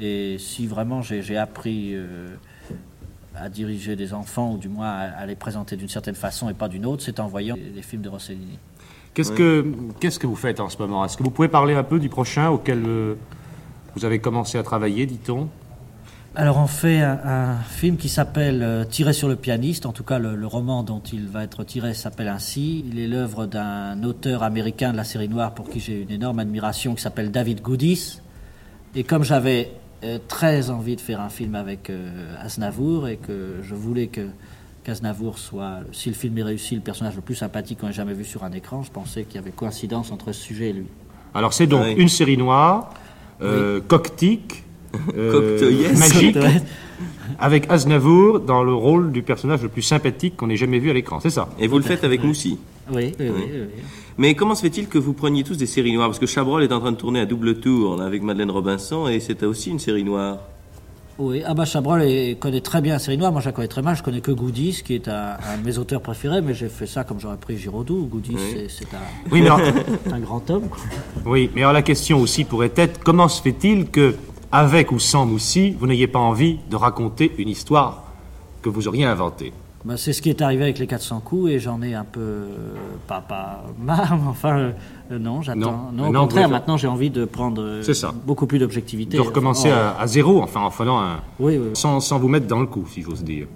Et 0.00 0.36
si 0.38 0.66
vraiment 0.66 1.02
j'ai 1.02 1.36
appris 1.36 1.90
euh, 1.92 2.28
à 3.36 3.50
diriger 3.50 3.94
des 3.94 4.14
enfants, 4.14 4.52
ou 4.52 4.56
du 4.56 4.68
moins 4.68 4.88
à, 4.88 5.26
les 5.26 5.36
présenter 5.36 5.76
d'une 5.76 5.88
certaine 5.88 6.14
façon 6.14 6.48
et 6.48 6.54
pas 6.54 6.68
d'une 6.68 6.86
autre, 6.86 7.02
c'est 7.02 7.20
en 7.20 7.26
voyant 7.26 7.56
les, 7.56 7.82
films 7.82 8.02
de 8.02 8.08
Rossellini. 8.08 8.58
Qu'est-ce 9.12 9.32
que 9.32 9.70
qu'est-ce 10.00 10.18
que 10.18 10.26
vous 10.26 10.36
faites 10.36 10.60
en 10.60 10.70
ce 10.70 10.78
moment? 10.78 11.04
Est-ce 11.04 11.18
que 11.18 11.22
vous 11.22 11.30
pouvez 11.30 11.48
parler 11.48 11.74
un 11.74 11.82
peu 11.82 11.98
du 11.98 12.08
prochain 12.08 12.48
auquel 12.48 12.82
euh, 12.86 13.16
vous 13.94 14.06
avez 14.06 14.18
commencé 14.18 14.56
à 14.56 14.62
travailler, 14.62 15.04
dit-on? 15.04 15.50
Alors 16.34 16.56
on 16.56 16.66
fait 16.66 17.00
un, 17.02 17.18
un 17.24 17.56
film 17.58 17.98
qui 17.98 18.08
s'appelle 18.08 18.62
euh, 18.62 18.84
Tiré 18.84 19.12
sur 19.12 19.28
le 19.28 19.36
pianiste, 19.36 19.84
en 19.84 19.92
tout 19.92 20.02
cas 20.02 20.18
le, 20.18 20.34
le 20.34 20.46
roman 20.46 20.82
dont 20.82 21.00
il 21.12 21.26
va 21.28 21.44
être 21.44 21.62
tiré 21.62 21.92
s'appelle 21.92 22.28
ainsi. 22.28 22.84
Il 22.90 22.98
est 22.98 23.06
l'œuvre 23.06 23.44
d'un 23.44 24.02
auteur 24.02 24.42
américain 24.42 24.92
de 24.92 24.96
la 24.96 25.04
série 25.04 25.28
noire 25.28 25.52
pour 25.52 25.68
qui 25.68 25.78
j'ai 25.78 26.00
une 26.00 26.10
énorme 26.10 26.38
admiration 26.38 26.94
qui 26.94 27.02
s'appelle 27.02 27.30
David 27.30 27.60
Goodis. 27.60 28.20
Et 28.94 29.04
comme 29.04 29.24
j'avais 29.24 29.72
euh, 30.04 30.18
très 30.26 30.70
envie 30.70 30.96
de 30.96 31.02
faire 31.02 31.20
un 31.20 31.28
film 31.28 31.54
avec 31.54 31.90
euh, 31.90 32.34
Aznavour 32.42 33.08
et 33.08 33.18
que 33.18 33.56
je 33.62 33.74
voulais 33.74 34.06
que 34.06 34.26
qu'Aznavour 34.84 35.38
soit, 35.38 35.80
si 35.92 36.08
le 36.08 36.14
film 36.14 36.38
est 36.38 36.42
réussi, 36.44 36.74
le 36.74 36.80
personnage 36.80 37.14
le 37.14 37.20
plus 37.20 37.34
sympathique 37.36 37.78
qu'on 37.80 37.88
ait 37.88 37.92
jamais 37.92 38.14
vu 38.14 38.24
sur 38.24 38.42
un 38.42 38.52
écran, 38.52 38.82
je 38.82 38.90
pensais 38.90 39.24
qu'il 39.24 39.36
y 39.36 39.38
avait 39.38 39.50
coïncidence 39.52 40.10
entre 40.10 40.32
ce 40.32 40.40
sujet 40.40 40.70
et 40.70 40.72
lui. 40.72 40.86
Alors 41.34 41.52
c'est 41.52 41.66
donc 41.66 41.84
Oui. 41.84 41.92
une 41.98 42.08
série 42.08 42.36
noire, 42.38 42.92
euh, 43.42 43.80
coctique, 43.80 44.64
euh, 45.16 45.32
Cocteillesque. 45.58 45.98
magique, 46.14 46.36
avec 47.38 47.70
Aznavour 47.70 48.40
dans 48.40 48.62
le 48.62 48.74
rôle 48.74 49.10
du 49.12 49.22
personnage 49.22 49.62
le 49.62 49.68
plus 49.68 49.82
sympathique 49.82 50.36
qu'on 50.36 50.50
ait 50.50 50.56
jamais 50.56 50.78
vu 50.78 50.90
à 50.90 50.92
l'écran, 50.92 51.18
c'est 51.20 51.30
ça? 51.30 51.48
Et 51.58 51.66
vous 51.66 51.78
le 51.78 51.84
faites 51.84 52.04
avec 52.04 52.22
Moussi 52.22 52.58
Oui, 52.92 53.12
oui, 53.18 53.26
oui. 53.28 53.30
oui, 53.36 53.44
oui. 53.52 53.82
Mais 54.18 54.34
comment 54.34 54.54
se 54.54 54.60
fait-il 54.62 54.86
que 54.88 54.98
vous 54.98 55.14
preniez 55.14 55.42
tous 55.42 55.56
des 55.56 55.66
séries 55.66 55.92
noires? 55.94 56.08
Parce 56.08 56.18
que 56.18 56.26
Chabrol 56.26 56.62
est 56.62 56.72
en 56.72 56.80
train 56.80 56.92
de 56.92 56.96
tourner 56.96 57.20
à 57.20 57.26
double 57.26 57.58
tour 57.60 57.96
là, 57.96 58.04
avec 58.04 58.22
Madeleine 58.22 58.50
Robinson 58.50 59.08
et 59.08 59.20
c'était 59.20 59.46
aussi 59.46 59.70
une 59.70 59.78
série 59.78 60.04
noire. 60.04 60.38
Oui, 61.18 61.42
ah 61.46 61.52
bah 61.54 61.64
Chabrol 61.66 62.02
est- 62.02 62.38
connaît 62.38 62.60
très 62.62 62.80
bien 62.80 62.94
la 62.94 62.98
série 62.98 63.18
noire. 63.18 63.32
Moi, 63.32 63.40
je 63.42 63.46
la 63.46 63.52
connais 63.52 63.68
très 63.68 63.82
mal. 63.82 63.94
Je 63.96 64.02
connais 64.02 64.20
que 64.22 64.32
Goudis, 64.32 64.82
qui 64.84 64.94
est 64.94 65.08
un, 65.08 65.36
un 65.52 65.58
de 65.60 65.64
mes 65.64 65.76
auteurs 65.78 66.00
préférés, 66.00 66.40
mais 66.40 66.54
j'ai 66.54 66.68
fait 66.68 66.86
ça 66.86 67.04
comme 67.04 67.20
j'aurais 67.20 67.36
pris 67.36 67.56
Giraudoux. 67.58 68.06
Goudis, 68.10 68.34
Oui. 68.34 68.66
c'est- 68.68 68.84
un, 68.94 68.98
Oui, 69.30 69.40
mais 69.42 69.46
alors- 69.46 69.60
un 70.12 70.20
grand 70.20 70.48
homme. 70.50 70.68
quoi. 70.68 70.78
Oui, 71.26 71.50
mais 71.54 71.60
alors 71.62 71.74
la 71.74 71.82
question 71.82 72.20
aussi 72.20 72.44
pourrait 72.44 72.72
être 72.76 73.00
comment 73.04 73.28
se 73.28 73.40
fait-il 73.42 73.86
que, 73.90 74.14
avec 74.52 74.92
ou 74.92 74.98
sans 74.98 75.26
Moussi, 75.26 75.72
vous 75.78 75.86
n'ayez 75.86 76.06
pas 76.06 76.18
envie 76.18 76.58
de 76.70 76.76
raconter 76.76 77.32
une 77.38 77.48
histoire 77.48 78.04
que 78.60 78.68
vous 78.68 78.86
auriez 78.86 79.04
inventée 79.04 79.52
Bah, 79.84 79.96
c'est 79.96 80.12
ce 80.12 80.22
qui 80.22 80.28
est 80.30 80.42
arrivé 80.42 80.62
avec 80.64 80.78
les 80.78 80.86
400 80.86 81.20
coups 81.20 81.50
et 81.52 81.58
j'en 81.58 81.82
ai 81.82 81.94
un 81.94 82.04
peu, 82.04 82.20
euh, 82.20 82.46
pas, 83.08 83.20
pas 83.20 83.64
marre, 83.82 84.16
mais 84.16 84.28
enfin, 84.28 84.56
euh, 84.58 84.72
euh, 85.10 85.18
non, 85.18 85.42
j'attends. 85.42 85.60
Non. 85.60 85.92
Non, 85.92 86.02
Mais 86.04 86.08
au 86.08 86.12
non, 86.12 86.20
contraire, 86.20 86.48
maintenant 86.48 86.76
j'ai 86.76 86.86
envie 86.86 87.10
de 87.10 87.24
prendre 87.24 87.80
C'est 87.82 87.94
ça. 87.94 88.12
beaucoup 88.26 88.46
plus 88.46 88.58
d'objectivité. 88.58 89.16
De 89.16 89.22
recommencer 89.22 89.70
à, 89.70 89.96
à 89.98 90.06
zéro, 90.06 90.42
enfin 90.42 90.60
en 90.60 90.70
faisant 90.70 91.00
un. 91.00 91.20
Oui, 91.40 91.56
oui. 91.58 91.70
Sans, 91.74 91.98
sans 92.00 92.18
vous 92.18 92.28
mettre 92.28 92.46
dans 92.46 92.60
le 92.60 92.66
coup, 92.66 92.86
si 92.88 93.02
j'ose 93.02 93.24
dire. 93.24 93.46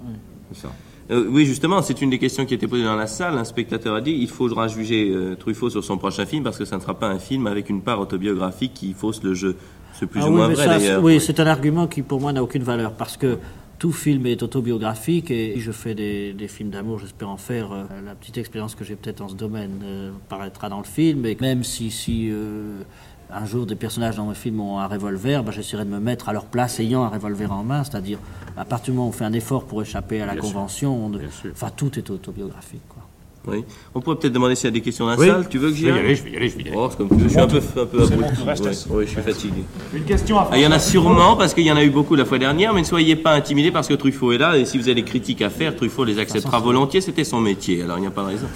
C'est 0.51 0.61
ça. 0.63 0.69
Euh, 1.09 1.25
oui, 1.29 1.45
justement, 1.45 1.81
c'est 1.81 2.01
une 2.01 2.09
des 2.09 2.19
questions 2.19 2.45
qui 2.45 2.53
a 2.53 2.57
été 2.57 2.67
posée 2.67 2.83
dans 2.83 2.97
la 2.97 3.07
salle. 3.07 3.37
Un 3.37 3.45
spectateur 3.45 3.95
a 3.95 4.01
dit 4.01 4.11
il 4.11 4.27
faudra 4.27 4.67
juger 4.67 5.09
euh, 5.09 5.35
Truffaut 5.35 5.69
sur 5.69 5.81
son 5.81 5.97
prochain 5.97 6.25
film 6.25 6.43
parce 6.43 6.57
que 6.57 6.65
ça 6.65 6.75
ne 6.75 6.81
sera 6.81 6.95
pas 6.95 7.07
un 7.07 7.17
film 7.19 7.47
avec 7.47 7.69
une 7.69 7.81
part 7.81 8.01
autobiographique 8.01 8.73
qui 8.73 8.91
fausse 8.93 9.23
le 9.23 9.33
jeu. 9.33 9.55
C'est 9.99 10.05
plus 10.07 10.19
Ah 10.21 10.25
ou 10.27 10.29
oui, 10.31 10.35
moins 10.35 10.47
vrai 10.49 10.79
ça. 10.79 10.99
Oui, 10.99 11.19
c'est 11.19 11.39
un 11.39 11.47
argument 11.47 11.87
qui 11.87 12.01
pour 12.01 12.19
moi 12.21 12.31
n'a 12.33 12.43
aucune 12.43 12.63
valeur 12.63 12.93
parce 12.93 13.17
que 13.17 13.39
tout 13.79 13.91
film 13.91 14.25
est 14.25 14.41
autobiographique 14.41 15.29
et 15.31 15.59
je 15.59 15.71
fais 15.71 15.93
des, 15.93 16.33
des 16.33 16.47
films 16.47 16.69
d'amour, 16.69 16.99
j'espère 16.99 17.29
en 17.29 17.37
faire. 17.37 17.71
euh, 17.71 17.83
la 18.05 18.15
petite 18.15 18.37
expérience 18.37 18.73
que 18.75 18.83
j'ai 18.83 18.95
peut-être 18.95 19.19
dans 19.19 19.27
ce 19.29 19.35
domaine 19.35 19.81
euh, 19.83 20.11
paraîtra 20.29 20.69
dans 20.69 20.79
le 20.79 20.83
film 20.83 21.25
et 21.25 21.37
même 21.39 21.63
si, 21.63 21.91
si 21.91 22.29
euh, 22.31 22.81
un 23.29 23.45
jour 23.45 23.65
des 23.65 23.75
personnages 23.75 24.15
dans 24.15 24.25
mes 24.25 24.35
films 24.35 24.61
ont 24.61 24.79
un 24.79 24.87
revolver, 24.87 25.43
bah, 25.43 25.51
j'essaierai 25.51 25.85
de 25.85 25.89
me 25.89 25.99
mettre 25.99 26.29
à 26.29 26.33
leur 26.33 26.45
place 26.45 26.79
ayant 26.79 27.03
un 27.03 27.09
revolver 27.09 27.51
en 27.51 27.63
main, 27.63 27.83
c'est-à-dire 27.83 28.19
à 28.55 28.65
partir 28.65 28.93
du 28.93 28.97
moment 28.97 29.07
où 29.07 29.09
on 29.09 29.13
fait 29.13 29.25
un 29.25 29.33
effort 29.33 29.65
pour 29.65 29.81
échapper 29.81 30.21
à 30.21 30.25
la 30.25 30.33
Bien 30.33 30.41
convention, 30.41 30.95
on 31.05 31.11
enfin 31.51 31.69
tout 31.75 31.97
est 31.99 32.09
autobiographique. 32.09 32.81
Quoi. 32.89 33.06
Oui. 33.47 33.63
On 33.95 34.01
pourrait 34.01 34.17
peut-être 34.17 34.33
demander 34.33 34.55
s'il 34.55 34.65
y 34.65 34.67
a 34.67 34.71
des 34.71 34.81
questions 34.81 35.05
dans 35.05 35.11
la 35.11 35.17
Oui. 35.17 35.27
salle. 35.27 35.47
Tu 35.49 35.57
veux 35.57 35.69
que 35.69 35.75
Je 35.75 35.79
j'y 35.79 35.89
aille 35.89 35.99
aller, 35.99 36.15
je 36.15 36.23
vais 36.23 36.31
y 36.31 36.35
aller, 36.35 36.49
je 36.49 36.57
vais 36.57 36.63
y 36.63 36.67
aller. 36.67 36.75
Oh, 36.77 36.87
c'est 36.91 36.97
comme 36.97 37.07
tu 37.09 37.15
veux. 37.15 37.23
Je 37.23 37.29
suis 37.29 37.39
un 37.39 37.47
peu, 37.47 37.57
un 37.57 37.85
peu 37.85 38.01
abruti. 38.03 38.85
oui, 38.89 39.05
je 39.05 39.09
suis 39.11 39.21
fatigué. 39.21 39.63
Une 39.93 40.03
question 40.03 40.37
à 40.39 40.49
Ah, 40.51 40.57
Il 40.57 40.63
y 40.63 40.67
en 40.67 40.71
a 40.71 40.79
sûrement 40.79 41.35
parce 41.37 41.53
qu'il 41.53 41.65
y 41.65 41.71
en 41.71 41.77
a 41.77 41.83
eu 41.83 41.89
beaucoup 41.89 42.15
la 42.15 42.25
fois 42.25 42.37
dernière, 42.39 42.73
mais 42.73 42.81
ne 42.81 42.85
soyez 42.85 43.15
pas 43.15 43.31
intimidés 43.31 43.71
parce 43.71 43.87
que 43.87 43.93
Truffaut 43.93 44.31
est 44.33 44.37
là 44.37 44.57
et 44.57 44.65
si 44.65 44.77
vous 44.77 44.83
avez 44.89 44.95
des 44.95 45.03
critiques 45.03 45.41
à 45.41 45.49
faire, 45.49 45.75
Truffaut 45.75 46.03
les 46.03 46.19
acceptera 46.19 46.59
volontiers. 46.59 46.99
C'était 47.01 47.23
son 47.23 47.39
métier, 47.39 47.81
alors 47.83 47.97
il 47.97 48.01
n'y 48.01 48.07
a 48.07 48.11
pas 48.11 48.23
de 48.23 48.27
raison. 48.27 48.47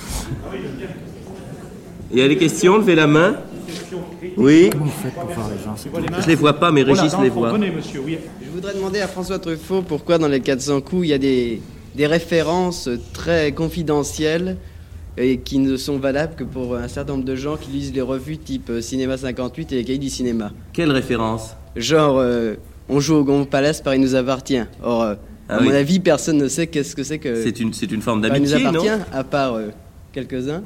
Il 2.12 2.20
y 2.20 2.22
a 2.22 2.28
des 2.28 2.38
questions 2.38 2.78
Levez 2.78 2.96
la 2.96 3.08
main. 3.08 3.36
Oui. 4.38 4.70
Comment 4.72 4.86
vous 4.86 4.92
faites 4.92 5.14
pour 5.16 5.26
voir 5.32 5.50
les 5.50 5.64
gens 5.64 6.22
Je 6.22 6.28
les 6.28 6.36
vois 6.36 6.54
pas, 6.54 6.72
mais 6.72 6.84
Régis 6.84 7.14
les 7.22 7.30
voit. 7.30 7.58
monsieur, 7.58 8.02
oui. 8.06 8.18
Je 8.46 8.50
voudrais 8.50 8.74
demander 8.74 9.00
à 9.00 9.08
François 9.08 9.40
Truffaut 9.40 9.82
pourquoi 9.82 10.18
dans 10.18 10.28
les 10.28 10.42
400 10.42 10.82
coups 10.82 11.04
il 11.06 11.10
y 11.10 11.14
a 11.14 11.18
des, 11.18 11.62
des 11.96 12.08
références 12.08 12.90
très 13.14 13.54
confidentielles 13.54 14.58
et 15.18 15.38
qui 15.40 15.60
ne 15.60 15.76
sont 15.78 15.98
valables 15.98 16.36
que 16.36 16.44
pour 16.44 16.76
un 16.76 16.88
certain 16.88 17.14
nombre 17.14 17.26
de 17.26 17.36
gens 17.36 17.58
qui 17.58 17.72
lisent 17.72 17.94
les 17.94 18.02
revues 18.02 18.38
type 18.38 18.70
euh, 18.70 18.82
Cinéma 18.82 19.18
58 19.18 19.72
et 19.72 19.76
les 19.76 19.84
cahiers 19.84 19.98
du 20.00 20.10
cinéma. 20.10 20.52
Quelle 20.74 20.92
référence? 20.92 21.56
Genre, 21.76 22.18
euh, 22.18 22.56
on 22.90 23.00
joue 23.00 23.16
au 23.16 23.24
Grand 23.24 23.44
Palace, 23.46 23.82
Paris 23.82 24.00
nous 24.00 24.16
appartient. 24.16 24.62
Or, 24.84 25.02
euh, 25.04 25.16
Ah 25.50 25.56
à 25.58 25.60
oui. 25.62 25.68
mon 25.68 25.74
avis, 25.74 26.00
personne 26.00 26.38
ne 26.38 26.48
sait 26.48 26.68
qu'est-ce 26.68 26.96
que 26.96 27.04
c'est 27.04 27.20
que. 27.20 27.44
C'est 27.44 27.60
une, 27.60 27.74
c'est 27.74 27.92
une 27.92 28.02
forme 28.02 28.22
Paris 28.22 28.42
nous 28.42 28.50
d'amitié, 28.50 28.72
non? 28.72 28.80
appartient, 28.86 29.04
à 29.14 29.24
part 29.24 29.54
euh, 29.56 29.68
quelques-uns. 30.14 30.64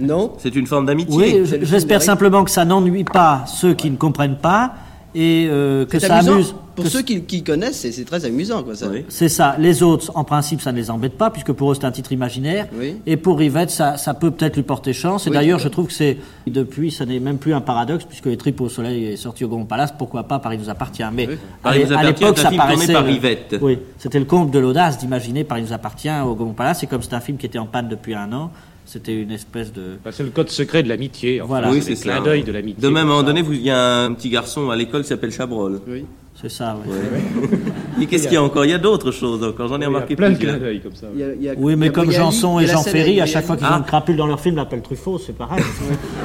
Non? 0.00 0.32
C'est 0.38 0.54
une 0.54 0.66
forme 0.66 0.86
d'amitié. 0.86 1.16
Oui, 1.42 1.58
j'espère 1.62 2.02
simplement 2.02 2.44
que 2.44 2.50
ça 2.50 2.64
n'ennuie 2.64 3.04
pas 3.04 3.44
ceux 3.46 3.74
qui 3.74 3.90
ne 3.90 3.96
comprennent 3.96 4.38
pas 4.38 4.74
et 5.14 5.46
euh, 5.50 5.86
que 5.86 5.98
ça 5.98 6.16
amusant. 6.16 6.32
amuse. 6.32 6.54
Pour 6.74 6.84
que 6.84 6.90
ceux 6.92 7.02
qui, 7.02 7.22
qui 7.22 7.42
connaissent, 7.42 7.80
c'est 7.90 8.04
très 8.04 8.24
amusant, 8.24 8.62
quoi, 8.62 8.76
ça. 8.76 8.86
C'est 9.08 9.28
ça. 9.28 9.56
Les 9.58 9.82
autres, 9.82 10.12
en 10.14 10.22
principe, 10.22 10.60
ça 10.60 10.70
ne 10.70 10.76
les 10.76 10.92
embête 10.92 11.14
pas, 11.18 11.28
puisque 11.28 11.50
pour 11.50 11.72
eux, 11.72 11.74
c'est 11.74 11.84
un 11.84 11.90
titre 11.90 12.12
imaginaire. 12.12 12.68
Oui. 12.78 12.98
Et 13.04 13.16
pour 13.16 13.38
Rivette, 13.38 13.70
ça, 13.70 13.96
ça 13.96 14.14
peut 14.14 14.30
peut-être 14.30 14.54
lui 14.54 14.62
porter 14.62 14.92
chance. 14.92 15.26
Et 15.26 15.30
Oui, 15.30 15.34
d'ailleurs, 15.34 15.58
je 15.58 15.66
trouve 15.66 15.88
que 15.88 15.92
c'est, 15.92 16.18
depuis, 16.46 16.92
ça 16.92 17.04
n'est 17.04 17.18
même 17.18 17.38
plus 17.38 17.52
un 17.52 17.60
paradoxe, 17.60 18.04
puisque 18.04 18.26
Les 18.26 18.36
Tripes 18.36 18.60
au 18.60 18.68
Soleil 18.68 19.06
est 19.06 19.16
sorti 19.16 19.44
au 19.44 19.48
Grand 19.48 19.64
Palace. 19.64 19.92
Pourquoi 19.98 20.22
pas 20.22 20.38
Paris 20.38 20.58
nous 20.58 20.70
appartient 20.70 21.02
Mais 21.12 21.28
Paris 21.64 21.82
à 21.92 22.04
l'époque, 22.04 22.38
ça 22.38 22.52
paraissait. 22.52 22.92
par 22.92 23.04
euh. 23.04 23.58
Oui, 23.60 23.78
c'était 23.98 24.20
le 24.20 24.24
comble 24.24 24.52
de 24.52 24.60
l'audace 24.60 24.98
d'imaginer 24.98 25.42
Paris 25.42 25.62
nous 25.62 25.72
appartient 25.72 26.08
au 26.24 26.36
Grand 26.36 26.52
Palace. 26.52 26.84
Et 26.84 26.86
comme 26.86 27.02
c'est 27.02 27.14
un 27.14 27.20
film 27.20 27.38
qui 27.38 27.46
était 27.46 27.58
en 27.58 27.66
panne 27.66 27.88
depuis 27.88 28.14
un 28.14 28.32
an, 28.32 28.52
c'était 28.88 29.14
une 29.22 29.30
espèce 29.30 29.72
de. 29.72 29.98
Bah, 30.04 30.10
c'est 30.12 30.22
le 30.24 30.30
code 30.30 30.48
secret 30.48 30.82
de 30.82 30.88
l'amitié. 30.88 31.40
Enfin, 31.40 31.48
Voilà. 31.48 31.70
Oui, 31.70 31.80
c'est 31.82 31.90
le 31.90 31.96
clin 32.00 32.16
ça. 32.16 32.22
d'œil 32.22 32.42
de 32.42 32.50
l'amitié. 32.52 32.80
De 32.82 32.88
même, 32.88 32.96
à 32.96 33.00
un 33.00 33.04
moment 33.04 33.20
ça. 33.20 33.26
donné, 33.26 33.42
vous- 33.42 33.52
il 33.52 33.62
y 33.62 33.70
a 33.70 34.04
un 34.04 34.12
petit 34.14 34.30
garçon 34.30 34.70
à 34.70 34.76
l'école 34.76 35.02
qui 35.02 35.08
s'appelle 35.08 35.30
Chabrol. 35.30 35.80
Oui. 35.86 36.04
C'est 36.40 36.48
ça, 36.50 36.76
oui. 36.86 36.94
Et 38.00 38.06
qu'est-ce 38.10 38.24
qu'il 38.24 38.34
y 38.34 38.36
a 38.36 38.42
encore? 38.42 38.64
Il 38.64 38.70
y 38.70 38.74
a 38.74 38.78
d'autres 38.78 39.10
choses 39.10 39.42
encore. 39.42 39.66
J'en 39.68 39.80
ai 39.80 39.86
remarqué 39.86 40.14
plein 40.14 40.30
de 40.30 40.36
plusieurs. 40.36 40.56
clins 40.56 40.64
d'œil 40.66 40.80
comme 40.80 40.94
ça. 40.94 41.06
Il 41.12 41.20
y 41.20 41.24
a- 41.24 41.34
il 41.34 41.42
y 41.42 41.48
a- 41.48 41.54
Oui, 41.56 41.74
mais 41.74 41.90
comme 41.90 42.12
Janson 42.12 42.60
et 42.60 42.66
Jean 42.66 42.82
Ferry, 42.84 43.20
à 43.20 43.26
chaque 43.26 43.44
fois 43.44 43.56
qu'ils 43.56 43.66
ont 43.66 43.78
une 43.78 43.82
crapule 43.84 44.16
dans 44.16 44.26
leur 44.28 44.38
film, 44.38 44.54
l'appellent 44.54 44.82
Truffaut, 44.82 45.18
c'est 45.18 45.36
pareil. 45.36 45.64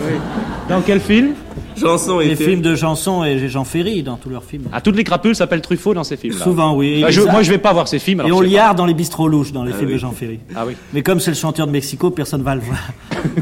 Dans 0.70 0.82
quel 0.82 1.00
film? 1.00 1.34
Janson 1.76 2.22
et 2.22 2.28
Les 2.30 2.36
Ferry. 2.36 2.52
films 2.52 2.62
de 2.62 2.76
Janson 2.76 3.24
et 3.24 3.48
Jean 3.50 3.64
Ferry 3.64 4.04
dans 4.04 4.16
tous 4.16 4.30
leurs 4.30 4.44
films. 4.44 4.66
Ah, 4.72 4.80
toutes 4.82 4.96
les 4.96 5.04
crapules 5.04 5.36
s'appellent 5.36 5.62
Truffaut 5.62 5.96
dans 5.96 6.04
ces 6.04 6.16
films-là. 6.18 6.44
Souvent, 6.44 6.76
oui. 6.76 7.02
Bah, 7.02 7.10
je- 7.10 7.22
moi, 7.22 7.42
je 7.42 7.50
vais 7.52 7.58
pas 7.58 7.74
voir 7.74 7.88
ces 7.88 7.98
films. 8.00 8.20
alors 8.20 8.30
Et 8.30 8.32
on 8.32 8.42
liard 8.42 8.76
dans 8.76 8.86
les 8.86 8.94
bistrots 8.94 9.28
louches 9.28 9.52
dans 9.52 9.64
les 9.64 9.72
Ah 9.74 9.78
films 9.78 9.88
oui. 9.88 9.94
de 9.96 10.00
Jean 10.00 10.12
Ferry. 10.12 10.40
Ah 10.56 10.64
oui. 10.68 10.74
Mais 10.94 11.02
comme 11.02 11.20
c'est 11.20 11.32
le 11.32 11.38
chanteur 11.38 11.66
de 11.66 11.72
Mexico, 11.72 12.12
personne 12.12 12.44
va 12.44 12.54
le 12.56 12.62
voir. 12.62 12.80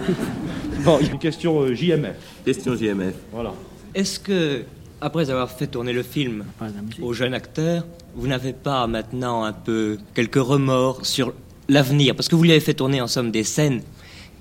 Bon, 0.84 0.98
il 1.00 1.06
y 1.08 1.10
a 1.10 1.14
une 1.14 1.20
question 1.20 1.62
euh, 1.62 1.76
JMF. 1.76 2.16
Question 2.44 2.76
JMF. 2.76 3.14
Voilà. 3.32 3.52
Est-ce 3.94 4.20
que, 4.20 4.64
après 5.02 5.30
avoir 5.32 5.50
fait 5.50 5.68
tourner 5.68 5.94
le 5.94 6.04
film 6.04 6.46
aux 7.02 7.14
jeunes 7.14 7.34
acteurs, 7.34 7.86
vous 8.16 8.28
n'avez 8.28 8.54
pas 8.54 8.86
maintenant 8.88 9.44
un 9.44 9.54
peu 9.54 9.98
quelques 10.14 10.36
remords 10.36 11.06
sur 11.06 11.34
l'avenir 11.68 12.16
Parce 12.16 12.28
que 12.28 12.36
vous 12.36 12.44
lui 12.44 12.52
avez 12.52 12.60
fait 12.60 12.76
tourner 12.76 13.02
en 13.02 13.08
somme 13.08 13.32
des 13.32 13.44
scènes 13.44 13.82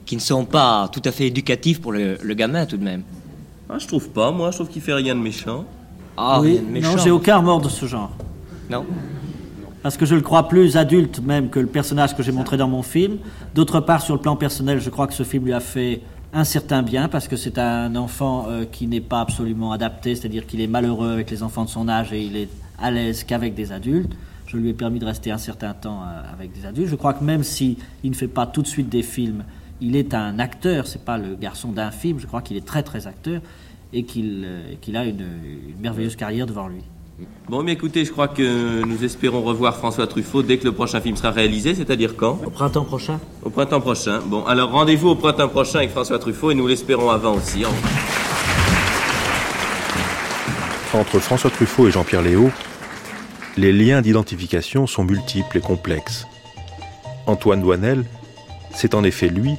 qui 0.05 0.17
ne 0.17 0.21
sont 0.21 0.45
pas 0.45 0.89
tout 0.93 1.03
à 1.05 1.13
fait 1.13 1.27
éducatives 1.27 1.81
pour 1.81 1.93
le, 1.93 2.19
le 2.23 2.35
gamin 2.35 2.67
tout 2.67 2.77
de 2.77 2.85
même. 2.85 3.03
Ah, 3.69 3.79
je 3.79 3.87
trouve 3.87 4.09
pas. 4.11 4.31
Moi, 4.33 4.51
je 4.51 4.57
trouve 4.57 4.69
qu'il 4.69 4.83
fait 4.83 4.93
rien 4.95 5.15
de 5.15 5.21
méchant. 5.21 5.65
Ah, 6.17 6.41
oui, 6.41 6.53
rien 6.55 6.63
de 6.63 6.67
méchant. 6.67 6.97
non, 6.97 7.03
j'ai 7.03 7.11
aucun 7.11 7.39
remords 7.39 7.61
de 7.61 7.69
ce 7.69 7.87
genre. 7.87 8.11
Non 8.69 8.85
Parce 9.83 9.97
que 9.97 10.05
je 10.05 10.15
le 10.17 10.21
crois 10.21 10.49
plus 10.49 10.77
adulte 10.77 11.21
même 11.21 11.49
que 11.49 11.61
le 11.61 11.69
personnage 11.69 12.17
que 12.17 12.23
j'ai 12.23 12.33
montré 12.33 12.57
dans 12.57 12.69
mon 12.69 12.83
film. 12.83 13.19
D'autre 13.55 13.81
part, 13.81 14.03
sur 14.03 14.15
le 14.15 14.21
plan 14.21 14.37
personnel, 14.37 14.81
je 14.81 14.91
crois 14.91 15.07
que 15.07 15.15
ce 15.15 15.23
film 15.23 15.45
lui 15.45 15.53
a 15.53 15.61
fait 15.61 16.01
un 16.33 16.45
certain 16.45 16.83
bien 16.83 17.09
parce 17.09 17.29
que 17.29 17.37
c'est 17.37 17.59
un 17.59 17.97
enfant 17.97 18.47
euh, 18.49 18.65
qui 18.65 18.87
n'est 18.87 19.01
pas 19.01 19.21
absolument 19.21 19.73
adapté, 19.73 20.15
c'est-à-dire 20.15 20.47
qu'il 20.47 20.61
est 20.61 20.67
malheureux 20.67 21.11
avec 21.13 21.31
les 21.31 21.43
enfants 21.43 21.65
de 21.65 21.71
son 21.71 21.89
âge 21.89 22.13
et 22.13 22.23
il 22.23 22.37
est 22.37 22.49
à 22.79 22.91
l'aise 22.91 23.25
qu'avec 23.25 23.55
des 23.55 23.73
adultes. 23.73 24.13
Je 24.47 24.57
lui 24.57 24.71
ai 24.71 24.75
permis 24.75 24.99
de 24.99 25.05
rester 25.05 25.31
un 25.31 25.39
certain 25.39 25.75
temps 25.75 26.03
euh, 26.03 26.33
avec 26.33 26.53
des 26.53 26.67
adultes. 26.67 26.89
Je 26.89 26.97
crois 26.97 27.15
que 27.15 27.25
même 27.25 27.43
si 27.45 27.79
il 28.03 28.11
ne 28.11 28.17
fait 28.17 28.29
pas 28.29 28.47
tout 28.47 28.63
de 28.63 28.67
suite 28.67 28.89
des 28.89 29.03
films, 29.03 29.45
il 29.81 29.97
est 29.97 30.15
un 30.15 30.39
acteur. 30.39 30.87
C'est 30.87 31.05
pas 31.05 31.19
le 31.19 31.35
garçon 31.35 31.73
d'un 31.73 31.91
film. 31.91 32.19
Je 32.19 32.27
crois 32.27 32.43
qu'il 32.43 32.57
est 32.57 32.67
très 32.67 32.83
très 32.83 33.07
acteur 33.07 33.41
et 33.93 34.05
qu'il 34.05 34.47
qu'il 34.81 34.97
a 34.97 35.05
une 35.05 35.27
merveilleuse 35.81 36.15
carrière 36.15 36.47
devant 36.47 36.69
lui. 36.69 36.83
Bon, 37.49 37.63
mais 37.63 37.73
écoutez, 37.73 38.05
je 38.05 38.13
crois 38.13 38.29
que 38.29 38.85
nous 38.85 39.05
espérons 39.05 39.43
revoir 39.43 39.77
François 39.77 40.07
Truffaut 40.07 40.43
dès 40.43 40.59
que 40.59 40.65
le 40.65 40.73
prochain 40.73 41.01
film 41.01 41.17
sera 41.17 41.31
réalisé, 41.31 41.75
c'est-à-dire 41.75 42.17
quand 42.17 42.39
Au 42.47 42.51
printemps 42.51 42.85
prochain. 42.85 43.19
Au 43.43 43.51
printemps 43.51 43.81
prochain. 43.81 44.21
Bon, 44.25 44.45
alors 44.45 44.71
rendez-vous 44.71 45.09
au 45.09 45.15
printemps 45.17 45.49
prochain 45.49 45.79
avec 45.79 45.91
François 45.91 46.19
Truffaut 46.19 46.53
et 46.53 46.55
nous 46.55 46.69
l'espérons 46.69 47.11
avant 47.11 47.35
aussi. 47.35 47.65
Entre 50.95 51.19
François 51.19 51.51
Truffaut 51.51 51.89
et 51.89 51.91
Jean-Pierre 51.91 52.23
Léaud, 52.23 52.51
les 53.57 53.73
liens 53.73 54.01
d'identification 54.01 54.87
sont 54.87 55.05
multiples 55.05 55.59
et 55.59 55.61
complexes. 55.61 56.27
Antoine 57.27 57.61
Douanel, 57.61 58.05
c'est 58.73 58.95
en 58.95 59.03
effet 59.03 59.29
lui, 59.29 59.57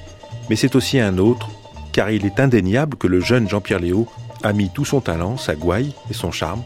mais 0.50 0.56
c'est 0.56 0.76
aussi 0.76 1.00
un 1.00 1.18
autre, 1.18 1.50
car 1.92 2.10
il 2.10 2.26
est 2.26 2.40
indéniable 2.40 2.98
que 2.98 3.08
le 3.08 3.20
jeune 3.20 3.50
Jean-Pierre 3.50 3.80
Léaud 3.80 4.08
a 4.44 4.54
mis 4.54 4.70
tout 4.70 4.86
son 4.86 5.02
talent, 5.02 5.38
sa 5.38 5.56
gouaille 5.56 5.94
et 6.10 6.14
son 6.14 6.32
charme 6.32 6.64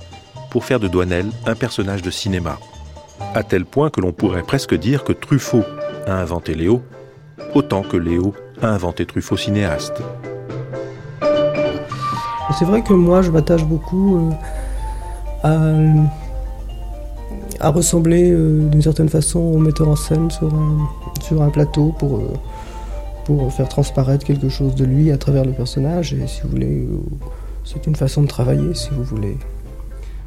pour 0.56 0.64
faire 0.64 0.80
de 0.80 0.88
Douanel 0.88 1.26
un 1.46 1.54
personnage 1.54 2.02
de 2.02 2.10
cinéma. 2.10 2.58
À 3.34 3.44
tel 3.44 3.66
point 3.66 3.90
que 3.90 4.00
l'on 4.00 4.14
pourrait 4.14 4.42
presque 4.42 4.74
dire 4.74 5.04
que 5.04 5.12
Truffaut 5.12 5.66
a 6.08 6.14
inventé 6.14 6.56
Léo, 6.56 6.82
autant 7.54 7.82
que 7.82 7.98
Léo 7.98 8.34
a 8.62 8.70
inventé 8.70 9.06
Truffaut 9.06 9.36
cinéaste. 9.36 10.02
C'est 12.58 12.64
vrai 12.64 12.84
que 12.84 12.94
moi, 12.94 13.22
je 13.22 13.32
m'attache 13.32 13.66
beaucoup 13.66 14.32
euh, 15.44 15.92
à, 17.60 17.70
ressembler 17.70 18.32
euh, 18.32 18.70
d'une 18.70 18.82
certaine 18.82 19.10
façon 19.10 19.40
au 19.40 19.58
metteur 19.58 19.90
en 19.90 19.98
scène 19.98 20.32
sur 20.32 21.42
un, 21.42 21.50
plateau 21.50 21.94
pour, 22.00 22.16
euh, 22.16 22.34
pour 23.26 23.52
faire 23.52 23.68
transparaître 23.68 24.26
quelque 24.26 24.48
chose 24.48 24.74
de 24.76 24.86
lui 24.86 25.12
à 25.12 25.18
travers 25.18 25.44
le 25.44 25.52
personnage. 25.52 26.14
Et 26.14 26.26
si 26.28 26.44
vous 26.44 26.50
voulez, 26.52 26.88
c'est 27.66 27.86
une 27.88 27.96
façon 27.98 28.22
de 28.22 28.28
travailler, 28.28 28.74
si 28.74 28.92
vous 28.92 29.04
voulez. 29.04 29.38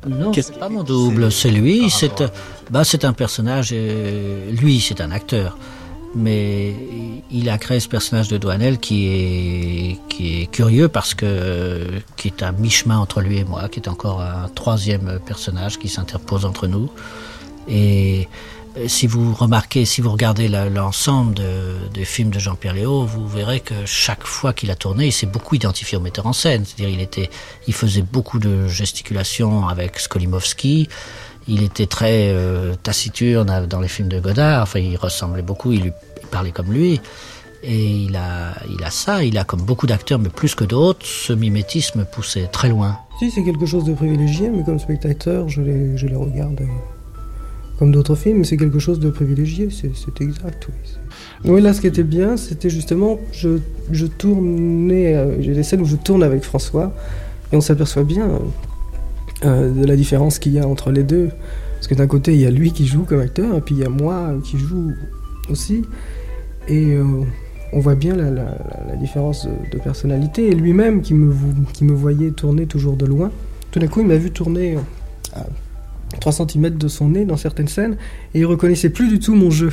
Non, 0.07 0.33
c'est 0.33 0.59
pas 0.59 0.69
mon 0.69 0.83
double, 0.83 1.33
c'est 1.33 1.51
lui. 1.51 1.91
C'est 1.91 2.23
bah, 2.71 2.85
c'est 2.85 3.05
un 3.05 3.13
personnage. 3.13 3.71
euh, 3.73 4.51
lui, 4.53 4.81
c'est 4.81 5.01
un 5.01 5.11
acteur, 5.11 5.57
mais 6.15 6.75
il 7.31 7.49
a 7.49 7.59
créé 7.59 7.81
ce 7.81 7.89
personnage 7.89 8.29
de 8.29 8.39
Douanel 8.39 8.79
qui 8.79 9.09
est 9.09 9.99
qui 10.09 10.43
est 10.43 10.47
curieux 10.47 10.89
parce 10.89 11.15
que 11.15 11.85
qui 12.17 12.29
est 12.29 12.43
à 12.43 12.53
mi-chemin 12.53 12.99
entre 12.99 13.21
lui 13.21 13.39
et 13.39 13.45
moi, 13.45 13.69
qui 13.69 13.81
est 13.81 13.89
encore 13.89 14.21
un 14.21 14.49
troisième 14.55 15.19
personnage 15.25 15.79
qui 15.79 15.89
s'interpose 15.89 16.45
entre 16.45 16.67
nous. 16.67 16.91
Et 17.69 18.23
euh, 18.23 18.58
si 18.87 19.07
vous 19.07 19.35
remarquez, 19.35 19.85
si 19.85 20.01
vous 20.01 20.11
regardez 20.11 20.49
l'ensemble 20.49 21.35
de- 21.35 21.89
des 21.93 22.05
films 22.05 22.31
de 22.31 22.39
Jean-Pierre 22.39 22.75
Léaud, 22.75 23.05
vous 23.05 23.27
verrez 23.27 23.61
que 23.61 23.75
chaque 23.87 24.25
fois 24.25 24.53
qu'il 24.53 24.71
a 24.71 24.75
tourné, 24.75 25.07
il 25.07 25.13
s'est 25.13 25.27
beaucoup 25.27 25.55
identifié 25.55 25.97
au 25.99 26.01
metteur 26.01 26.27
en 26.27 26.33
scène. 26.33 26.65
C'est-à-dire, 26.65 26.95
il 26.95 27.01
était, 27.01 27.31
il 27.67 27.75
faisait 27.75 28.03
beaucoup 28.03 28.39
de 28.39 28.69
gesticulations 28.69 29.67
avec 29.69 29.99
Skolimowski. 29.99 30.89
Il 31.49 31.63
était 31.63 31.87
très 31.87 32.29
euh, 32.29 32.75
taciturne 32.83 33.67
dans 33.67 33.81
les 33.81 33.89
films 33.89 34.09
de 34.09 34.21
Godard. 34.21 34.63
Enfin, 34.63 34.81
il 34.81 34.97
ressemblait 34.97 35.43
beaucoup. 35.43 35.73
Il, 35.73 35.93
parlait 36.31 36.53
comme 36.53 36.71
lui. 36.71 37.01
Et 37.63 37.87
il 37.89 38.15
a, 38.17 38.55
il 38.71 38.85
a 38.85 38.91
ça. 38.91 39.25
Il 39.25 39.39
a 39.39 39.45
comme 39.45 39.63
beaucoup 39.63 39.87
d'acteurs, 39.87 40.19
mais 40.19 40.29
plus 40.29 40.55
que 40.55 40.65
d'autres, 40.65 41.07
ce 41.07 41.33
mimétisme 41.33 42.05
poussé 42.05 42.49
très 42.53 42.69
loin. 42.69 42.99
Si, 43.19 43.31
c'est 43.31 43.43
quelque 43.43 43.65
chose 43.67 43.85
de 43.85 43.95
privilégié, 43.95 44.51
mais 44.51 44.63
comme 44.63 44.79
spectateur, 44.79 45.49
je 45.49 45.63
les, 45.63 45.97
je 45.97 46.07
les 46.07 46.15
regarde 46.17 46.61
euh, 46.61 46.98
comme 47.79 47.93
d'autres 47.93 48.17
films, 48.17 48.45
c'est 48.45 48.57
quelque 48.57 48.79
chose 48.79 48.99
de 48.99 49.09
privilégié, 49.11 49.69
c'est 49.71 50.21
exact, 50.21 50.69
oui. 51.45 51.61
Là, 51.61 51.73
ce 51.73 51.81
qui 51.81 51.87
était 51.87 52.03
bien, 52.03 52.37
c'était 52.37 52.71
justement, 52.71 53.21
je, 53.33 54.07
tournais, 54.07 55.15
euh, 55.15 55.41
j'ai 55.41 55.55
des 55.55 55.63
scènes 55.63 55.81
où 55.81 55.85
je 55.85 55.95
tourne 55.95 56.25
avec 56.25 56.43
François, 56.43 56.93
et 57.53 57.57
on 57.57 57.61
s'aperçoit 57.61 58.03
bien 58.03 58.41
euh, 59.45 59.73
de 59.73 59.87
la 59.87 59.95
différence 59.95 60.41
qu'il 60.41 60.53
y 60.53 60.59
a 60.59 60.67
entre 60.67 60.91
les 60.91 61.05
deux. 61.05 61.29
Parce 61.77 61.87
que 61.87 61.95
d'un 61.95 62.09
côté, 62.09 62.35
il 62.35 62.41
y 62.41 62.47
a 62.47 62.51
lui 62.51 62.73
qui 62.73 62.87
joue 62.87 63.05
comme 63.05 63.21
acteur, 63.21 63.57
et 63.57 63.61
puis 63.61 63.77
il 63.77 63.81
y 63.81 63.85
a 63.85 63.89
moi 63.89 64.35
qui 64.43 64.59
joue 64.59 64.93
aussi. 65.49 65.85
Et 66.67 66.97
euh, 66.97 67.05
on 67.73 67.79
voit 67.79 67.95
bien 67.95 68.17
la, 68.17 68.97
différence 68.97 69.47
de, 69.47 69.79
personnalité. 69.79 70.49
Et 70.49 70.55
lui-même, 70.55 71.03
qui 71.03 71.15
me, 71.15 71.95
voyait 71.95 72.33
tourner 72.33 72.67
toujours 72.67 72.97
de 72.97 73.07
loin, 73.07 73.31
tout 73.71 73.79
d'un 73.79 73.87
coup, 73.87 74.01
il 74.01 74.07
m'a 74.09 74.17
vu 74.17 74.33
tourner 74.33 74.77
3 76.21 76.33
cm 76.33 76.71
de 76.71 76.89
son 76.89 77.11
nez 77.11 77.25
dans 77.25 77.37
certaines 77.37 77.69
scènes, 77.69 77.97
et 78.35 78.41
il 78.41 78.47
reconnaissait 78.47 78.91
plus 78.91 79.09
du 79.09 79.19
tout 79.19 79.35
mon 79.35 79.51
jeu. 79.51 79.73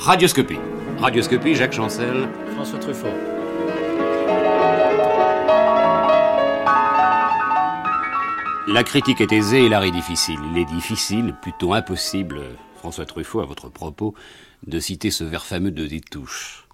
Radioscopie. 0.00 0.56
Radioscopie, 0.96 1.54
Jacques 1.54 1.74
Chancel. 1.74 2.26
François 2.54 2.78
Truffaut. 2.78 3.06
La 8.66 8.82
critique 8.82 9.20
est 9.20 9.30
aisée 9.30 9.66
et 9.66 9.68
l'art 9.68 9.84
est 9.84 9.90
difficile. 9.90 10.38
Il 10.52 10.58
est 10.58 10.64
difficile, 10.64 11.34
plutôt 11.42 11.74
impossible, 11.74 12.40
François 12.76 13.04
Truffaut, 13.04 13.40
à 13.40 13.44
votre 13.44 13.68
propos, 13.68 14.14
de 14.66 14.80
citer 14.80 15.10
ce 15.10 15.22
vers 15.22 15.44
fameux 15.44 15.70
de 15.70 15.86
Détouche. 15.86 16.66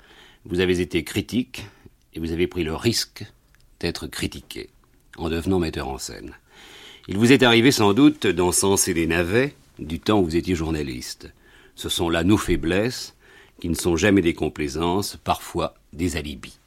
Vous 0.45 0.61
avez 0.61 0.81
été 0.81 1.03
critique 1.03 1.66
et 2.14 2.20
vous 2.20 2.31
avez 2.31 2.47
pris 2.47 2.62
le 2.62 2.77
risque 2.77 3.24
d'être 3.81 4.07
critiqué 4.07 4.70
en 5.18 5.31
devenant 5.31 5.59
metteur 5.59 5.89
en 5.89 5.99
scène. 5.99 6.31
Il 7.09 7.18
vous 7.18 7.33
est 7.33 7.43
arrivé 7.43 7.72
sans 7.72 7.93
doute 7.93 8.29
d'encenser 8.29 8.95
des 8.95 9.09
navets 9.09 9.57
du 9.81 9.99
temps 9.99 10.20
où 10.20 10.24
vous 10.27 10.37
étiez 10.37 10.55
journaliste. 10.55 11.33
Ce 11.74 11.89
sont 11.89 12.09
là 12.09 12.22
nos 12.22 12.39
faiblesses, 12.39 13.16
qui 13.61 13.68
ne 13.68 13.74
sont 13.74 13.96
jamais 13.96 14.22
des 14.22 14.34
complaisances, 14.34 15.16
parfois 15.22 15.74
des 15.92 16.16
alibis. 16.16 16.59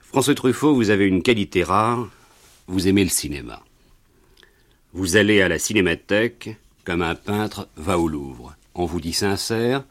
François 0.00 0.34
Truffaut, 0.34 0.74
vous 0.74 0.90
avez 0.90 1.06
une 1.06 1.22
qualité 1.22 1.64
rare, 1.64 2.08
vous 2.66 2.86
aimez 2.86 3.04
le 3.04 3.10
cinéma. 3.10 3.62
Vous 4.92 5.16
allez 5.16 5.42
à 5.42 5.48
la 5.48 5.58
cinémathèque 5.58 6.56
comme 6.84 7.02
un 7.02 7.14
peintre 7.14 7.68
va 7.76 7.98
au 7.98 8.06
Louvre. 8.06 8.54
On 8.74 8.84
vous 8.84 9.00
dit 9.00 9.12
sincère, 9.12 9.84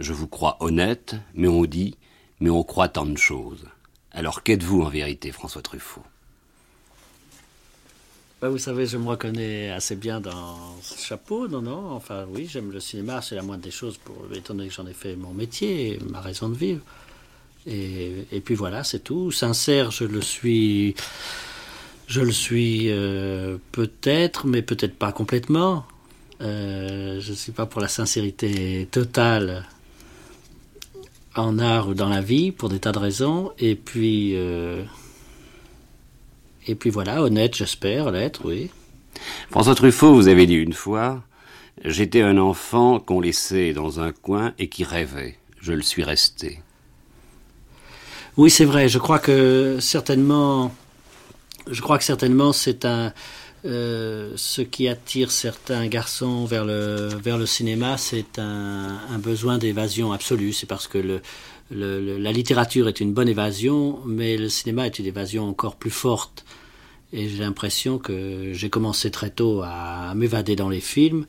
je 0.00 0.12
vous 0.12 0.26
crois 0.26 0.56
honnête, 0.60 1.14
mais 1.34 1.48
on 1.48 1.64
dit, 1.64 1.96
mais 2.40 2.50
on 2.50 2.64
croit 2.64 2.88
tant 2.88 3.06
de 3.06 3.16
choses. 3.16 3.66
Alors 4.10 4.42
qu'êtes-vous 4.42 4.82
en 4.82 4.88
vérité, 4.88 5.30
François 5.30 5.62
Truffaut? 5.62 6.02
Bah, 8.42 8.48
vous 8.48 8.58
savez, 8.58 8.86
je 8.86 8.96
me 8.96 9.06
reconnais 9.06 9.70
assez 9.70 9.94
bien 9.94 10.20
dans 10.20 10.58
ce 10.82 11.00
chapeau, 11.00 11.46
non, 11.46 11.62
non. 11.62 11.92
Enfin, 11.92 12.26
oui, 12.34 12.48
j'aime 12.50 12.72
le 12.72 12.80
cinéma, 12.80 13.22
c'est 13.22 13.36
la 13.36 13.42
moindre 13.42 13.62
des 13.62 13.70
choses, 13.70 13.98
pour, 13.98 14.16
étant 14.34 14.54
donné 14.54 14.68
que 14.68 14.74
j'en 14.74 14.86
ai 14.88 14.92
fait 14.92 15.14
mon 15.14 15.32
métier, 15.32 16.00
ma 16.10 16.20
raison 16.20 16.48
de 16.48 16.56
vivre. 16.56 16.80
Et, 17.68 18.42
puis 18.44 18.56
voilà, 18.56 18.82
c'est 18.82 18.98
tout. 18.98 19.30
Sincère, 19.30 19.92
je 19.92 20.02
le 20.02 20.20
suis. 20.20 20.96
Je 22.08 22.20
le 22.20 22.32
suis 22.32 22.90
euh, 22.90 23.58
peut-être, 23.70 24.48
mais 24.48 24.60
peut-être 24.60 24.96
pas 24.96 25.12
complètement. 25.12 25.86
Euh, 26.40 27.20
je 27.20 27.30
ne 27.30 27.36
suis 27.36 27.52
pas 27.52 27.66
pour 27.66 27.80
la 27.80 27.86
sincérité 27.86 28.88
totale 28.90 29.68
en 31.36 31.60
art 31.60 31.90
ou 31.90 31.94
dans 31.94 32.08
la 32.08 32.20
vie, 32.20 32.50
pour 32.50 32.70
des 32.70 32.80
tas 32.80 32.90
de 32.90 32.98
raisons. 32.98 33.52
Et 33.60 33.76
puis. 33.76 34.34
euh, 34.34 34.82
et 36.66 36.74
puis 36.74 36.90
voilà, 36.90 37.22
honnête, 37.22 37.56
j'espère 37.56 38.10
l'être, 38.10 38.42
oui. 38.44 38.70
François 39.50 39.74
Truffaut, 39.74 40.14
vous 40.14 40.28
avez 40.28 40.46
dit 40.46 40.54
une 40.54 40.72
fois, 40.72 41.22
j'étais 41.84 42.22
un 42.22 42.38
enfant 42.38 43.00
qu'on 43.00 43.20
laissait 43.20 43.72
dans 43.72 44.00
un 44.00 44.12
coin 44.12 44.52
et 44.58 44.68
qui 44.68 44.84
rêvait. 44.84 45.38
Je 45.60 45.72
le 45.72 45.82
suis 45.82 46.04
resté. 46.04 46.60
Oui, 48.36 48.50
c'est 48.50 48.64
vrai. 48.64 48.88
Je 48.88 48.98
crois 48.98 49.18
que 49.18 49.78
certainement, 49.80 50.74
je 51.70 51.82
crois 51.82 51.98
que 51.98 52.04
certainement 52.04 52.52
c'est 52.52 52.84
un, 52.84 53.12
euh, 53.64 54.32
ce 54.36 54.62
qui 54.62 54.88
attire 54.88 55.30
certains 55.30 55.86
garçons 55.86 56.46
vers 56.46 56.64
le, 56.64 57.08
vers 57.22 57.38
le 57.38 57.46
cinéma, 57.46 57.96
c'est 57.98 58.38
un, 58.38 58.98
un, 59.10 59.18
besoin 59.18 59.58
d'évasion 59.58 60.12
absolue. 60.12 60.52
C'est 60.52 60.66
parce 60.66 60.88
que 60.88 60.98
le, 60.98 61.20
le, 61.72 62.18
la 62.18 62.32
littérature 62.32 62.88
est 62.88 63.00
une 63.00 63.12
bonne 63.12 63.28
évasion, 63.28 64.00
mais 64.06 64.36
le 64.36 64.48
cinéma 64.48 64.86
est 64.86 64.98
une 64.98 65.06
évasion 65.06 65.48
encore 65.48 65.76
plus 65.76 65.90
forte. 65.90 66.44
Et 67.12 67.28
j'ai 67.28 67.38
l'impression 67.38 67.98
que 67.98 68.52
j'ai 68.52 68.70
commencé 68.70 69.10
très 69.10 69.30
tôt 69.30 69.62
à 69.64 70.14
m'évader 70.14 70.56
dans 70.56 70.68
les 70.68 70.80
films. 70.80 71.26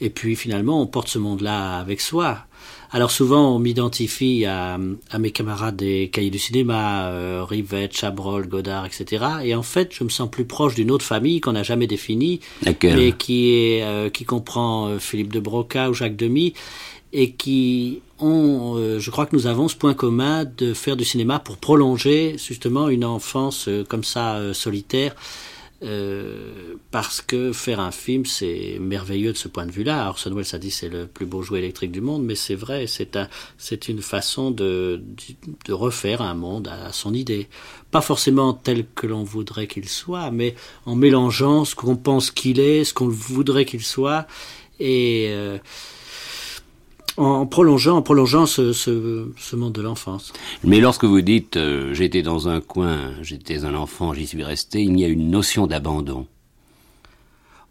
Et 0.00 0.10
puis 0.10 0.34
finalement, 0.36 0.82
on 0.82 0.86
porte 0.86 1.08
ce 1.08 1.18
monde-là 1.18 1.78
avec 1.78 2.00
soi. 2.00 2.46
Alors 2.90 3.10
souvent, 3.10 3.54
on 3.54 3.58
m'identifie 3.58 4.44
à, 4.44 4.78
à, 5.10 5.18
mes 5.18 5.30
camarades 5.30 5.76
des 5.76 6.10
cahiers 6.12 6.30
du 6.30 6.38
cinéma, 6.38 7.06
euh, 7.06 7.44
Rivette, 7.48 7.96
Chabrol, 7.96 8.46
Godard, 8.46 8.84
etc. 8.84 9.24
Et 9.44 9.54
en 9.54 9.62
fait, 9.62 9.94
je 9.94 10.04
me 10.04 10.10
sens 10.10 10.30
plus 10.30 10.44
proche 10.44 10.74
d'une 10.74 10.90
autre 10.90 11.04
famille 11.04 11.40
qu'on 11.40 11.52
n'a 11.52 11.62
jamais 11.62 11.86
définie, 11.86 12.40
mais 12.66 13.12
qui 13.12 13.54
est 13.54 13.82
euh, 13.82 14.10
qui 14.10 14.24
comprend 14.24 14.88
euh, 14.88 14.98
Philippe 14.98 15.32
de 15.32 15.40
Broca 15.40 15.88
ou 15.88 15.94
Jacques 15.94 16.16
Demy, 16.16 16.52
et 17.12 17.32
qui 17.32 18.00
ont, 18.18 18.74
euh, 18.76 18.98
je 18.98 19.10
crois 19.10 19.26
que 19.26 19.36
nous 19.36 19.46
avons 19.46 19.68
ce 19.68 19.76
point 19.76 19.94
commun 19.94 20.44
de 20.44 20.74
faire 20.74 20.96
du 20.96 21.04
cinéma 21.04 21.38
pour 21.38 21.56
prolonger 21.58 22.36
justement 22.38 22.88
une 22.88 23.04
enfance 23.04 23.68
euh, 23.68 23.84
comme 23.84 24.04
ça 24.04 24.54
solitaire 24.54 25.14
euh, 25.84 26.76
parce 26.92 27.20
que 27.20 27.52
faire 27.52 27.80
un 27.80 27.90
film, 27.90 28.24
c'est 28.24 28.78
merveilleux 28.80 29.32
de 29.32 29.36
ce 29.36 29.48
point 29.48 29.66
de 29.66 29.72
vue-là. 29.72 30.08
Orson 30.08 30.32
Welles 30.32 30.54
a 30.54 30.58
dit 30.58 30.70
c'est 30.70 30.88
le 30.88 31.06
plus 31.08 31.26
beau 31.26 31.42
jouet 31.42 31.58
électrique 31.58 31.90
du 31.90 32.00
monde, 32.00 32.22
mais 32.22 32.36
c'est 32.36 32.54
vrai, 32.54 32.86
c'est 32.86 33.16
un, 33.16 33.28
c'est 33.58 33.88
une 33.88 34.00
façon 34.00 34.52
de, 34.52 35.02
de 35.64 35.72
refaire 35.72 36.22
un 36.22 36.34
monde 36.34 36.68
à 36.68 36.92
son 36.92 37.14
idée. 37.14 37.48
Pas 37.90 38.00
forcément 38.00 38.52
tel 38.52 38.86
que 38.94 39.08
l'on 39.08 39.24
voudrait 39.24 39.66
qu'il 39.66 39.88
soit, 39.88 40.30
mais 40.30 40.54
en 40.86 40.94
mélangeant 40.94 41.64
ce 41.64 41.74
qu'on 41.74 41.96
pense 41.96 42.30
qu'il 42.30 42.60
est, 42.60 42.84
ce 42.84 42.94
qu'on 42.94 43.08
voudrait 43.08 43.64
qu'il 43.64 43.82
soit, 43.82 44.28
et 44.78 45.26
euh, 45.30 45.58
en 47.16 47.46
prolongeant, 47.46 47.96
en 47.96 48.02
prolongeant 48.02 48.46
ce, 48.46 48.72
ce, 48.72 49.28
ce 49.36 49.56
monde 49.56 49.72
de 49.72 49.82
l'enfance. 49.82 50.32
Mais 50.64 50.80
lorsque 50.80 51.04
vous 51.04 51.20
dites 51.20 51.56
euh, 51.56 51.92
j'étais 51.94 52.22
dans 52.22 52.48
un 52.48 52.60
coin, 52.60 53.12
j'étais 53.22 53.64
un 53.64 53.74
enfant, 53.74 54.14
j'y 54.14 54.26
suis 54.26 54.42
resté, 54.44 54.82
il 54.82 54.98
y 54.98 55.04
a 55.04 55.08
une 55.08 55.30
notion 55.30 55.66
d'abandon. 55.66 56.26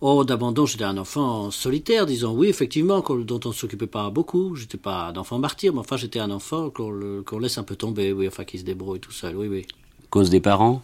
Oh, 0.03 0.23
d'abandon, 0.23 0.65
j'étais 0.65 0.83
un 0.83 0.97
enfant 0.97 1.51
solitaire, 1.51 2.07
disons. 2.07 2.33
Oui, 2.33 2.47
effectivement, 2.47 3.01
dont 3.01 3.39
on 3.45 3.49
ne 3.49 3.53
s'occupait 3.53 3.85
pas 3.85 4.09
beaucoup. 4.09 4.55
J'étais 4.55 4.79
pas 4.79 5.09
un 5.09 5.15
enfant 5.15 5.37
martyr, 5.37 5.73
mais 5.73 5.79
enfin, 5.79 5.95
j'étais 5.95 6.19
un 6.19 6.31
enfant 6.31 6.71
qu'on 6.71 7.39
laisse 7.39 7.59
un 7.59 7.63
peu 7.63 7.75
tomber, 7.75 8.11
oui, 8.11 8.27
enfin, 8.27 8.43
qui 8.43 8.57
se 8.57 8.63
débrouille 8.63 8.99
tout 8.99 9.11
seul, 9.11 9.35
oui, 9.35 9.47
oui. 9.47 9.67
Cause 10.09 10.31
des 10.31 10.39
parents? 10.39 10.81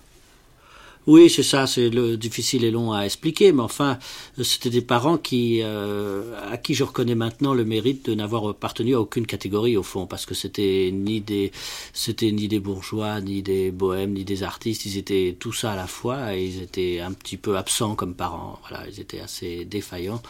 Oui, 1.08 1.30
c'est 1.30 1.43
ça, 1.43 1.66
c'est 1.68 1.89
le 1.89 2.18
difficile 2.18 2.66
et 2.66 2.72
long 2.72 2.91
à 2.91 3.03
expliquer, 3.03 3.53
mais 3.53 3.62
enfin, 3.62 3.97
c'était 4.43 4.70
des 4.70 4.82
parents 4.82 5.18
qui, 5.18 5.62
euh, 5.64 6.34
à 6.51 6.58
qui 6.58 6.74
je 6.74 6.84
reconnais 6.84 7.16
maintenant 7.16 7.53
le 7.53 7.64
mérite 7.64 8.05
de 8.10 8.14
n'avoir 8.14 8.45
appartenu 8.47 8.93
à 8.93 8.99
aucune 8.99 9.26
catégorie 9.26 9.78
au 9.78 9.84
fond, 9.84 10.05
parce 10.05 10.26
que 10.26 10.36
c'était 10.36 10.91
ni 10.93 11.22
des, 11.22 11.53
c'était 11.93 12.32
ni 12.32 12.49
des 12.49 12.60
bourgeois, 12.60 13.22
ni 13.22 13.41
des 13.41 13.72
bohèmes, 13.72 14.14
ni 14.14 14.26
des 14.26 14.43
artistes, 14.43 14.86
ils 14.86 14.97
étaient 14.97 15.38
tout 15.39 15.53
ça 15.53 15.72
à 15.72 15.76
la 15.78 15.88
fois, 15.88 16.36
et 16.36 16.45
ils 16.45 16.62
étaient 16.62 16.99
un 16.99 17.14
petit 17.14 17.38
peu 17.38 17.55
absents 17.58 17.95
comme 17.95 18.14
parents. 18.14 18.60
Voilà, 18.68 18.86
ils 18.89 18.99
étaient 18.99 19.22
assez 19.22 19.64
défaillants. 19.64 20.22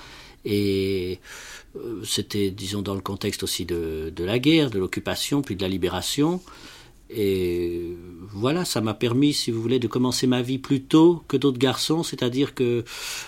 Et 0.46 1.20
euh, 1.76 2.04
c'était, 2.06 2.52
disons, 2.52 2.82
dans 2.82 2.96
le 2.96 3.02
contexte 3.02 3.44
aussi 3.44 3.66
de, 3.66 4.14
de 4.16 4.24
la 4.24 4.40
guerre, 4.40 4.70
de 4.70 4.80
l'occupation, 4.80 5.42
puis 5.42 5.56
de 5.56 5.62
la 5.62 5.68
libération. 5.68 6.40
Et 7.10 7.96
voilà, 8.34 8.66
ça 8.66 8.82
m'a 8.82 8.94
permis, 8.94 9.34
si 9.34 9.52
vous 9.52 9.62
voulez, 9.62 9.80
de 9.80 9.88
commencer 9.88 10.28
ma 10.28 10.42
vie 10.42 10.58
plus 10.58 10.84
tôt 10.84 11.24
que 11.28 11.38
d'autres 11.38 11.58
garçons. 11.58 12.04
C'est-à-dire 12.04 12.54
que 12.54 12.84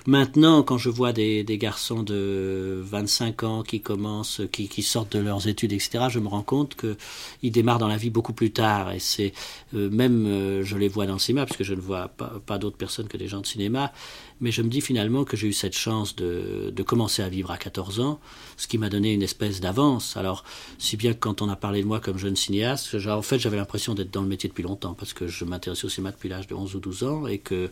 maintenant, 0.06 0.64
quand 0.64 0.78
je 0.78 0.90
vois 0.90 1.14
des, 1.14 1.46
garçons 1.58 2.04
de 2.04 2.82
25 2.84 3.44
ans 3.44 3.64
qui 3.64 3.82
commencent, 3.82 4.42
qui, 4.52 4.82
sortent 4.82 5.16
de 5.16 5.20
leurs 5.20 5.48
études, 5.48 5.74
etc., 5.74 6.06
je 6.10 6.20
me 6.20 6.28
rends 6.28 6.44
compte 6.44 6.76
qu'ils 6.76 7.52
démarrent 7.52 7.80
dans 7.80 7.88
la 7.88 7.98
vie 7.98 8.10
beaucoup 8.10 8.34
plus 8.34 8.52
tard. 8.52 8.92
Et 8.92 9.00
c'est 9.00 9.34
euh, 9.74 9.90
même, 9.90 10.26
euh, 10.28 10.64
je 10.64 10.78
les 10.78 10.88
vois 10.88 11.06
dans 11.06 11.14
le 11.14 11.20
cinéma, 11.20 11.46
parce 11.46 11.58
que 11.58 11.64
je 11.64 11.74
ne 11.74 11.82
vois 11.82 12.10
pas 12.46 12.58
d'autres 12.58 12.78
personnes 12.78 13.08
que 13.08 13.18
des 13.18 13.28
gens 13.28 13.42
de 13.42 13.46
cinéma, 13.46 13.94
mais 14.42 14.52
je 14.52 14.62
me 14.62 14.70
dis 14.70 14.82
finalement 14.82 15.24
que 15.24 15.36
j'ai 15.36 15.48
eu 15.48 15.54
cette 15.54 15.78
chance 15.78 16.16
de, 16.16 16.72
de, 16.74 16.84
commencer 16.84 17.22
à 17.22 17.30
vivre 17.30 17.52
à 17.52 17.58
14 17.58 18.00
ans, 18.00 18.20
ce 18.58 18.68
qui 18.68 18.78
m'a 18.78 18.90
donné 18.90 19.14
une 19.14 19.22
espèce 19.22 19.60
d'avance. 19.60 20.18
Alors, 20.18 20.44
si 20.78 20.98
bien 20.98 21.14
que 21.14 21.20
quand 21.20 21.42
on 21.42 21.50
a 21.50 21.56
parlé 21.56 21.82
de 21.82 21.88
moi 21.88 22.00
comme 22.00 22.18
jeune 22.18 22.36
cinéaste, 22.36 22.96
en 23.08 23.22
fait, 23.22 23.40
j'avais 23.40 23.58
l'impression 23.58 23.96
d'être 23.96 24.12
dans 24.12 24.22
le 24.22 24.28
métier 24.28 24.50
depuis 24.50 24.64
longtemps, 24.64 24.94
parce 24.94 25.14
que 25.14 25.28
je 25.28 25.46
m'intéressais 25.46 25.86
au 25.86 25.90
cinéma 25.90 26.12
depuis 26.12 26.30
l'âge 26.30 26.48
de 26.48 26.56
11 26.56 26.76
ou 26.76 26.80
12 26.80 27.04
ans, 27.04 27.28
et 27.28 27.38
que 27.38 27.70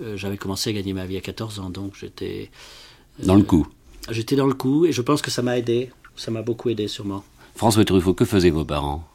euh, 0.00 0.16
j'avais 0.16 0.36
commencé 0.36 0.70
à 0.70 0.72
gagner 0.72 0.92
ma 0.92 1.06
vie 1.06 1.16
à 1.16 1.20
14 1.20 1.60
ans, 1.60 1.70
donc 1.70 1.94
j'étais... 1.98 2.50
Euh, 3.20 3.26
dans 3.26 3.36
le 3.36 3.42
coup 3.42 3.66
J'étais 4.10 4.36
dans 4.36 4.46
le 4.46 4.54
coup, 4.54 4.84
et 4.84 4.92
je 4.92 5.02
pense 5.02 5.22
que 5.22 5.30
ça 5.30 5.42
m'a 5.42 5.58
aidé, 5.58 5.90
ça 6.14 6.30
m'a 6.30 6.42
beaucoup 6.42 6.68
aidé 6.68 6.88
sûrement. 6.88 7.24
François 7.54 7.84
Truffaut, 7.84 8.14
que 8.14 8.24
faisaient 8.24 8.50
vos 8.50 8.64
parents? 8.64 9.08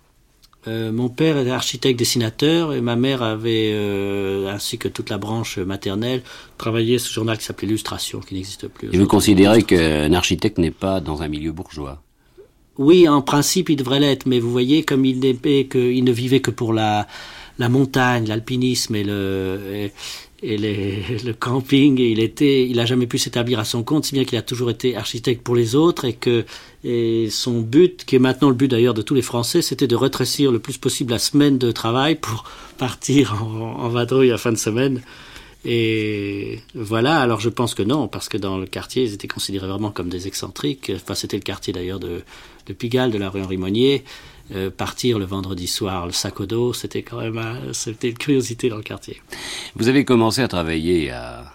Euh, 0.68 0.92
mon 0.92 1.08
père 1.08 1.38
était 1.38 1.52
architecte 1.52 1.98
dessinateur 1.98 2.74
et 2.74 2.82
ma 2.82 2.98
mère 2.98 3.24
avait, 3.24 3.72
euh, 3.74 4.54
ainsi 4.54 4.78
que 4.78 4.90
toute 4.90 5.10
la 5.10 5.18
branche 5.18 5.58
maternelle, 5.58 6.22
travaillé 6.58 7.00
ce 7.00 7.12
journal 7.12 7.38
qui 7.38 7.46
s'appelait 7.46 7.68
Illustration, 7.68 8.20
qui 8.20 8.34
n'existe 8.34 8.68
plus. 8.68 8.90
Et 8.92 8.98
vous 8.98 9.08
considérez 9.08 9.64
qu'un 9.64 10.12
architecte 10.14 10.58
n'est 10.58 10.72
pas 10.72 11.00
dans 11.00 11.22
un 11.22 11.30
milieu 11.30 11.54
bourgeois? 11.54 12.02
Oui, 12.78 13.08
en 13.08 13.22
principe, 13.22 13.70
il 13.70 13.78
devrait 13.78 14.00
l'être, 14.00 14.26
mais 14.26 14.40
vous 14.40 14.52
voyez, 14.52 14.84
comme 14.84 15.06
il, 15.06 15.24
il 15.24 16.04
ne 16.04 16.12
vivait 16.12 16.40
que 16.40 16.52
pour 16.52 16.74
la, 16.74 17.08
la 17.58 17.70
montagne, 17.70 18.26
l'alpinisme 18.28 18.96
et 18.96 19.04
le, 19.04 19.60
et, 19.74 19.92
et 20.42 20.58
les, 20.58 21.04
le 21.26 21.34
camping 21.34 22.00
et 22.00 22.12
il 22.12 22.20
était 22.20 22.68
il 22.68 22.80
a 22.80 22.86
jamais 22.86 23.08
pu 23.08 23.18
s'établir 23.18 23.60
à 23.60 23.66
son 23.66 23.84
compte 23.84 24.06
si 24.06 24.14
bien 24.14 24.24
qu'il 24.24 24.38
a 24.38 24.42
toujours 24.42 24.70
été 24.70 24.96
architecte 24.96 25.44
pour 25.44 25.56
les 25.56 25.76
autres 25.76 26.06
et 26.06 26.14
que 26.14 26.46
et 26.84 27.30
son 27.30 27.60
but 27.60 28.06
qui 28.06 28.16
est 28.16 28.20
maintenant 28.20 28.50
le 28.50 28.56
but 28.56 28.70
d'ailleurs 28.70 28.94
de 28.94 29.02
tous 29.02 29.14
les 29.14 29.22
Français 29.22 29.62
c'était 29.62 29.88
de 29.88 29.96
rétrécir 29.96 30.52
le 30.52 30.60
plus 30.60 30.78
possible 30.78 31.12
la 31.12 31.20
semaine 31.20 31.58
de 31.58 31.72
travail 31.72 32.16
pour 32.16 32.46
partir 32.78 33.44
en, 33.44 33.84
en 33.84 33.90
vadrouille 33.90 34.32
à 34.32 34.38
fin 34.38 34.52
de 34.52 34.58
semaine. 34.58 35.02
Et 35.66 36.62
voilà 36.74 37.20
alors 37.20 37.42
je 37.42 37.50
pense 37.50 37.76
que 37.76 37.84
non 37.84 38.08
parce 38.08 38.30
que 38.30 38.38
dans 38.38 38.58
le 38.58 38.66
quartier 38.66 39.04
ils 39.04 39.14
étaient 39.14 39.28
considérés 39.28 39.68
vraiment 39.68 39.92
comme 39.92 40.10
des 40.10 40.28
excentriques. 40.28 40.92
Enfin 40.96 41.16
c'était 41.16 41.38
le 41.38 41.44
quartier 41.44 41.74
d'ailleurs 41.74 42.00
de, 42.00 42.24
Pigalle 42.78 43.12
de 43.12 43.18
la 43.18 43.30
rue 43.30 43.42
Henri 43.42 43.58
Monnier 43.58 44.04
euh, 44.56 44.70
partir 44.70 45.20
le 45.20 45.26
vendredi 45.26 45.68
soir, 45.68 46.06
le 46.06 46.12
sac 46.12 46.40
au 46.40 46.46
dos, 46.46 46.74
c'était 46.74 47.04
quand 47.04 47.20
même 47.20 47.40
c'était 47.74 48.10
une 48.10 48.18
curiosité 48.18 48.70
dans 48.70 48.78
le 48.78 48.84
quartier. 48.84 49.22
Vous 49.76 49.90
avez 49.90 50.06
commencé 50.06 50.42
à 50.42 50.48
travailler 50.48 51.12
à, 51.12 51.52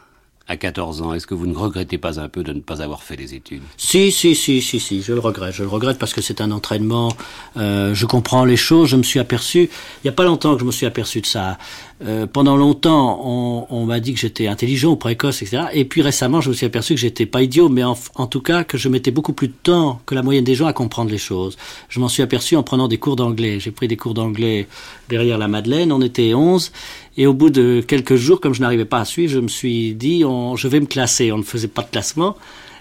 à 0.47 0.57
14 0.57 1.03
ans. 1.03 1.15
Est-ce 1.15 1.27
que 1.27 1.35
vous 1.35 1.47
ne 1.47 1.57
regrettez 1.57 1.99
pas 1.99 2.21
un 2.21 2.29
peu 2.29 2.43
de 2.43 2.53
ne 2.53 2.61
pas 2.61 2.83
avoir 2.83 3.03
fait 3.03 3.17
des 3.17 3.35
études? 3.35 3.63
Si, 3.77 4.13
si, 4.13 4.35
si, 4.35 4.61
si, 4.61 4.79
si, 4.79 5.03
je 5.03 5.13
le 5.13 5.21
regrette. 5.21 5.55
Je 5.55 5.63
le 5.63 5.69
regrette 5.69 5.99
parce 5.99 6.13
que 6.13 6.21
c'est 6.21 6.41
un 6.41 6.51
entraînement. 6.51 7.13
Euh, 7.57 7.95
je 7.95 8.07
comprends 8.07 8.45
les 8.45 8.57
choses. 8.57 8.91
Je 8.91 8.97
me 8.97 9.03
suis 9.03 9.21
aperçu. 9.21 9.63
Il 9.63 10.05
n'y 10.05 10.11
a 10.11 10.13
pas 10.13 10.25
longtemps 10.25 10.55
que 10.55 10.61
je 10.61 10.67
me 10.67 10.73
suis 10.73 10.87
aperçu 10.87 11.21
de 11.21 11.27
ça. 11.27 11.57
Euh, 12.05 12.27
pendant 12.27 12.57
longtemps, 12.57 13.23
on, 13.25 13.67
on 13.71 13.87
m'a 13.87 14.01
dit 14.01 14.13
que 14.13 14.21
j'étais 14.21 14.47
intelligent 14.47 14.91
ou 14.91 14.97
précoce, 14.97 15.41
etc. 15.43 15.65
Et 15.73 15.85
puis 15.85 16.03
récemment, 16.03 16.41
je 16.41 16.51
me 16.51 16.55
suis 16.55 16.67
aperçu 16.67 16.95
que 16.95 17.01
j'étais 17.01 17.25
pas 17.25 17.41
idiot, 17.41 17.69
mais 17.69 17.85
en, 17.85 17.97
en, 18.17 18.27
tout 18.27 18.41
cas 18.41 18.65
que 18.65 18.77
je 18.77 18.89
mettais 18.89 19.13
beaucoup 19.13 19.33
plus 19.33 19.49
de 19.49 19.55
temps 19.63 20.01
que 20.05 20.15
la 20.15 20.23
moyenne 20.23 20.45
des 20.45 20.55
gens 20.55 20.67
à 20.67 20.73
comprendre 20.73 21.11
les 21.11 21.19
choses. 21.19 21.57
Je 21.89 22.01
m'en 22.01 22.09
suis 22.09 22.23
aperçu 22.23 22.57
en 22.57 22.63
prenant 22.63 22.89
des 22.89 22.99
cours 22.99 23.17
d'anglais. 23.17 23.61
J'ai 23.61 23.71
pris 23.71 23.89
des 23.89 23.97
cours 23.97 24.13
d'anglais 24.13 24.67
derrière 25.09 25.39
la 25.39 25.49
Madeleine. 25.49 25.93
On 25.93 26.03
était 26.03 26.35
11. 26.35 26.73
Et 27.17 27.27
au 27.27 27.35
bout 27.35 27.51
de 27.51 27.83
quelques 27.87 28.17
jours, 28.17 28.41
comme 28.41 28.55
je 28.55 28.61
n'arrivais 28.61 28.85
pas 28.85 29.01
à 29.01 29.05
suivre, 29.05 29.33
je 29.33 29.39
me 29.39 29.49
suis 29.49 29.95
dit, 29.95 30.21
je 30.21 30.69
vais 30.69 30.81
me 30.81 30.87
classer. 30.87 31.33
On 31.33 31.39
ne 31.39 31.43
faisait 31.43 31.69
pas 31.69 31.83
de 31.83 31.91
classement. 31.91 32.37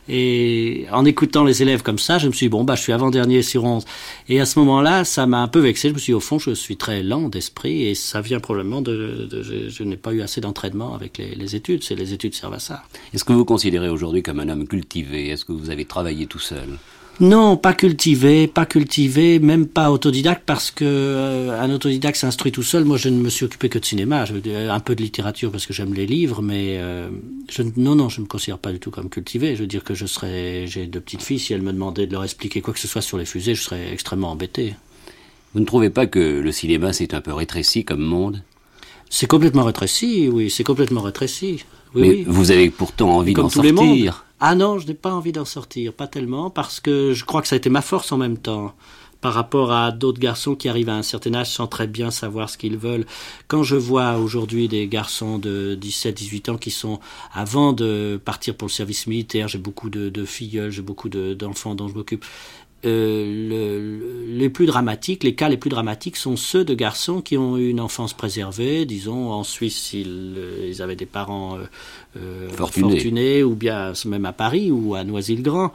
Et 0.10 0.86
en 0.92 1.06
écoutant 1.06 1.46
les 1.46 1.62
élèves 1.62 1.82
comme 1.82 2.00
ça, 2.00 2.18
je 2.18 2.28
me 2.28 2.34
suis 2.34 2.48
dit, 2.48 2.50
bon, 2.50 2.64
bah, 2.64 2.76
je 2.76 2.82
suis 2.82 2.92
avant-dernier 2.92 3.42
sur 3.42 3.64
11. 3.64 3.86
Et 4.28 4.42
à 4.42 4.46
ce 4.46 4.60
moment-là, 4.60 5.06
ça 5.06 5.26
m'a 5.28 5.42
un 5.42 5.48
peu 5.48 5.60
vexé. 5.60 5.90
Je 5.90 5.94
me 5.94 6.00
suis 6.00 6.12
dit, 6.12 6.16
au 6.16 6.20
fond, 6.20 6.40
je 6.40 6.52
suis 6.52 6.76
très 6.76 7.04
lent 7.04 7.30
d'esprit 7.30 7.84
et 7.84 7.96
ça 7.96 8.20
vient 8.20 8.40
probablement 8.40 8.82
de, 8.82 9.30
je, 9.42 9.84
n'ai 9.84 9.96
pas 9.96 10.12
eu 10.12 10.22
assez 10.22 10.42
d'entraînement 10.42 10.94
avec 10.94 11.18
les, 11.18 11.36
les 11.36 11.56
études. 11.56 11.84
C'est 11.84 11.96
les 11.96 12.14
études 12.14 12.36
servent 12.36 12.56
à 12.56 12.60
ça. 12.60 12.84
Est-ce 13.14 13.24
que 13.24 13.34
vous 13.34 13.46
considérez 13.46 13.90
aujourd'hui 13.90 14.24
comme 14.24 14.40
un 14.40 14.50
homme 14.50 14.68
cultivé? 14.68 15.30
Est-ce 15.30 15.46
que 15.46 15.54
vous 15.54 15.70
avez 15.70 15.86
travaillé 15.86 16.26
tout 16.26 16.40
seul? 16.40 16.78
Non, 17.20 17.58
pas 17.58 17.74
cultivé, 17.74 18.48
pas 18.48 18.66
cultivé, 18.66 19.38
même 19.38 19.68
pas 19.68 19.92
autodidacte, 19.92 20.44
parce 20.46 20.72
que 20.72 20.84
euh, 20.84 21.62
un 21.62 21.70
autodidacte 21.72 22.18
s'instruit 22.18 22.52
tout 22.52 22.64
seul. 22.64 22.86
Moi, 22.86 22.98
je 22.98 23.10
ne 23.10 23.18
me 23.18 23.30
suis 23.30 23.46
occupé 23.46 23.70
que 23.70 23.78
de 23.78 23.86
cinéma, 23.86 24.26
un 24.26 24.80
peu 24.80 24.96
de 24.96 25.02
littérature 25.02 25.52
parce 25.52 25.68
que 25.68 25.74
j'aime 25.74 25.94
les 25.94 26.08
livres, 26.08 26.42
mais 26.42 26.78
euh, 26.80 27.10
je, 27.50 27.62
non, 27.78 27.96
non, 27.96 28.10
je 28.10 28.20
ne 28.20 28.24
me 28.24 28.28
considère 28.28 28.58
pas 28.58 28.72
du 28.72 28.80
tout 28.80 28.90
comme 28.90 29.10
cultivé. 29.10 29.56
Je 29.56 29.62
veux 29.62 29.68
dire 29.68 29.84
que 29.84 29.94
je 29.94 30.08
serais, 30.08 30.66
j'ai 30.66 30.88
deux 30.88 31.00
petites 31.00 31.22
filles, 31.22 31.40
si 31.40 31.54
elles 31.54 31.62
me 31.62 31.72
demandaient 31.72 32.08
de 32.08 32.14
leur 32.14 32.24
expliquer 32.24 32.62
quoi 32.62 32.74
que 32.74 32.80
ce 32.80 32.88
soit 32.88 33.02
sur 33.02 33.20
les 33.20 33.26
fusées, 33.26 33.54
je 33.54 33.62
serais 33.62 33.94
extrêmement 33.94 34.32
embêté. 34.32 34.74
Vous 35.54 35.60
ne 35.60 35.66
trouvez 35.66 35.92
pas 35.92 36.08
que 36.08 36.20
le 36.20 36.52
cinéma 36.52 36.94
c'est 36.94 37.14
un 37.14 37.22
peu 37.22 37.32
rétréci 37.32 37.86
comme 37.86 38.02
monde? 38.02 38.42
C'est 39.12 39.28
complètement 39.28 39.64
rétréci, 39.64 40.28
oui, 40.30 40.50
c'est 40.50 40.64
complètement 40.64 41.02
rétréci. 41.02 41.64
Oui, 41.94 42.02
mais 42.02 42.10
oui. 42.10 42.26
vous 42.26 42.50
avez 42.50 42.72
pourtant 42.72 43.16
envie 43.18 43.36
d'en 43.36 43.50
sortir. 43.50 44.26
Ah 44.46 44.56
non, 44.56 44.78
je 44.78 44.88
n'ai 44.88 44.94
pas 44.94 45.14
envie 45.14 45.32
d'en 45.32 45.46
sortir, 45.46 45.94
pas 45.94 46.08
tellement, 46.08 46.50
parce 46.50 46.82
que 46.82 47.14
je 47.14 47.24
crois 47.24 47.42
que 47.42 47.48
ça 47.48 47.56
a 47.56 47.58
été 47.58 47.70
ma 47.70 47.82
force 47.82 48.12
en 48.12 48.18
même 48.18 48.38
temps. 48.38 48.76
par 49.22 49.34
rapport 49.36 49.72
à 49.74 49.92
d'autres 49.94 50.20
garçons 50.20 50.56
qui 50.56 50.70
arrivent 50.70 50.90
à 50.90 50.96
un 50.96 51.04
certain 51.04 51.34
âge 51.36 51.50
sans 51.50 51.68
très 51.68 51.88
bien 51.88 52.12
savoir 52.12 52.50
ce 52.50 52.58
qu'ils 52.60 52.78
veulent. 52.78 53.06
Quand 53.48 53.64
je 53.64 53.78
vois 53.78 54.18
aujourd'hui 54.18 54.68
des 54.68 54.88
garçons 54.88 55.40
de 55.40 55.76
17, 55.76 56.16
18 56.16 56.50
ans 56.50 56.58
qui 56.58 56.72
sont, 56.72 57.00
avant 57.34 57.74
de 57.74 58.22
partir 58.26 58.56
pour 58.58 58.68
le 58.68 58.74
service 58.74 59.08
militaire, 59.08 59.48
j'ai 59.48 59.60
beaucoup 59.60 59.90
de, 59.90 60.10
de 60.10 60.26
j'ai 60.72 60.84
beaucoup 60.84 61.10
d'enfants 61.10 61.76
dont 61.76 61.88
je 61.88 61.96
m'occupe, 61.96 62.26
euh, 62.86 63.50
le, 63.50 64.34
les 64.34 64.50
plus 64.50 64.66
dramatiques, 64.66 65.24
les 65.24 65.36
cas 65.36 65.48
les 65.48 65.58
plus 65.58 65.70
dramatiques 65.70 66.18
sont 66.18 66.36
ceux 66.36 66.66
de 66.66 66.74
garçons 66.74 67.22
qui 67.22 67.38
ont 67.38 67.58
eu 67.58 67.70
une 67.70 67.80
enfance 67.80 68.14
préservée, 68.14 68.86
disons 68.86 69.32
en 69.32 69.44
Suisse 69.44 69.94
ils, 69.94 70.36
euh, 70.38 70.68
ils 70.70 70.82
avaient 70.82 70.96
des 70.96 71.06
parents 71.06 71.58
euh, 72.18 72.50
fortunés. 72.50 73.44
ou 73.44 73.56
bien 73.56 73.94
même 74.06 74.26
à 74.26 74.34
Paris 74.34 74.72
ou 74.72 74.96
à 74.96 75.04
Noisy-le-Grand. 75.04 75.72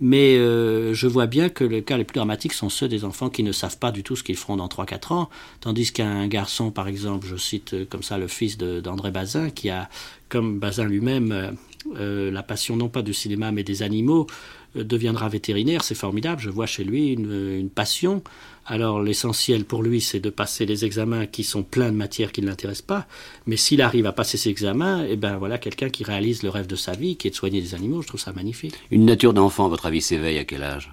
Mais 0.00 0.36
euh, 0.36 0.94
je 0.94 1.06
vois 1.06 1.26
bien 1.26 1.48
que 1.48 1.64
les 1.64 1.82
cas 1.82 1.96
les 1.96 2.04
plus 2.04 2.16
dramatiques 2.16 2.52
sont 2.52 2.68
ceux 2.68 2.88
des 2.88 3.04
enfants 3.04 3.30
qui 3.30 3.42
ne 3.42 3.52
savent 3.52 3.78
pas 3.78 3.92
du 3.92 4.02
tout 4.02 4.16
ce 4.16 4.22
qu'ils 4.22 4.36
feront 4.36 4.56
dans 4.56 4.68
3-4 4.68 5.12
ans, 5.12 5.30
tandis 5.60 5.92
qu'un 5.92 6.26
garçon, 6.26 6.70
par 6.70 6.88
exemple, 6.88 7.26
je 7.28 7.36
cite 7.36 7.88
comme 7.88 8.02
ça 8.02 8.18
le 8.18 8.26
fils 8.28 8.58
d'André 8.58 9.10
Bazin, 9.10 9.50
qui 9.50 9.70
a, 9.70 9.88
comme 10.28 10.58
Bazin 10.58 10.84
lui-même, 10.84 11.56
la 11.94 12.42
passion 12.42 12.76
non 12.76 12.88
pas 12.88 13.02
du 13.02 13.14
cinéma 13.14 13.52
mais 13.52 13.62
des 13.62 13.82
animaux, 13.82 14.26
deviendra 14.74 15.28
vétérinaire, 15.28 15.84
c'est 15.84 15.94
formidable, 15.94 16.40
je 16.40 16.50
vois 16.50 16.66
chez 16.66 16.84
lui 16.84 17.12
une, 17.12 17.68
passion. 17.74 18.22
Alors 18.66 19.02
l'essentiel 19.02 19.64
pour 19.64 19.82
lui, 19.82 20.00
c'est 20.00 20.20
de 20.20 20.30
passer 20.30 20.66
les 20.66 20.84
examens 20.84 21.26
qui 21.26 21.44
sont 21.44 21.62
pleins 21.62 21.90
de 21.90 21.96
matières 21.96 22.32
qui 22.32 22.42
ne 22.42 22.46
l'intéressent 22.46 22.86
pas, 22.86 23.06
mais 23.46 23.56
s'il 23.56 23.82
arrive 23.82 24.06
à 24.06 24.12
passer 24.12 24.36
ces 24.36 24.50
examens, 24.50 25.04
eh 25.08 25.16
ben 25.16 25.36
voilà 25.36 25.58
quelqu'un 25.58 25.90
qui 25.90 26.04
réalise 26.04 26.42
le 26.42 26.48
rêve 26.48 26.66
de 26.66 26.76
sa 26.76 26.92
vie, 26.92 27.16
qui 27.16 27.28
est 27.28 27.30
de 27.30 27.36
soigner 27.36 27.60
des 27.60 27.74
animaux, 27.74 28.02
je 28.02 28.08
trouve 28.08 28.20
ça 28.20 28.32
magnifique. 28.32 28.74
Une 28.90 29.04
nature 29.04 29.34
d'enfant, 29.34 29.66
à 29.66 29.68
votre 29.68 29.86
avis, 29.86 30.00
s'éveille 30.00 30.38
à 30.38 30.44
quel 30.44 30.62
âge? 30.62 30.92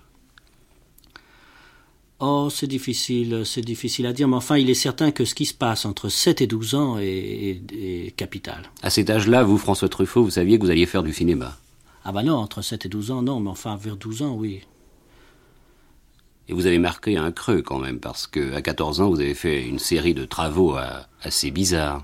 Oh, 2.22 2.50
c'est 2.52 2.68
difficile, 2.68 3.44
c'est 3.46 3.62
difficile 3.62 4.06
à 4.06 4.12
dire, 4.12 4.28
mais 4.28 4.36
enfin, 4.36 4.58
il 4.58 4.70
est 4.70 4.74
certain 4.74 5.12
que 5.12 5.24
ce 5.24 5.34
qui 5.34 5.46
se 5.46 5.54
passe 5.54 5.86
entre 5.86 6.10
7 6.10 6.42
et 6.42 6.48
12 6.48 6.76
ans 6.76 6.98
est, 7.00 7.62
est 7.72 8.14
capital. 8.18 8.70
À 8.82 8.90
cet 8.90 9.10
âge-là, 9.10 9.44
vous, 9.44 9.58
François 9.58 9.88
Truffaut, 9.88 10.24
vous 10.24 10.32
saviez 10.32 10.60
que 10.60 10.64
vous 10.66 10.70
alliez 10.70 10.86
faire 10.86 11.04
du 11.04 11.14
cinéma? 11.14 11.58
Ah 12.06 12.12
bah 12.12 12.24
non, 12.24 12.36
entre 12.36 12.62
7 12.62 12.86
et 12.86 12.90
12 12.90 13.12
ans, 13.12 13.22
non, 13.22 13.40
mais 13.40 13.50
enfin 13.50 13.76
vers 13.76 13.98
12 13.98 14.22
ans, 14.24 14.36
oui. 14.36 14.62
Et 16.48 16.54
vous 16.54 16.66
avez 16.66 16.80
marqué 16.80 17.18
un 17.18 17.32
creux 17.32 17.62
quand 17.62 17.80
même, 17.80 18.00
parce 18.00 18.26
qu'à 18.26 18.62
14 18.62 19.02
ans, 19.02 19.10
vous 19.10 19.20
avez 19.20 19.36
fait 19.36 19.68
une 19.68 19.80
série 19.80 20.14
de 20.14 20.26
travaux 20.26 20.76
assez 21.22 21.52
bizarres. 21.52 22.04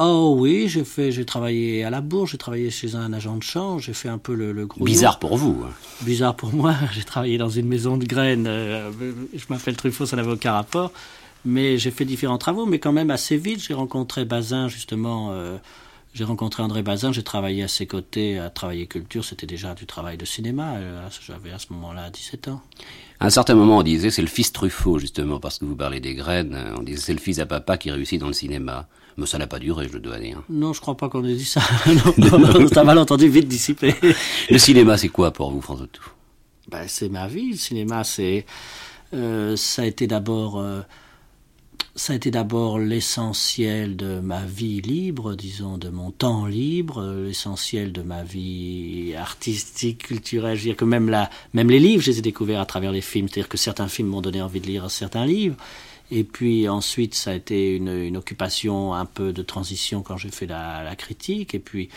Oh 0.00 0.36
oui, 0.38 0.68
j'ai 0.68 0.84
fait, 0.84 1.10
j'ai 1.10 1.24
travaillé 1.24 1.82
à 1.82 1.90
la 1.90 2.00
bourse, 2.00 2.30
j'ai 2.30 2.38
travaillé 2.38 2.70
chez 2.70 2.94
un 2.94 3.12
agent 3.12 3.36
de 3.36 3.42
change, 3.42 3.86
j'ai 3.86 3.92
fait 3.92 4.08
un 4.08 4.18
peu 4.18 4.32
le, 4.32 4.64
gros. 4.64 4.84
Bizarre 4.84 5.18
pour 5.18 5.36
vous. 5.36 5.64
Hein. 5.66 5.72
Bizarre 6.02 6.36
pour 6.36 6.52
moi. 6.52 6.74
J'ai 6.92 7.02
travaillé 7.02 7.36
dans 7.36 7.48
une 7.48 7.66
maison 7.66 7.96
de 7.96 8.04
graines. 8.04 8.46
Euh, 8.46 8.92
je 9.34 9.44
m'appelle 9.50 9.76
Truffaut, 9.76 10.06
ça 10.06 10.14
n'avait 10.14 10.30
aucun 10.30 10.52
rapport. 10.52 10.92
Mais 11.44 11.78
j'ai 11.78 11.90
fait 11.90 12.04
différents 12.04 12.38
travaux, 12.38 12.64
mais 12.64 12.78
quand 12.78 12.92
même 12.92 13.10
assez 13.10 13.36
vite. 13.36 13.60
J'ai 13.60 13.74
rencontré 13.74 14.24
Bazin 14.24 14.68
justement. 14.68 15.30
Euh, 15.32 15.56
j'ai 16.18 16.24
rencontré 16.24 16.64
André 16.64 16.82
Bazin, 16.82 17.12
j'ai 17.12 17.22
travaillé 17.22 17.62
à 17.62 17.68
ses 17.68 17.86
côtés, 17.86 18.40
à 18.40 18.50
travailler 18.50 18.88
culture, 18.88 19.24
c'était 19.24 19.46
déjà 19.46 19.74
du 19.74 19.86
travail 19.86 20.16
de 20.16 20.24
cinéma, 20.24 20.74
euh, 20.74 21.08
j'avais 21.24 21.52
à 21.52 21.60
ce 21.60 21.72
moment-là 21.74 22.10
17 22.10 22.48
ans. 22.48 22.60
À 23.20 23.26
un 23.26 23.30
certain 23.30 23.54
moment, 23.54 23.78
on 23.78 23.82
disait 23.84 24.10
c'est 24.10 24.22
le 24.22 24.26
fils 24.26 24.52
Truffaut, 24.52 24.98
justement, 24.98 25.38
parce 25.38 25.58
que 25.60 25.64
vous 25.64 25.76
parlez 25.76 26.00
des 26.00 26.16
graines, 26.16 26.58
on 26.76 26.82
disait 26.82 26.98
c'est 26.98 27.12
le 27.12 27.20
fils 27.20 27.38
à 27.38 27.46
papa 27.46 27.78
qui 27.78 27.92
réussit 27.92 28.20
dans 28.20 28.26
le 28.26 28.32
cinéma. 28.32 28.88
Mais 29.16 29.26
ça 29.26 29.38
n'a 29.38 29.46
pas 29.46 29.60
duré, 29.60 29.88
je 29.92 29.98
dois 29.98 30.18
dire. 30.18 30.42
Non, 30.48 30.72
je 30.72 30.80
crois 30.80 30.96
pas 30.96 31.08
qu'on 31.08 31.24
ait 31.24 31.34
dit 31.34 31.44
ça. 31.44 31.60
non, 31.86 32.38
non, 32.38 32.38
non, 32.38 32.84
mal 32.84 32.98
entendu, 32.98 33.28
vite 33.28 33.46
dissipé. 33.46 33.94
le 34.50 34.58
cinéma, 34.58 34.96
c'est 34.96 35.08
quoi 35.08 35.30
pour 35.30 35.52
vous, 35.52 35.60
François 35.60 35.86
Tout 35.86 36.10
ben, 36.68 36.82
C'est 36.88 37.08
ma 37.08 37.28
vie. 37.28 37.52
Le 37.52 37.56
cinéma, 37.56 38.02
c'est, 38.02 38.44
euh, 39.14 39.54
ça 39.54 39.82
a 39.82 39.84
été 39.84 40.08
d'abord 40.08 40.58
euh, 40.58 40.80
ça 41.98 42.12
a 42.12 42.16
été 42.16 42.30
d'abord 42.30 42.78
l'essentiel 42.78 43.96
de 43.96 44.20
ma 44.20 44.44
vie 44.44 44.80
libre, 44.80 45.34
disons, 45.34 45.78
de 45.78 45.88
mon 45.88 46.12
temps 46.12 46.46
libre, 46.46 47.04
l'essentiel 47.26 47.90
de 47.90 48.02
ma 48.02 48.22
vie 48.22 49.14
artistique, 49.18 50.04
culturelle. 50.04 50.56
Je 50.56 50.62
veux 50.62 50.68
dire 50.68 50.76
que 50.76 50.84
même, 50.84 51.12
même 51.54 51.70
les 51.70 51.80
livres, 51.80 52.00
je 52.02 52.12
les 52.12 52.18
ai 52.20 52.22
découverts 52.22 52.60
à 52.60 52.66
travers 52.66 52.92
les 52.92 53.00
films. 53.00 53.28
C'est-à-dire 53.28 53.48
que 53.48 53.58
certains 53.58 53.88
films 53.88 54.08
m'ont 54.08 54.20
donné 54.20 54.40
envie 54.40 54.60
de 54.60 54.66
lire 54.68 54.88
certains 54.92 55.26
livres. 55.26 55.56
Et 56.12 56.22
puis 56.22 56.68
ensuite, 56.68 57.16
ça 57.16 57.32
a 57.32 57.34
été 57.34 57.74
une, 57.74 57.88
une 57.88 58.16
occupation 58.16 58.94
un 58.94 59.04
peu 59.04 59.32
de 59.32 59.42
transition 59.42 60.02
quand 60.02 60.16
j'ai 60.16 60.30
fait 60.30 60.46
la, 60.46 60.84
la, 60.84 60.94
critique. 60.94 61.52
Et 61.52 61.58
puis, 61.58 61.88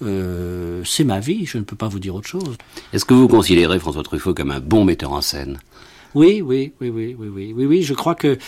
euh, 0.00 0.82
c'est 0.86 1.04
ma 1.04 1.20
vie, 1.20 1.44
je 1.44 1.58
ne 1.58 1.64
peux 1.64 1.76
pas 1.76 1.88
vous 1.88 2.00
dire 2.00 2.14
autre 2.14 2.28
chose. 2.28 2.56
Est-ce 2.94 3.04
que 3.04 3.12
vous 3.12 3.28
considérez 3.28 3.78
François 3.78 4.02
Truffaut 4.02 4.32
comme 4.32 4.50
un 4.50 4.60
bon 4.60 4.86
metteur 4.86 5.12
en 5.12 5.20
scène? 5.20 5.58
Oui, 6.14 6.42
oui, 6.42 6.72
oui, 6.80 6.90
oui, 6.90 7.16
oui, 7.18 7.30
oui, 7.32 7.52
oui, 7.56 7.66
oui. 7.66 7.82
Je 7.82 7.94
crois 7.94 8.14
que 8.14 8.38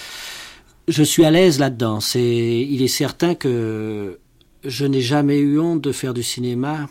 je 0.89 1.03
suis 1.03 1.25
à 1.25 1.31
l'aise 1.31 1.59
là-dedans. 1.59 2.01
C'est, 2.01 2.67
il 2.69 2.83
est 2.83 2.89
certain 2.89 3.35
que 3.35 4.19
je 4.65 4.87
n'ai 4.87 5.01
jamais 5.01 5.39
eu 5.39 5.59
honte 5.59 5.81
de 5.81 5.93
faire 5.93 6.15
du 6.15 6.23
cinéma. 6.23 6.89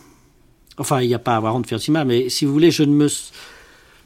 Enfin, 0.78 1.00
il 1.02 1.08
n'y 1.08 1.14
a 1.14 1.18
pas 1.18 1.34
à 1.34 1.36
avoir 1.36 1.54
honte 1.54 1.64
de 1.64 1.68
faire 1.68 1.78
du 1.78 1.84
cinéma, 1.84 2.04
mais 2.04 2.28
si 2.28 2.44
vous 2.44 2.52
voulez, 2.52 2.70
je 2.70 2.84
ne 2.84 2.92
me. 2.92 3.08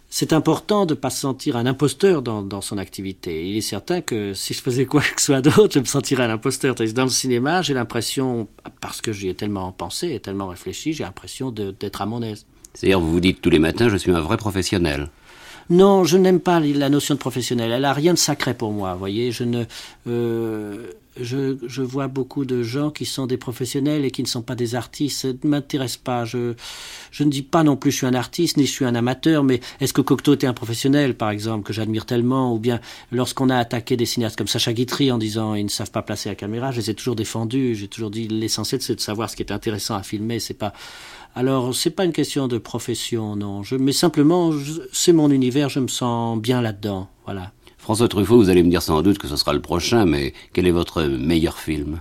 C'est 0.09 0.33
important 0.33 0.87
de 0.87 0.95
ne 0.95 0.99
pas 0.99 1.11
se 1.11 1.21
sentir 1.21 1.57
un 1.57 1.67
imposteur 1.67 2.23
dans, 2.23 2.41
dans, 2.41 2.61
son 2.61 2.79
activité. 2.79 3.49
Il 3.49 3.57
est 3.57 3.61
certain 3.61 4.01
que 4.01 4.35
si 4.35 4.55
je 4.55 4.63
faisais 4.63 4.87
quoi 4.87 5.03
que 5.03 5.21
ce 5.21 5.27
soit 5.27 5.43
d'autre, 5.43 5.75
je 5.75 5.81
me 5.81 5.85
sentirais 5.85 6.25
un 6.25 6.31
imposteur. 6.31 6.75
Dans 6.77 7.05
le 7.05 7.11
cinéma, 7.11 7.61
j'ai 7.63 7.75
l'impression, 7.75 8.47
parce 8.81 9.01
que 9.01 9.13
j'y 9.13 9.29
ai 9.29 9.35
tellement 9.35 9.73
pensé 9.73 10.13
et 10.13 10.21
tellement 10.21 10.47
réfléchi, 10.47 10.93
j'ai 10.93 11.03
l'impression 11.03 11.51
d'être 11.51 12.03
à 12.03 12.07
mon 12.07 12.23
aise. 12.23 12.47
C'est-à-dire, 12.73 13.01
vous 13.01 13.11
vous 13.11 13.21
dites 13.21 13.43
tous 13.43 13.51
les 13.51 13.59
matins, 13.59 13.89
je 13.89 13.97
suis 13.97 14.13
un 14.13 14.21
vrai 14.21 14.37
professionnel. 14.37 15.11
Non, 15.69 16.05
je 16.05 16.17
n'aime 16.17 16.41
pas 16.41 16.61
la 16.61 16.89
notion 16.89 17.15
de 17.15 17.19
professionnel. 17.19 17.73
Elle 17.73 17.85
a 17.85 17.93
rien 17.93 18.15
de 18.15 18.19
sacré 18.19 18.55
pour 18.55 18.73
moi. 18.73 18.95
Voyez, 18.95 19.33
je 19.33 19.43
ne, 19.43 19.65
euh, 20.07 20.93
je, 21.21 21.57
je, 21.67 21.83
vois 21.83 22.07
beaucoup 22.07 22.45
de 22.45 22.63
gens 22.63 22.91
qui 22.91 23.05
sont 23.05 23.27
des 23.27 23.37
professionnels 23.37 24.05
et 24.05 24.13
qui 24.13 24.23
ne 24.23 24.29
sont 24.29 24.43
pas 24.43 24.55
des 24.55 24.77
artistes. 24.77 25.23
Ça 25.23 25.29
ne 25.29 25.49
m'intéresse 25.49 25.97
pas. 25.97 26.25
Je, 26.25 26.55
je 27.11 27.25
ne 27.25 27.31
dis 27.31 27.43
pas 27.43 27.65
non 27.65 27.77
plus 27.77 27.91
je 27.91 27.97
suis 27.97 28.07
un 28.07 28.15
artiste 28.15 28.57
ni 28.59 28.67
je 28.67 28.71
suis 28.71 28.85
un 28.85 28.95
amateur, 28.95 29.43
mais 29.43 29.61
est-ce 29.81 29.93
que 29.93 30.03
Cocteau 30.03 30.35
était 30.35 30.47
un 30.47 30.53
professionnel, 30.53 31.17
par 31.17 31.31
exemple, 31.31 31.67
que 31.67 31.73
j'admire 31.73 32.07
tellement, 32.07 32.55
ou 32.55 32.61
bien 32.61 32.81
lorsqu'on 33.11 33.51
a 33.51 33.57
attaqué 33.57 33.97
des 33.97 34.07
cinéastes 34.07 34.37
comme 34.37 34.49
Sacha 34.49 34.73
Guitry 34.73 35.11
en 35.11 35.19
disant 35.19 35.55
ils 35.55 35.65
ne 35.65 35.71
savent 35.71 35.91
pas 35.91 36.03
placer 36.03 36.29
la 36.29 36.37
caméra, 36.37 36.71
je 36.71 36.81
les 36.81 36.91
ai 36.91 36.95
toujours 36.95 37.17
défendus. 37.17 37.75
J'ai 37.75 37.89
toujours 37.89 38.11
dit 38.11 38.29
l'essentiel 38.29 38.81
c'est 38.83 38.95
de 38.95 39.01
savoir 39.01 39.31
ce 39.31 39.37
qui 39.37 39.43
est 39.43 39.53
intéressant 39.53 39.97
à 39.97 40.03
filmer. 40.03 40.39
C'est 40.39 40.55
pas 40.55 40.73
alors, 41.39 41.75
c'est 41.75 41.91
pas 41.91 42.07
une 42.07 42.15
question 42.15 42.49
de 42.49 42.57
profession, 42.57 43.37
non. 43.37 43.61
Mais 43.79 43.93
simplement, 43.93 44.53
c'est 44.91 45.13
mon 45.13 45.31
univers, 45.31 45.69
je 45.69 45.81
me 45.81 45.89
sens 45.89 46.41
bien 46.41 46.63
là-dedans. 46.63 47.11
Voilà. 47.27 47.53
François 47.77 48.09
Truffaut, 48.09 48.39
vous 48.39 48.49
allez 48.49 48.63
me 48.63 48.71
dire 48.71 48.81
sans 48.81 49.03
doute 49.03 49.19
que 49.19 49.29
ce 49.29 49.37
sera 49.37 49.53
le 49.53 49.61
prochain, 49.61 50.07
mais 50.07 50.33
quel 50.55 50.67
est 50.67 50.71
votre 50.71 51.03
meilleur 51.03 51.59
film? 51.59 51.99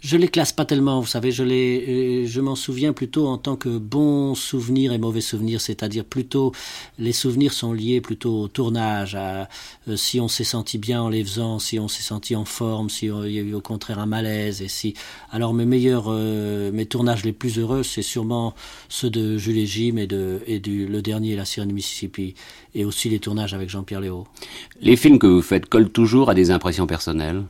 Je 0.00 0.16
les 0.16 0.28
classe 0.28 0.52
pas 0.52 0.64
tellement, 0.64 1.00
vous 1.00 1.06
savez, 1.06 1.32
je 1.32 1.42
les, 1.42 2.24
euh, 2.24 2.26
je 2.26 2.40
m'en 2.40 2.54
souviens 2.54 2.92
plutôt 2.92 3.26
en 3.26 3.38
tant 3.38 3.56
que 3.56 3.78
bons 3.78 4.34
souvenirs 4.34 4.92
et 4.92 4.98
mauvais 4.98 5.20
souvenirs, 5.20 5.60
c'est-à-dire 5.60 6.04
plutôt 6.04 6.52
les 6.98 7.12
souvenirs 7.12 7.52
sont 7.52 7.72
liés 7.72 8.00
plutôt 8.00 8.42
au 8.42 8.48
tournage, 8.48 9.14
à 9.14 9.48
euh, 9.88 9.96
si 9.96 10.20
on 10.20 10.28
s'est 10.28 10.44
senti 10.44 10.78
bien 10.78 11.02
en 11.02 11.08
les 11.08 11.24
faisant, 11.24 11.58
si 11.58 11.78
on 11.78 11.88
s'est 11.88 12.02
senti 12.02 12.36
en 12.36 12.44
forme, 12.44 12.90
si 12.90 13.06
il 13.06 13.32
y 13.32 13.38
a 13.38 13.42
eu 13.42 13.54
au 13.54 13.60
contraire 13.60 13.98
un 13.98 14.06
malaise, 14.06 14.62
et 14.62 14.68
si. 14.68 14.94
Alors 15.30 15.54
mes 15.54 15.66
meilleurs, 15.66 16.06
euh, 16.08 16.70
mes 16.72 16.86
tournages 16.86 17.24
les 17.24 17.32
plus 17.32 17.58
heureux, 17.58 17.82
c'est 17.82 18.02
sûrement 18.02 18.54
ceux 18.88 19.10
de 19.10 19.38
Jules 19.38 19.58
et 19.58 19.66
Jim 19.66 19.96
et 19.96 20.06
de 20.06 20.40
du 20.62 20.86
le 20.86 21.02
dernier, 21.02 21.36
La 21.36 21.44
Sirène 21.44 21.72
Mississippi, 21.72 22.34
et 22.74 22.84
aussi 22.84 23.08
les 23.08 23.18
tournages 23.18 23.54
avec 23.54 23.70
Jean-Pierre 23.70 24.00
Léo. 24.00 24.26
Les 24.80 24.96
films 24.96 25.18
que 25.18 25.26
vous 25.26 25.42
faites 25.42 25.66
collent 25.66 25.90
toujours 25.90 26.30
à 26.30 26.34
des 26.34 26.50
impressions 26.50 26.86
personnelles? 26.86 27.42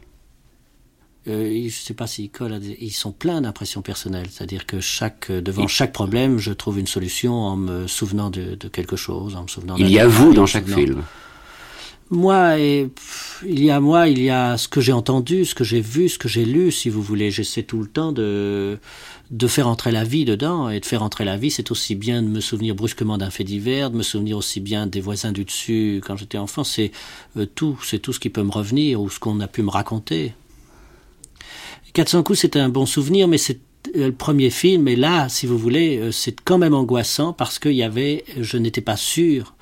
Euh, 1.29 1.51
je 1.51 1.65
ne 1.65 1.71
sais 1.71 1.95
pas 1.95 2.07
s'ils 2.07 2.31
collent, 2.31 2.61
ils 2.81 2.93
sont 2.93 3.13
pleins 3.13 3.41
d'impressions 3.41 3.83
personnelles. 3.83 4.29
C'est-à-dire 4.31 4.67
que 4.67 4.81
chaque, 4.81 5.31
euh, 5.31 5.41
devant 5.41 5.67
chaque 5.67 5.93
problème, 5.93 6.39
je 6.39 6.53
trouve 6.53 6.79
une 6.79 6.87
solution 6.87 7.35
en 7.35 7.57
me 7.57 7.87
souvenant 7.87 8.31
de, 8.31 8.55
de 8.55 8.69
quelque 8.69 8.97
chose, 8.97 9.37
en 9.37 9.43
me 9.43 9.49
souvenant. 9.49 9.77
Il 9.77 9.91
y 9.91 9.99
a 9.99 10.07
vous 10.07 10.33
dans 10.33 10.47
chaque 10.47 10.69
film. 10.69 11.03
Moi, 12.11 12.61
et, 12.61 12.89
il 13.45 13.65
y 13.65 13.71
a 13.71 13.81
moi, 13.81 14.07
il 14.07 14.23
y 14.23 14.31
a 14.31 14.57
ce 14.57 14.69
que 14.69 14.81
j'ai 14.81 14.93
entendu, 14.93 15.45
ce 15.45 15.57
que 15.57 15.65
j'ai 15.65 15.81
vu, 15.81 16.09
ce 16.09 16.19
que 16.19 16.29
j'ai 16.29 16.45
lu, 16.45 16.71
si 16.71 16.89
vous 16.89 17.03
voulez. 17.03 17.33
J'essaie 17.33 17.65
tout 17.65 17.81
le 17.81 17.89
temps 17.89 18.13
de 18.13 18.79
de 19.33 19.49
faire 19.49 19.67
entrer 19.67 19.91
la 19.91 20.05
vie 20.05 20.25
dedans. 20.25 20.71
Et 20.71 20.79
de 20.79 20.87
faire 20.87 21.03
entrer 21.03 21.25
la 21.25 21.37
vie, 21.37 21.51
c'est 21.51 21.73
aussi 21.73 21.97
bien 21.97 22.23
de 22.23 22.29
me 22.29 22.41
souvenir 22.41 22.77
brusquement 22.77 23.19
d'un 23.19 23.31
fait 23.31 23.43
divers, 23.43 23.91
de 23.91 23.97
me 23.97 24.05
souvenir 24.05 24.37
aussi 24.37 24.61
bien 24.61 24.87
des 24.87 25.01
voisins 25.01 25.33
du 25.33 25.45
dessus 25.45 26.01
quand 26.07 26.17
j'étais 26.17 26.39
enfant. 26.39 26.63
C'est 26.63 26.93
euh, 27.37 27.47
tout, 27.47 27.77
c'est 27.83 27.99
tout 27.99 28.13
ce 28.13 28.21
qui 28.21 28.31
peut 28.31 28.45
me 28.45 28.53
revenir 28.53 29.01
ou 29.01 29.11
ce 29.11 29.19
qu'on 29.19 29.41
a 29.41 29.49
pu 29.49 29.63
me 29.63 29.71
raconter. 29.71 30.33
400 31.97 32.25
coups, 32.25 32.41
c'est 32.41 32.57
un 32.57 32.69
bon 32.69 32.85
souvenir, 32.85 33.27
mais 33.27 33.39
c'est 33.39 33.59
euh, 33.97 34.09
le 34.09 34.13
premier 34.13 34.51
film. 34.51 34.87
Et 34.87 34.97
là, 34.97 35.31
si 35.31 35.47
vous 35.47 35.57
voulez, 35.57 35.97
euh, 35.97 36.13
c'est 36.13 36.39
quand 36.43 36.59
même 36.59 36.75
angoissant 36.75 37.33
parce 37.33 37.59
qu'il 37.59 37.73
y 37.73 37.83
avait, 37.83 38.23
je 38.39 38.59
n'étais 38.59 38.83
pas 38.83 38.99
sûr. 38.99 39.55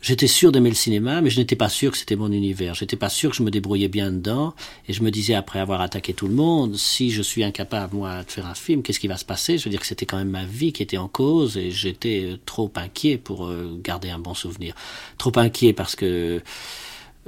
J'étais 0.00 0.28
sûr 0.28 0.52
d'aimer 0.52 0.68
le 0.68 0.76
cinéma, 0.76 1.20
mais 1.22 1.28
je 1.28 1.40
n'étais 1.40 1.56
pas 1.56 1.68
sûr 1.68 1.90
que 1.90 1.98
c'était 1.98 2.14
mon 2.14 2.30
univers. 2.30 2.74
J'étais 2.74 2.94
pas 2.94 3.08
sûr 3.08 3.30
que 3.30 3.36
je 3.36 3.42
me 3.42 3.50
débrouillais 3.50 3.88
bien 3.88 4.12
dedans. 4.12 4.54
Et 4.86 4.92
je 4.92 5.02
me 5.02 5.10
disais, 5.10 5.34
après 5.34 5.58
avoir 5.58 5.80
attaqué 5.80 6.14
tout 6.14 6.28
le 6.28 6.34
monde, 6.34 6.76
si 6.76 7.10
je 7.10 7.20
suis 7.20 7.42
incapable, 7.42 7.96
moi, 7.96 8.22
de 8.22 8.30
faire 8.30 8.46
un 8.46 8.54
film, 8.54 8.84
qu'est-ce 8.84 9.00
qui 9.00 9.08
va 9.08 9.16
se 9.16 9.24
passer? 9.24 9.58
Je 9.58 9.64
veux 9.64 9.70
dire 9.70 9.80
que 9.80 9.86
c'était 9.86 10.06
quand 10.06 10.18
même 10.18 10.30
ma 10.30 10.44
vie 10.44 10.72
qui 10.72 10.84
était 10.84 10.98
en 10.98 11.08
cause 11.08 11.56
et 11.56 11.72
j'étais 11.72 12.26
euh, 12.26 12.36
trop 12.46 12.70
inquiet 12.76 13.18
pour 13.18 13.50
garder 13.82 14.10
un 14.10 14.20
bon 14.20 14.34
souvenir. 14.34 14.76
Trop 15.18 15.36
inquiet 15.36 15.72
parce 15.72 15.96
que 15.96 16.40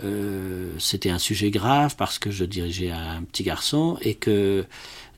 euh, 0.05 0.71
c'était 0.79 1.11
un 1.11 1.19
sujet 1.19 1.51
grave, 1.51 1.97
parce 1.97 2.19
que 2.19 2.31
je 2.31 2.45
dirigeais 2.45 2.91
un 2.91 3.23
petit 3.23 3.43
garçon 3.43 3.99
et 4.03 4.15
que 4.15 4.65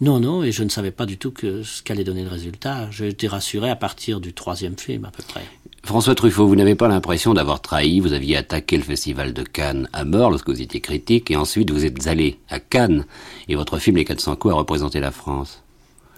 non, 0.00 0.18
non, 0.18 0.42
et 0.42 0.50
je 0.50 0.62
ne 0.62 0.70
savais 0.70 0.90
pas 0.90 1.04
du 1.04 1.18
tout 1.18 1.30
que 1.30 1.62
ce 1.62 1.82
qu'allait 1.82 2.04
donner 2.04 2.22
le 2.22 2.30
résultat. 2.30 2.90
J'étais 2.90 3.28
rassuré 3.28 3.68
à 3.68 3.76
partir 3.76 4.20
du 4.20 4.32
troisième 4.32 4.78
film 4.78 5.04
à 5.04 5.10
peu 5.10 5.22
près. 5.22 5.44
François 5.82 6.14
Truffaut, 6.14 6.46
vous 6.46 6.56
n'avez 6.56 6.74
pas 6.74 6.88
l'impression 6.88 7.34
d'avoir 7.34 7.60
trahi, 7.60 8.00
vous 8.00 8.12
aviez 8.12 8.36
attaqué 8.36 8.76
le 8.76 8.82
festival 8.82 9.32
de 9.32 9.42
Cannes 9.42 9.88
à 9.92 10.04
mort 10.04 10.30
lorsque 10.30 10.48
vous 10.48 10.62
étiez 10.62 10.80
critique, 10.80 11.30
et 11.30 11.36
ensuite 11.36 11.70
vous 11.70 11.84
êtes 11.84 12.06
allé 12.06 12.38
à 12.48 12.60
Cannes, 12.60 13.04
et 13.48 13.54
votre 13.54 13.78
film 13.78 13.96
Les 13.96 14.04
400 14.04 14.36
coups 14.36 14.54
a 14.54 14.56
représenté 14.56 15.00
la 15.00 15.10
France. 15.10 15.62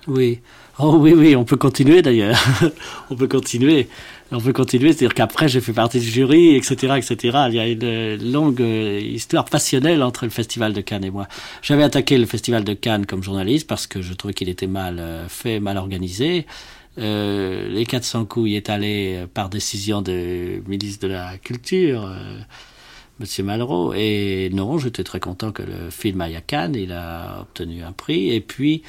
Oui. 0.07 0.41
Oh 0.79 0.97
oui, 0.99 1.13
oui, 1.15 1.37
on 1.37 1.45
peut 1.45 1.57
continuer 1.57 2.03
d'ailleurs. 2.03 2.43
on 3.11 3.17
peut 3.17 3.29
continuer. 3.29 3.89
On 4.35 4.41
peut 4.41 4.55
continuer, 4.55 4.95
c'est-à-dire 4.95 5.13
qu'après 5.13 5.47
j'ai 5.47 5.61
fait 5.61 5.75
partie 5.75 6.01
du 6.01 6.07
jury, 6.07 6.57
etc., 6.57 6.95
etc. 6.97 7.39
Il 7.49 7.55
y 7.55 7.61
a 7.61 7.69
une 7.69 8.33
longue 8.33 8.61
histoire 8.61 9.45
passionnelle 9.45 10.03
entre 10.03 10.25
le 10.25 10.31
Festival 10.31 10.73
de 10.73 10.81
Cannes 10.81 11.05
et 11.05 11.11
moi. 11.11 11.29
J'avais 11.61 11.83
attaqué 11.83 12.17
le 12.17 12.25
Festival 12.25 12.65
de 12.65 12.73
Cannes 12.73 13.05
comme 13.05 13.23
journaliste 13.23 13.67
parce 13.67 13.87
que 13.87 14.01
je 14.01 14.15
trouvais 14.15 14.33
qu'il 14.33 14.49
était 14.49 14.67
mal 14.67 14.99
euh, 14.99 15.29
fait, 15.29 15.61
mal 15.61 15.77
organisé. 15.77 16.47
Euh, 16.97 17.69
les 17.69 17.85
400 17.85 18.25
coups 18.25 18.51
y 18.51 18.57
est 18.57 18.71
allé 18.71 19.27
par 19.35 19.51
décision 19.51 20.01
du 20.01 20.63
ministre 20.67 21.07
de 21.07 21.13
la 21.13 21.37
Culture, 21.37 22.07
euh, 22.07 22.39
Monsieur 23.21 23.45
Malraux. 23.45 23.93
Et 23.95 24.49
non, 24.55 24.79
j'étais 24.79 25.05
très 25.05 25.21
content 25.21 25.53
que 25.53 25.63
le 25.63 25.91
film 25.91 26.23
aille 26.23 26.37
à 26.37 26.41
Cannes. 26.41 26.75
Il 26.75 26.93
a 26.93 27.41
obtenu 27.43 27.83
un 27.83 27.93
prix. 27.93 28.31
Et 28.31 28.41
puis, 28.41 28.83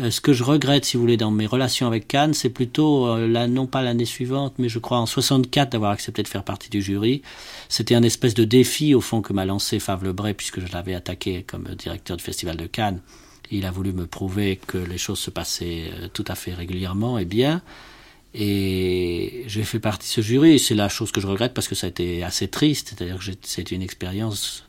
euh, 0.00 0.10
ce 0.10 0.20
que 0.20 0.32
je 0.32 0.44
regrette, 0.44 0.84
si 0.84 0.96
vous 0.96 1.02
voulez, 1.02 1.16
dans 1.16 1.30
mes 1.30 1.46
relations 1.46 1.86
avec 1.86 2.08
Cannes, 2.08 2.34
c'est 2.34 2.50
plutôt, 2.50 3.06
euh, 3.06 3.28
là, 3.28 3.46
non 3.46 3.66
pas 3.66 3.82
l'année 3.82 4.04
suivante, 4.04 4.54
mais 4.58 4.68
je 4.68 4.78
crois 4.78 4.98
en 4.98 5.06
64 5.06 5.70
d'avoir 5.70 5.90
accepté 5.92 6.22
de 6.22 6.28
faire 6.28 6.44
partie 6.44 6.70
du 6.70 6.82
jury. 6.82 7.22
C'était 7.68 7.94
un 7.94 8.02
espèce 8.02 8.34
de 8.34 8.44
défi, 8.44 8.94
au 8.94 9.00
fond, 9.00 9.20
que 9.22 9.32
m'a 9.32 9.44
lancé 9.44 9.78
Favre 9.78 10.04
Lebray, 10.04 10.34
puisque 10.34 10.60
je 10.60 10.72
l'avais 10.72 10.94
attaqué 10.94 11.42
comme 11.42 11.64
directeur 11.76 12.16
du 12.16 12.22
Festival 12.22 12.56
de 12.56 12.66
Cannes. 12.66 13.00
Il 13.50 13.66
a 13.66 13.70
voulu 13.70 13.92
me 13.92 14.06
prouver 14.06 14.60
que 14.66 14.78
les 14.78 14.98
choses 14.98 15.18
se 15.18 15.30
passaient 15.30 15.90
euh, 15.92 16.08
tout 16.12 16.24
à 16.28 16.34
fait 16.34 16.54
régulièrement 16.54 17.18
et 17.18 17.24
bien. 17.24 17.62
Et 18.32 19.44
j'ai 19.48 19.64
fait 19.64 19.80
partie 19.80 20.06
de 20.08 20.12
ce 20.12 20.20
jury. 20.20 20.58
C'est 20.58 20.76
la 20.76 20.88
chose 20.88 21.10
que 21.10 21.20
je 21.20 21.26
regrette 21.26 21.52
parce 21.52 21.66
que 21.66 21.74
ça 21.74 21.86
a 21.88 21.90
été 21.90 22.22
assez 22.22 22.48
triste. 22.48 22.94
C'est-à-dire 22.94 23.18
que 23.18 23.24
c'était 23.42 23.74
une 23.74 23.82
expérience 23.82 24.64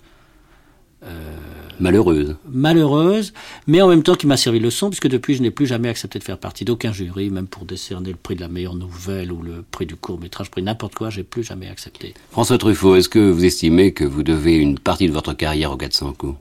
malheureuse. 1.80 2.36
Malheureuse, 2.50 3.34
mais 3.68 3.82
en 3.82 3.88
même 3.88 4.04
temps 4.04 4.16
qui 4.16 4.28
m'a 4.28 4.38
servi 4.38 4.60
de 4.60 4.66
leçon, 4.66 4.90
puisque 4.90 5.08
depuis 5.08 5.36
je 5.36 5.42
n'ai 5.42 5.52
plus 5.52 5.66
jamais 5.66 5.90
accepté 5.90 6.20
de 6.20 6.24
faire 6.24 6.38
partie 6.38 6.66
d'aucun 6.66 6.94
jury, 6.94 7.30
même 7.30 7.48
pour 7.48 7.66
décerner 7.66 8.12
le 8.12 8.18
prix 8.18 8.36
de 8.36 8.42
la 8.42 8.48
meilleure 8.48 8.76
nouvelle 8.76 9.32
ou 9.32 9.42
le 9.42 9.64
prix 9.70 9.86
du 9.86 9.96
court 9.96 10.20
métrage, 10.20 10.52
prix 10.52 10.62
n'importe 10.62 10.96
quoi, 10.96 11.10
j'ai 11.10 11.24
plus 11.24 11.44
jamais 11.44 11.68
accepté. 11.68 12.14
François 12.32 12.58
Truffaut, 12.58 12.96
est-ce 12.96 13.10
que 13.10 13.32
vous 13.32 13.46
estimez 13.46 13.94
que 13.94 14.04
vous 14.04 14.24
devez 14.24 14.56
une 14.58 14.78
partie 14.78 15.08
de 15.08 15.14
votre 15.14 15.34
carrière 15.34 15.72
aux 15.72 15.78
400 15.78 16.14
coups 16.14 16.38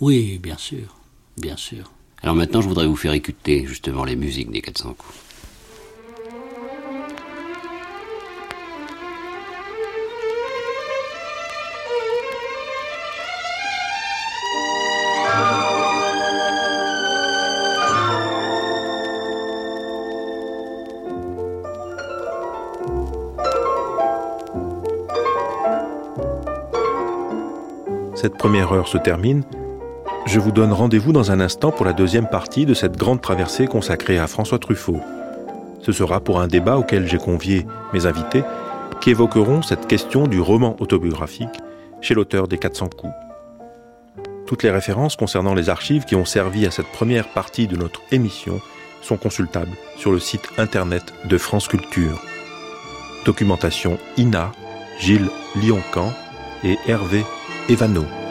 Oui, 0.00 0.38
bien 0.42 0.58
sûr. 0.58 0.96
Bien 1.36 1.56
sûr. 1.56 1.90
Alors 2.22 2.34
maintenant, 2.34 2.60
je 2.62 2.68
voudrais 2.68 2.86
vous 2.86 2.96
faire 2.96 3.12
écouter 3.12 3.66
justement 3.66 4.04
les 4.04 4.16
musiques 4.16 4.50
des 4.50 4.60
400 4.60 4.94
coups. 4.94 5.14
Cette 28.24 28.38
première 28.38 28.72
heure 28.72 28.88
se 28.88 28.96
termine 28.96 29.44
je 30.24 30.40
vous 30.40 30.50
donne 30.50 30.72
rendez-vous 30.72 31.12
dans 31.12 31.30
un 31.30 31.40
instant 31.40 31.70
pour 31.72 31.84
la 31.84 31.92
deuxième 31.92 32.26
partie 32.26 32.64
de 32.64 32.72
cette 32.72 32.96
grande 32.96 33.20
traversée 33.20 33.66
consacrée 33.66 34.16
à 34.16 34.26
François 34.26 34.58
Truffaut. 34.58 35.02
Ce 35.82 35.92
sera 35.92 36.20
pour 36.20 36.40
un 36.40 36.46
débat 36.46 36.78
auquel 36.78 37.06
j'ai 37.06 37.18
convié 37.18 37.66
mes 37.92 38.06
invités 38.06 38.42
qui 39.02 39.10
évoqueront 39.10 39.60
cette 39.60 39.86
question 39.86 40.26
du 40.26 40.40
roman 40.40 40.74
autobiographique 40.80 41.60
chez 42.00 42.14
l'auteur 42.14 42.48
des 42.48 42.56
400 42.56 42.88
coups. 42.96 43.12
Toutes 44.46 44.62
les 44.62 44.70
références 44.70 45.16
concernant 45.16 45.52
les 45.52 45.68
archives 45.68 46.06
qui 46.06 46.16
ont 46.16 46.24
servi 46.24 46.64
à 46.64 46.70
cette 46.70 46.90
première 46.92 47.28
partie 47.28 47.66
de 47.66 47.76
notre 47.76 48.00
émission 48.10 48.58
sont 49.02 49.18
consultables 49.18 49.76
sur 49.98 50.12
le 50.12 50.18
site 50.18 50.48
internet 50.56 51.12
de 51.26 51.36
France 51.36 51.68
Culture. 51.68 52.22
Documentation 53.26 53.98
INA, 54.16 54.50
Gilles 54.98 55.28
Lioncan 55.56 56.10
et 56.64 56.78
Hervé 56.86 57.22
Evano. 57.68 58.23